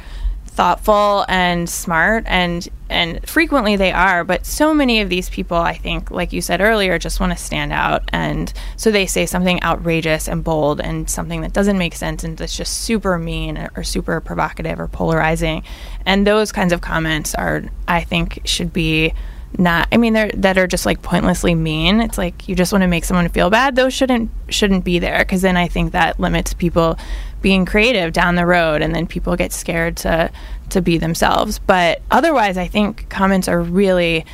thoughtful 0.62 1.26
and 1.28 1.68
smart 1.68 2.24
and 2.28 2.70
and 2.88 3.28
frequently 3.28 3.76
they 3.76 3.92
are 3.92 4.24
but 4.24 4.46
so 4.46 4.76
many 4.76 5.02
of 5.02 5.10
these 5.10 5.28
people 5.30 5.58
i 5.58 5.74
think 5.74 6.12
like 6.12 6.32
you 6.32 6.42
said 6.42 6.62
earlier 6.62 7.00
just 7.00 7.20
want 7.20 7.32
to 7.32 7.38
stand 7.38 7.74
out. 7.74 8.04
And 8.14 8.54
so 8.78 8.92
they 8.92 9.06
say 9.06 9.26
something 9.26 9.62
outrageous 9.64 10.28
and 10.28 10.44
bold 10.44 10.80
and 10.80 11.10
something 11.10 11.42
that 11.42 11.54
doesn't 11.54 11.78
make 11.78 11.96
sense 11.96 12.24
and 12.24 12.38
that's 12.38 12.56
just 12.56 12.82
super 12.82 13.18
mean 13.18 13.70
or, 13.76 13.84
super 13.84 14.22
provocative 14.22 14.80
or 14.80 14.88
polarizing. 14.88 15.64
And 16.06 16.26
those 16.26 16.52
kinds 16.52 16.72
of 16.72 16.82
comments 16.82 17.36
are 17.36 17.64
i 17.88 18.04
think 18.04 18.40
should 18.46 18.72
be 18.72 19.14
not 19.58 19.86
i 19.92 19.98
mean 19.98 20.14
they're 20.14 20.32
that 20.34 20.58
are 20.58 20.68
just 20.68 20.86
like 20.86 21.02
pointlessly 21.02 21.56
mean. 21.56 22.00
It's 22.00 22.18
like 22.18 22.48
you 22.48 22.56
just 22.56 22.72
want 22.72 22.84
to 22.84 22.88
make 22.88 23.04
someone 23.04 23.28
feel 23.30 23.50
bad. 23.50 23.76
Those 23.76 23.94
shouldn't 23.94 24.30
shouldn't 24.50 24.86
be 24.86 25.00
there 25.00 25.20
because 25.20 25.42
then 25.42 25.58
i 25.58 25.68
think 25.68 25.92
that 25.92 26.20
limits 26.20 26.54
people 26.54 26.98
being 27.42 27.66
creative 27.66 28.14
down 28.14 28.36
the 28.36 28.46
road 28.46 28.82
and 28.82 28.94
then 28.96 29.08
people 29.08 29.36
get 29.36 29.52
scared 29.52 29.98
to 29.98 30.32
to 30.70 30.82
be 30.82 30.98
themselves. 30.98 31.60
But 31.60 32.02
otherwise 32.12 32.58
i 32.58 32.68
think 32.68 33.10
comments 33.10 33.48
are 33.48 33.62
really 33.62 34.26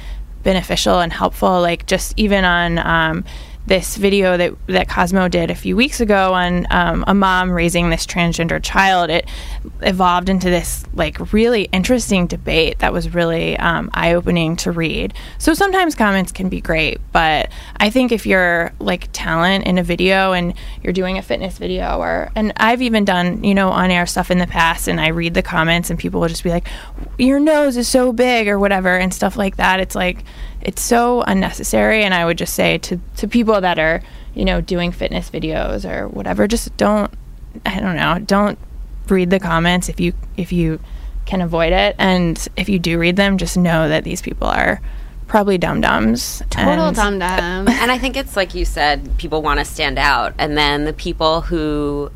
beneficial 0.43 0.99
and 0.99 1.11
helpful 1.11 1.59
like 1.61 1.85
just 1.87 2.13
even 2.15 2.45
on 2.45 2.77
um, 2.79 3.25
this 3.67 3.97
video 3.97 4.37
that 4.37 4.53
that 4.67 4.89
Cosmo 4.89 5.27
did 5.27 5.51
a 5.51 5.55
few 5.55 5.75
weeks 5.75 5.99
ago 5.99 6.33
on 6.33 6.65
um, 6.71 7.03
a 7.05 7.13
mom 7.13 7.51
raising 7.51 7.89
this 7.89 8.05
transgender 8.05 8.63
child, 8.63 9.09
it 9.09 9.29
evolved 9.81 10.29
into 10.29 10.49
this 10.49 10.85
like 10.93 11.33
really 11.33 11.63
interesting 11.73 12.27
debate 12.27 12.79
that 12.79 12.93
was 12.93 13.13
really 13.13 13.57
um, 13.57 13.89
eye 13.93 14.13
opening 14.13 14.55
to 14.55 14.71
read. 14.71 15.13
So 15.37 15.53
sometimes 15.53 15.95
comments 15.95 16.31
can 16.31 16.47
be 16.47 16.61
great, 16.61 16.99
but 17.11 17.51
I 17.75 17.89
think 17.89 18.13
if 18.13 18.25
you're 18.25 18.71
like 18.79 19.09
talent 19.11 19.65
in 19.65 19.77
a 19.77 19.83
video 19.83 20.31
and 20.31 20.53
you're 20.81 20.93
doing 20.93 21.17
a 21.17 21.21
fitness 21.21 21.57
video, 21.57 21.97
or 21.97 22.31
and 22.35 22.53
I've 22.55 22.81
even 22.81 23.03
done 23.03 23.43
you 23.43 23.53
know 23.53 23.69
on 23.69 23.91
air 23.91 24.05
stuff 24.05 24.31
in 24.31 24.37
the 24.37 24.47
past, 24.47 24.87
and 24.87 24.99
I 25.01 25.09
read 25.09 25.33
the 25.33 25.43
comments 25.43 25.89
and 25.89 25.99
people 25.99 26.21
will 26.21 26.29
just 26.29 26.43
be 26.43 26.51
like, 26.51 26.67
"Your 27.17 27.41
nose 27.41 27.75
is 27.75 27.89
so 27.89 28.13
big" 28.13 28.47
or 28.47 28.57
whatever 28.57 28.97
and 28.97 29.13
stuff 29.13 29.35
like 29.35 29.57
that. 29.57 29.81
It's 29.81 29.95
like 29.95 30.23
it's 30.61 30.81
so 30.81 31.21
unnecessary 31.23 32.03
and 32.03 32.13
i 32.13 32.25
would 32.25 32.37
just 32.37 32.53
say 32.53 32.77
to, 32.77 32.99
to 33.15 33.27
people 33.27 33.61
that 33.61 33.79
are 33.79 34.01
you 34.33 34.45
know 34.45 34.61
doing 34.61 34.91
fitness 34.91 35.29
videos 35.29 35.89
or 35.89 36.07
whatever 36.07 36.47
just 36.47 36.75
don't 36.77 37.11
i 37.65 37.79
don't 37.79 37.95
know 37.95 38.19
don't 38.25 38.57
read 39.07 39.29
the 39.29 39.39
comments 39.39 39.89
if 39.89 39.99
you 39.99 40.13
if 40.35 40.51
you 40.51 40.79
can 41.25 41.41
avoid 41.41 41.73
it 41.73 41.95
and 41.97 42.47
if 42.55 42.69
you 42.69 42.79
do 42.79 42.97
read 42.97 43.15
them 43.15 43.37
just 43.37 43.57
know 43.57 43.87
that 43.87 44.03
these 44.03 44.21
people 44.21 44.47
are 44.47 44.81
probably 45.27 45.57
dum 45.57 45.81
dums 45.81 46.41
Total 46.49 46.91
dum 46.91 47.19
dum. 47.19 47.67
And 47.67 47.91
I 47.91 47.97
think 47.97 48.17
it's 48.17 48.35
like 48.35 48.55
you 48.55 48.65
said, 48.65 49.17
people 49.17 49.41
want 49.41 49.59
to 49.59 49.65
stand 49.65 49.99
out, 49.99 50.33
and 50.37 50.57
then 50.57 50.85
the 50.85 50.93
people 50.93 51.41
who 51.41 52.11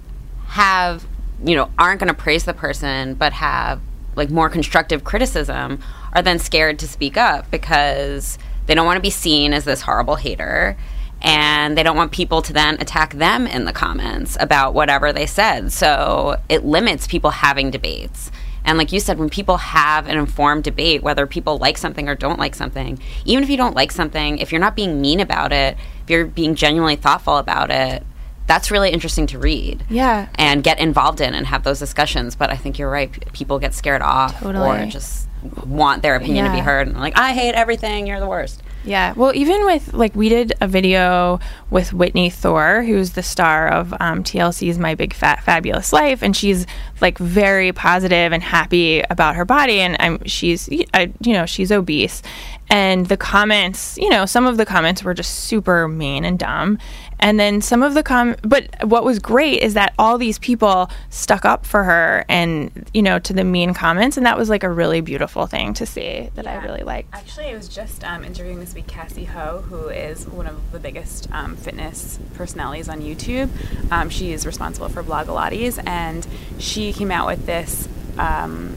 have, 0.48 1.06
you 1.44 1.56
know, 1.56 1.70
aren't 1.78 2.00
going 2.00 2.08
to 2.08 2.14
praise 2.14 2.46
the 2.46 2.54
person, 2.54 3.14
but 3.16 3.34
have 3.34 3.82
like 4.16 4.30
more 4.30 4.50
constructive 4.50 5.04
criticism, 5.04 5.82
are 6.14 6.22
then 6.22 6.40
scared 6.40 6.80
to 6.80 6.88
speak 6.88 7.18
up 7.18 7.50
because 7.52 8.38
they 8.66 8.76
don't 8.76 8.86
want 8.86 8.98
to 8.98 9.02
be 9.02 9.10
seen 9.10 9.54
as 9.54 9.66
this 9.66 9.82
horrible 9.82 10.16
hater. 10.16 10.78
And 11.24 11.78
they 11.78 11.84
don't 11.84 11.96
want 11.96 12.12
people 12.12 12.42
to 12.42 12.52
then 12.54 12.78
attack 12.80 13.14
them 13.14 13.46
in 13.46 13.66
the 13.66 13.74
comments 13.74 14.38
about 14.40 14.74
whatever 14.74 15.14
they 15.14 15.28
said. 15.28 15.72
So 15.72 16.38
it 16.50 16.66
limits 16.66 17.06
people 17.06 17.30
having 17.30 17.70
debates. 17.70 18.32
And 18.66 18.78
like 18.78 18.92
you 18.92 19.00
said, 19.00 19.20
when 19.20 19.30
people 19.30 19.58
have 19.58 20.08
an 20.08 20.18
informed 20.18 20.64
debate, 20.64 21.04
whether 21.04 21.26
people 21.28 21.58
like 21.58 21.78
something 21.78 22.08
or 22.08 22.16
don't 22.16 22.40
like 22.40 22.56
something, 22.56 23.00
even 23.26 23.44
if 23.44 23.50
you 23.50 23.58
don't 23.58 23.76
like 23.76 23.92
something, 23.92 24.38
if 24.40 24.52
you're 24.52 24.62
not 24.62 24.76
being 24.76 25.02
mean 25.02 25.20
about 25.20 25.52
it, 25.52 25.78
if 26.04 26.10
you're 26.10 26.26
being 26.26 26.56
genuinely 26.56 26.96
thoughtful 26.96 27.38
about 27.38 27.72
it, 27.72 28.04
that's 28.48 28.70
really 28.72 28.90
interesting 28.90 29.28
to 29.28 29.40
read. 29.40 29.84
Yeah. 29.90 30.28
And 30.36 30.64
get 30.64 30.80
involved 30.80 31.22
in 31.22 31.34
and 31.34 31.48
have 31.48 31.64
those 31.64 31.80
discussions. 31.80 32.36
But 32.36 32.50
I 32.50 32.56
think 32.56 32.78
you're 32.78 32.90
right. 32.90 33.32
People 33.34 33.60
get 33.60 33.74
scared 33.74 34.02
off 34.02 34.40
Totally. 34.40 34.82
or 34.82 34.86
just 34.88 35.28
want 35.66 36.02
their 36.02 36.16
opinion 36.16 36.46
to 36.46 36.52
be 36.52 36.60
heard. 36.60 36.88
And 36.88 37.00
like, 37.00 37.18
I 37.18 37.34
hate 37.34 37.54
everything. 37.54 38.08
You're 38.08 38.20
the 38.20 38.28
worst. 38.28 38.62
Yeah. 38.84 39.14
Well, 39.14 39.32
even 39.36 39.66
with 39.66 39.94
like 39.94 40.16
we 40.16 40.28
did 40.28 40.54
a 40.60 40.68
video 40.68 41.40
with 41.70 41.94
Whitney 41.94 42.30
Thore, 42.30 42.82
who's 42.84 43.12
the 43.12 43.22
star 43.22 43.68
of 43.68 43.94
um, 44.00 44.24
TLC's 44.24 44.80
My 44.80 44.96
Big 44.96 45.14
Fat 45.14 45.44
Fabulous 45.44 45.94
Life, 45.94 46.24
and 46.24 46.36
she's 46.36 46.66
like 47.00 47.18
very 47.20 47.72
positive 47.74 48.34
and 48.34 48.42
happy 48.42 49.02
about 49.02 49.36
her 49.36 49.46
body, 49.46 49.82
and 49.82 49.98
I'm 50.00 50.24
she's 50.26 50.68
I, 50.94 51.12
you 51.22 51.34
know 51.34 51.46
she's 51.46 51.72
obese, 51.72 52.24
and 52.72 53.08
the 53.08 53.18
comments, 53.18 53.98
you 53.98 54.10
know, 54.10 54.26
some 54.26 54.48
of 54.48 54.58
the 54.58 54.66
comments 54.66 55.04
were 55.04 55.14
just 55.14 55.42
super 55.42 55.88
mean 55.88 56.26
and 56.26 56.40
dumb, 56.40 56.80
and 57.22 57.40
then 57.40 57.62
some 57.62 57.84
of 57.84 57.94
the 57.94 58.04
com. 58.04 58.36
But 58.42 58.68
what 58.84 59.04
was 59.04 59.20
great 59.20 59.62
is 59.62 59.76
that 59.76 59.94
all 59.98 60.18
these 60.18 60.40
people 60.40 60.90
stuck 61.10 61.46
up 61.46 61.66
for 61.66 61.84
her, 61.84 62.26
and 62.28 62.90
you 62.94 63.02
know, 63.02 63.20
to 63.20 63.34
the 63.34 63.44
mean 63.44 63.74
comments, 63.74 64.18
and 64.18 64.26
that 64.26 64.38
was 64.38 64.50
like 64.50 64.64
a 64.64 64.70
really 64.70 65.02
beautiful 65.02 65.48
thing 65.48 65.74
to 65.76 65.86
see 65.86 66.30
that 66.36 66.48
I 66.48 66.64
really 66.64 66.84
liked. 66.84 67.14
Actually, 67.14 67.48
I 67.48 67.56
was 67.56 67.70
just 67.70 68.04
um, 68.04 68.24
interviewing 68.24 68.60
this 68.60 68.74
week 68.74 68.88
Cassey 68.88 69.26
Ho, 69.26 69.64
who 69.68 69.88
is 69.88 70.28
one 70.28 70.48
of 70.48 70.72
the 70.72 70.80
biggest 70.80 71.32
um, 71.32 71.56
fitness 71.56 72.20
personalities 72.34 72.90
on 72.90 73.02
YouTube. 73.02 73.50
Um, 73.92 74.10
she 74.10 74.34
is 74.34 74.46
responsible 74.46 74.90
for 74.90 75.04
Blogilates, 75.04 75.82
and 75.86 76.26
she 76.58 76.94
came 76.94 77.12
out 77.12 77.28
with 77.28 77.46
this 77.46 77.88
um, 78.18 78.76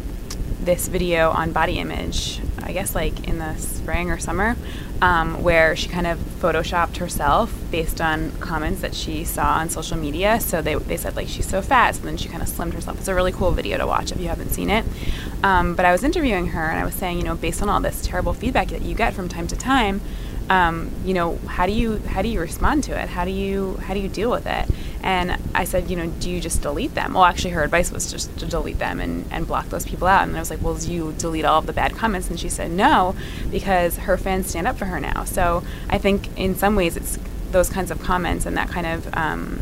this 0.64 0.88
video 0.88 1.30
on 1.30 1.52
body 1.52 1.78
image. 1.78 2.40
I 2.62 2.72
guess 2.72 2.94
like 2.94 3.28
in 3.28 3.38
the 3.38 3.56
spring 3.56 4.10
or 4.10 4.18
summer, 4.18 4.56
um, 5.02 5.42
where 5.42 5.76
she 5.76 5.88
kind 5.88 6.06
of 6.06 6.18
photoshopped 6.18 6.96
herself 6.96 7.54
based 7.70 8.00
on 8.00 8.32
comments 8.40 8.80
that 8.80 8.94
she 8.94 9.24
saw 9.24 9.58
on 9.58 9.68
social 9.68 9.98
media. 9.98 10.40
So 10.40 10.62
they, 10.62 10.74
they 10.76 10.96
said 10.96 11.14
like 11.14 11.28
she's 11.28 11.46
so 11.46 11.60
fat, 11.60 11.96
so 11.96 12.02
then 12.02 12.16
she 12.16 12.28
kind 12.28 12.42
of 12.42 12.48
slimmed 12.48 12.72
herself. 12.72 12.98
It's 12.98 13.08
a 13.08 13.14
really 13.14 13.32
cool 13.32 13.50
video 13.50 13.76
to 13.76 13.86
watch 13.86 14.12
if 14.12 14.20
you 14.20 14.28
haven't 14.28 14.50
seen 14.50 14.70
it. 14.70 14.84
Um, 15.42 15.74
but 15.74 15.84
I 15.84 15.92
was 15.92 16.02
interviewing 16.02 16.48
her 16.48 16.64
and 16.64 16.80
I 16.80 16.84
was 16.84 16.94
saying, 16.94 17.18
you 17.18 17.24
know, 17.24 17.34
based 17.34 17.60
on 17.60 17.68
all 17.68 17.80
this 17.80 18.00
terrible 18.02 18.32
feedback 18.32 18.68
that 18.68 18.82
you 18.82 18.94
get 18.94 19.12
from 19.12 19.28
time 19.28 19.46
to 19.48 19.56
time, 19.56 20.00
um, 20.50 20.90
you 21.04 21.14
know, 21.14 21.38
how 21.46 21.66
do 21.66 21.72
you 21.72 21.98
how 21.98 22.22
do 22.22 22.28
you 22.28 22.40
respond 22.40 22.84
to 22.84 23.00
it? 23.00 23.08
How 23.08 23.24
do 23.24 23.30
you 23.30 23.76
how 23.82 23.94
do 23.94 24.00
you 24.00 24.08
deal 24.08 24.30
with 24.30 24.46
it? 24.46 24.68
And 25.02 25.36
I 25.54 25.64
said, 25.64 25.90
you 25.90 25.96
know, 25.96 26.06
do 26.06 26.30
you 26.30 26.40
just 26.40 26.62
delete 26.62 26.94
them? 26.94 27.12
Well, 27.12 27.24
actually, 27.24 27.50
her 27.50 27.62
advice 27.62 27.92
was 27.92 28.10
just 28.10 28.34
to 28.38 28.46
delete 28.46 28.78
them 28.78 29.00
and, 29.00 29.26
and 29.30 29.46
block 29.46 29.68
those 29.68 29.84
people 29.84 30.08
out. 30.08 30.26
And 30.26 30.34
I 30.34 30.40
was 30.40 30.48
like, 30.48 30.62
well, 30.62 30.78
you 30.78 31.12
delete 31.18 31.44
all 31.44 31.58
of 31.58 31.66
the 31.66 31.74
bad 31.74 31.94
comments? 31.94 32.30
And 32.30 32.40
she 32.40 32.48
said, 32.48 32.70
no, 32.70 33.14
because 33.50 33.98
her 33.98 34.16
fans 34.16 34.46
stand 34.46 34.66
up 34.66 34.78
for 34.78 34.86
her 34.86 34.98
now. 34.98 35.24
So 35.24 35.62
I 35.90 35.98
think 35.98 36.30
in 36.38 36.54
some 36.54 36.74
ways 36.74 36.96
it's 36.96 37.18
those 37.50 37.68
kinds 37.68 37.90
of 37.90 38.02
comments 38.02 38.46
and 38.46 38.56
that 38.56 38.68
kind 38.68 38.86
of 38.86 39.14
um, 39.14 39.60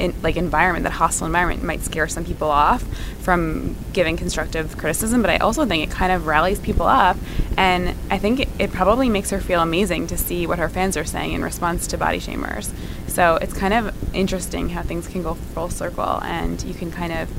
in, 0.00 0.14
like 0.22 0.36
environment, 0.36 0.82
that 0.84 0.92
hostile 0.92 1.26
environment, 1.26 1.62
might 1.62 1.82
scare 1.82 2.08
some 2.08 2.24
people 2.24 2.50
off 2.50 2.82
from 3.18 3.76
giving 3.92 4.16
constructive 4.16 4.76
criticism. 4.78 5.20
But 5.20 5.30
I 5.30 5.36
also 5.36 5.66
think 5.66 5.86
it 5.86 5.90
kind 5.90 6.10
of 6.10 6.26
rallies 6.26 6.58
people 6.58 6.86
up, 6.86 7.16
and 7.56 7.94
I 8.10 8.18
think 8.18 8.40
it, 8.40 8.48
it 8.58 8.72
probably 8.72 9.08
makes 9.08 9.30
her 9.30 9.40
feel 9.40 9.60
amazing 9.60 10.06
to 10.08 10.16
see 10.16 10.46
what 10.46 10.58
her 10.58 10.68
fans 10.68 10.96
are 10.96 11.04
saying 11.04 11.32
in 11.32 11.42
response 11.42 11.86
to 11.88 11.98
body 11.98 12.18
shamers. 12.18 12.72
So 13.06 13.36
it's 13.36 13.52
kind 13.52 13.74
of 13.74 14.14
interesting 14.14 14.70
how 14.70 14.82
things 14.82 15.06
can 15.06 15.22
go 15.22 15.34
full 15.34 15.68
circle, 15.68 16.20
and 16.22 16.62
you 16.62 16.74
can 16.74 16.90
kind 16.90 17.12
of 17.12 17.30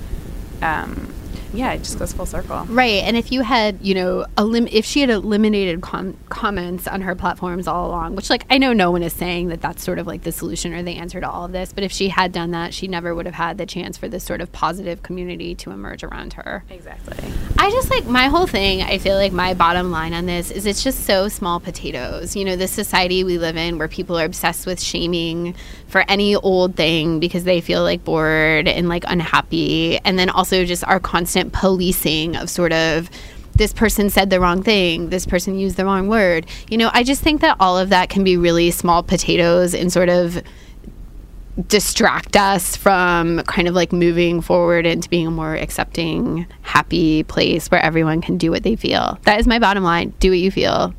um, 0.64 1.14
yeah, 1.54 1.74
it 1.74 1.80
just 1.80 2.00
goes 2.00 2.14
full 2.14 2.26
circle. 2.26 2.66
Right. 2.66 3.04
And 3.04 3.18
if 3.18 3.32
you 3.32 3.42
had, 3.42 3.80
you 3.82 3.94
know, 3.94 4.26
elim- 4.38 4.68
if 4.68 4.86
she 4.86 5.02
had 5.02 5.10
eliminated 5.10 5.82
com- 5.82 6.18
comments 6.30 6.88
on 6.88 7.02
her 7.02 7.16
platforms 7.16 7.68
all 7.68 7.88
along, 7.88 8.16
which, 8.16 8.30
like, 8.30 8.46
I 8.50 8.58
know 8.58 8.74
no 8.74 8.92
one 8.92 9.04
is 9.04 9.14
saying 9.14 9.50
that 9.50 9.62
that's 9.62 9.84
sort 9.84 10.00
of 10.00 10.08
like 10.08 10.24
the 10.24 10.32
solution 10.32 10.74
or 10.74 10.84
the 10.84 10.96
answer 10.96 11.20
to 11.20 11.30
all 11.30 11.46
of 11.46 11.52
this, 11.52 11.74
but 11.74 11.84
if 11.84 11.92
she 11.92 12.10
had 12.10 12.32
done 12.32 12.52
that, 12.52 12.74
she 12.74 12.88
never 12.88 13.14
would 13.14 13.26
have 13.26 13.36
had 13.36 13.58
the 13.58 13.66
chance 13.66 13.98
for 13.98 14.08
this 14.08 14.24
sort 14.24 14.42
of 14.42 14.52
positive 14.52 15.04
community 15.04 15.56
to 15.56 15.72
emerge 15.72 16.04
around 16.04 16.34
her. 16.34 16.64
Exactly. 16.70 17.18
I 17.58 17.70
just 17.72 17.90
like 17.90 18.06
my 18.06 18.28
whole 18.28 18.48
thing, 18.48 18.82
I 18.82 18.98
feel 18.98 19.16
like 19.16 19.32
my 19.32 19.54
bottom 19.54 19.92
line 19.92 20.14
on 20.14 20.26
this 20.26 20.52
is 20.52 20.66
it's 20.66 20.84
just 20.84 21.06
so 21.06 21.28
small 21.28 21.60
potatoes. 21.60 22.36
You 22.36 22.46
know, 22.46 22.56
this 22.56 22.72
society 22.72 23.24
we 23.24 23.38
live 23.38 23.58
in 23.58 23.78
where 23.78 23.88
people 23.88 24.18
are 24.18 24.26
obsessed 24.26 24.66
with 24.66 24.82
shaming 24.82 25.56
for 25.88 26.06
any 26.08 26.36
old 26.36 26.76
thing 26.76 27.20
because 27.20 27.44
they 27.44 27.62
feel 27.62 27.84
like 27.84 28.04
bored 28.04 28.68
and 28.68 28.88
like 28.88 29.04
unhappy. 29.08 29.98
And 30.00 30.18
then 30.18 30.30
also 30.30 30.64
just 30.66 30.84
our 30.86 31.00
constant 31.00 31.41
policing 31.50 32.36
of 32.36 32.50
sort 32.50 32.74
of 32.74 33.10
this 33.56 33.74
person 33.74 34.10
said 34.10 34.30
the 34.30 34.40
wrong 34.40 34.64
thing, 34.64 35.10
this 35.10 35.26
person 35.26 35.60
used 35.60 35.78
the 35.78 35.86
wrong 35.86 36.08
word. 36.08 36.46
You 36.70 36.78
know, 36.78 36.90
I 36.94 37.04
just 37.04 37.22
think 37.22 37.42
that 37.42 37.58
all 37.60 37.78
of 37.78 37.90
that 37.90 38.10
can 38.10 38.24
be 38.24 38.38
really 38.38 38.72
small 38.72 39.04
potatoes 39.04 39.74
and 39.74 39.92
sort 39.92 40.10
of 40.10 40.42
distract 41.68 42.38
us 42.38 42.76
from 42.78 43.40
kind 43.44 43.68
of 43.68 43.76
like 43.76 43.92
moving 43.92 44.42
forward 44.42 44.86
into 44.86 45.10
being 45.10 45.28
a 45.28 45.32
more 45.32 45.56
accepting, 45.56 46.46
happy 46.62 47.24
place 47.24 47.70
where 47.70 47.84
everyone 47.84 48.22
can 48.22 48.38
do 48.38 48.52
what 48.52 48.64
they 48.64 48.76
feel. 48.76 49.20
That 49.24 49.40
is 49.40 49.48
my 49.48 49.60
bottom 49.60 49.84
line. 49.84 50.14
Do 50.20 50.30
what 50.30 50.40
you 50.40 50.50
feel. 50.50 50.94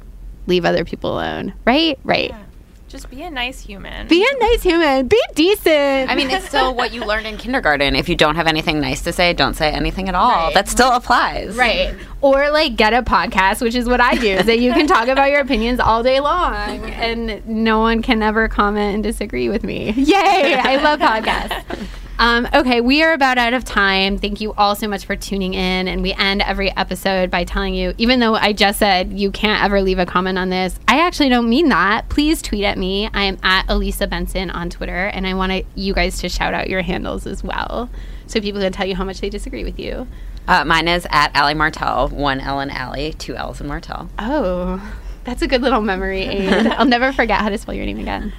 Leave 0.47 0.65
other 0.65 0.85
people 0.85 1.13
alone. 1.13 1.55
Right? 1.65 1.99
Right. 2.05 2.31
Yeah. 2.31 2.45
Just 2.93 3.09
be 3.09 3.23
a 3.23 3.31
nice 3.31 3.59
human. 3.59 4.07
Be 4.07 4.23
a 4.23 4.39
nice 4.39 4.63
human. 4.63 5.09
Be 5.09 5.19
decent. 5.35 6.11
I 6.11 6.15
mean, 6.15 6.29
it's 6.29 6.47
still 6.47 6.75
what 6.75 6.93
you 6.93 7.03
learned 7.07 7.27
in 7.27 7.39
kindergarten. 7.39 7.97
If 7.97 8.07
you 8.07 8.15
don't 8.15 8.37
have 8.37 8.47
anything 8.47 8.83
nice 8.83 9.01
to 9.05 9.15
say, 9.15 9.33
don't 9.33 9.55
say 9.55 9.73
anything 9.73 10.11
at 10.11 10.15
all. 10.15 10.29
Right. 10.29 10.53
That 10.53 10.69
still 10.69 10.93
applies. 10.93 11.57
Right. 11.57 11.95
Or 12.21 12.51
like 12.51 12.77
get 12.77 12.93
a 12.93 13.03
podcast, 13.03 13.63
which 13.63 13.75
is 13.75 13.89
what 13.89 14.03
I 14.03 14.17
do, 14.17 14.29
is 14.29 14.45
that 14.45 14.59
you 14.59 14.75
can 14.75 14.87
talk 14.87 15.09
about 15.09 15.31
your 15.31 15.41
opinions 15.41 15.81
all 15.81 16.03
day 16.03 16.21
long 16.21 16.85
and 16.91 17.41
no 17.49 17.79
one 17.79 18.03
can 18.03 18.23
ever 18.23 18.47
comment 18.47 18.97
and 18.97 19.03
disagree 19.03 19.49
with 19.49 19.65
me. 19.65 19.93
Yay! 19.93 20.15
I 20.63 20.77
love 20.77 21.01
podcasts. 21.01 21.89
Um, 22.19 22.47
okay, 22.55 22.81
we 22.81 23.03
are 23.03 23.13
about 23.15 23.39
out 23.39 23.53
of 23.53 23.65
time. 23.65 24.17
Thank 24.19 24.41
you 24.41 24.53
all 24.53 24.77
so 24.77 24.87
much 24.87 25.07
for 25.07 25.17
tuning 25.17 25.55
in. 25.55 25.89
And 25.89 26.03
we 26.03 26.13
end 26.13 26.43
every 26.43 26.71
episode 26.77 27.31
by 27.31 27.45
telling 27.45 27.75
you, 27.75 27.95
even 27.99 28.21
though 28.21 28.35
I 28.35 28.53
just 28.53 28.79
said 28.79 29.13
you 29.13 29.31
can't 29.31 29.63
ever 29.65 29.83
leave 29.83 29.99
a 29.99 30.07
comment 30.07 30.39
on 30.39 30.51
this, 30.51 30.79
I 30.87 31.01
actually 31.01 31.31
don't 31.31 31.49
mean 31.49 31.69
that. 31.71 32.09
Please 32.09 32.41
tweet 32.41 32.65
at 32.65 32.79
me. 32.79 33.09
I 33.13 33.25
am 33.25 33.39
at 33.43 33.65
Elisa 33.69 34.07
Benson 34.07 34.51
on 34.51 34.71
Twitter, 34.71 35.07
and 35.07 35.27
I 35.27 35.35
want 35.35 35.65
you 35.75 35.95
guys 35.95 36.21
to 36.21 36.29
shout 36.29 36.55
out 36.55 36.71
your 36.71 36.83
handles 36.83 37.27
as 37.27 37.43
well 37.43 37.91
so 38.27 38.41
people 38.41 38.61
can 38.61 38.73
tell 38.73 38.87
you 38.87 38.95
how 38.95 39.05
much 39.05 39.21
they 39.21 39.29
disagree 39.31 39.65
with 39.65 39.79
you. 39.79 40.07
Uh, 40.47 40.65
mine 40.65 40.89
is 40.89 41.07
at 41.11 41.35
Allie 41.35 41.55
Martell, 41.55 42.09
one 42.09 42.41
L 42.41 42.61
in 42.61 42.71
Allie, 42.71 43.15
two 43.15 43.35
L's 43.37 43.61
in 43.61 43.67
Martell. 43.67 44.09
Oh, 44.19 44.95
that's 45.25 45.43
a 45.43 45.47
good 45.47 45.63
little 45.63 45.81
memory 45.81 46.23
aid. 46.23 46.67
I'll 46.67 46.87
never 46.87 47.13
forget 47.13 47.41
how 47.41 47.49
to 47.49 47.59
spell 47.59 47.75
your 47.75 47.87
name 47.87 47.99
again. 47.99 48.33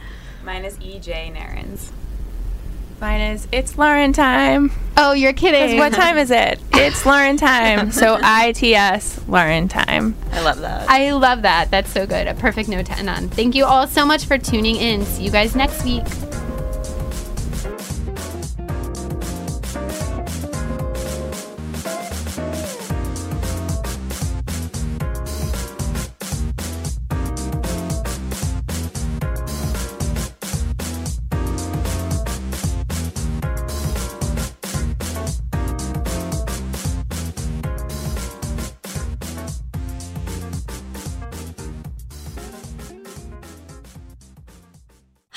Mine 0.44 0.66
is 0.66 0.78
EJ 0.78 1.34
Narins. 1.36 1.92
Mine 3.04 3.20
is 3.20 3.50
it's 3.52 3.78
Lauren 3.78 4.14
time. 4.14 4.72
Oh, 4.96 5.12
you're 5.12 5.34
kidding. 5.34 5.78
What 5.78 5.92
time 5.92 6.18
is 6.18 6.32
it? 6.32 6.58
It's 6.74 7.06
Lauren 7.06 7.36
time. 7.36 7.92
So 7.92 8.18
ITS 8.24 9.28
Lauren 9.28 9.68
time. 9.68 10.16
I 10.32 10.40
love 10.40 10.60
that. 10.62 10.90
I 10.90 11.12
love 11.12 11.42
that. 11.42 11.70
That's 11.70 11.92
so 11.92 12.08
good. 12.08 12.28
A 12.28 12.34
perfect 12.34 12.70
note 12.70 12.86
to 12.86 12.98
end 12.98 13.10
on. 13.10 13.28
Thank 13.28 13.56
you 13.56 13.66
all 13.66 13.88
so 13.88 14.06
much 14.06 14.24
for 14.24 14.38
tuning 14.38 14.78
in. 14.78 15.04
See 15.04 15.26
you 15.26 15.32
guys 15.32 15.54
next 15.54 15.84
week. 15.84 16.06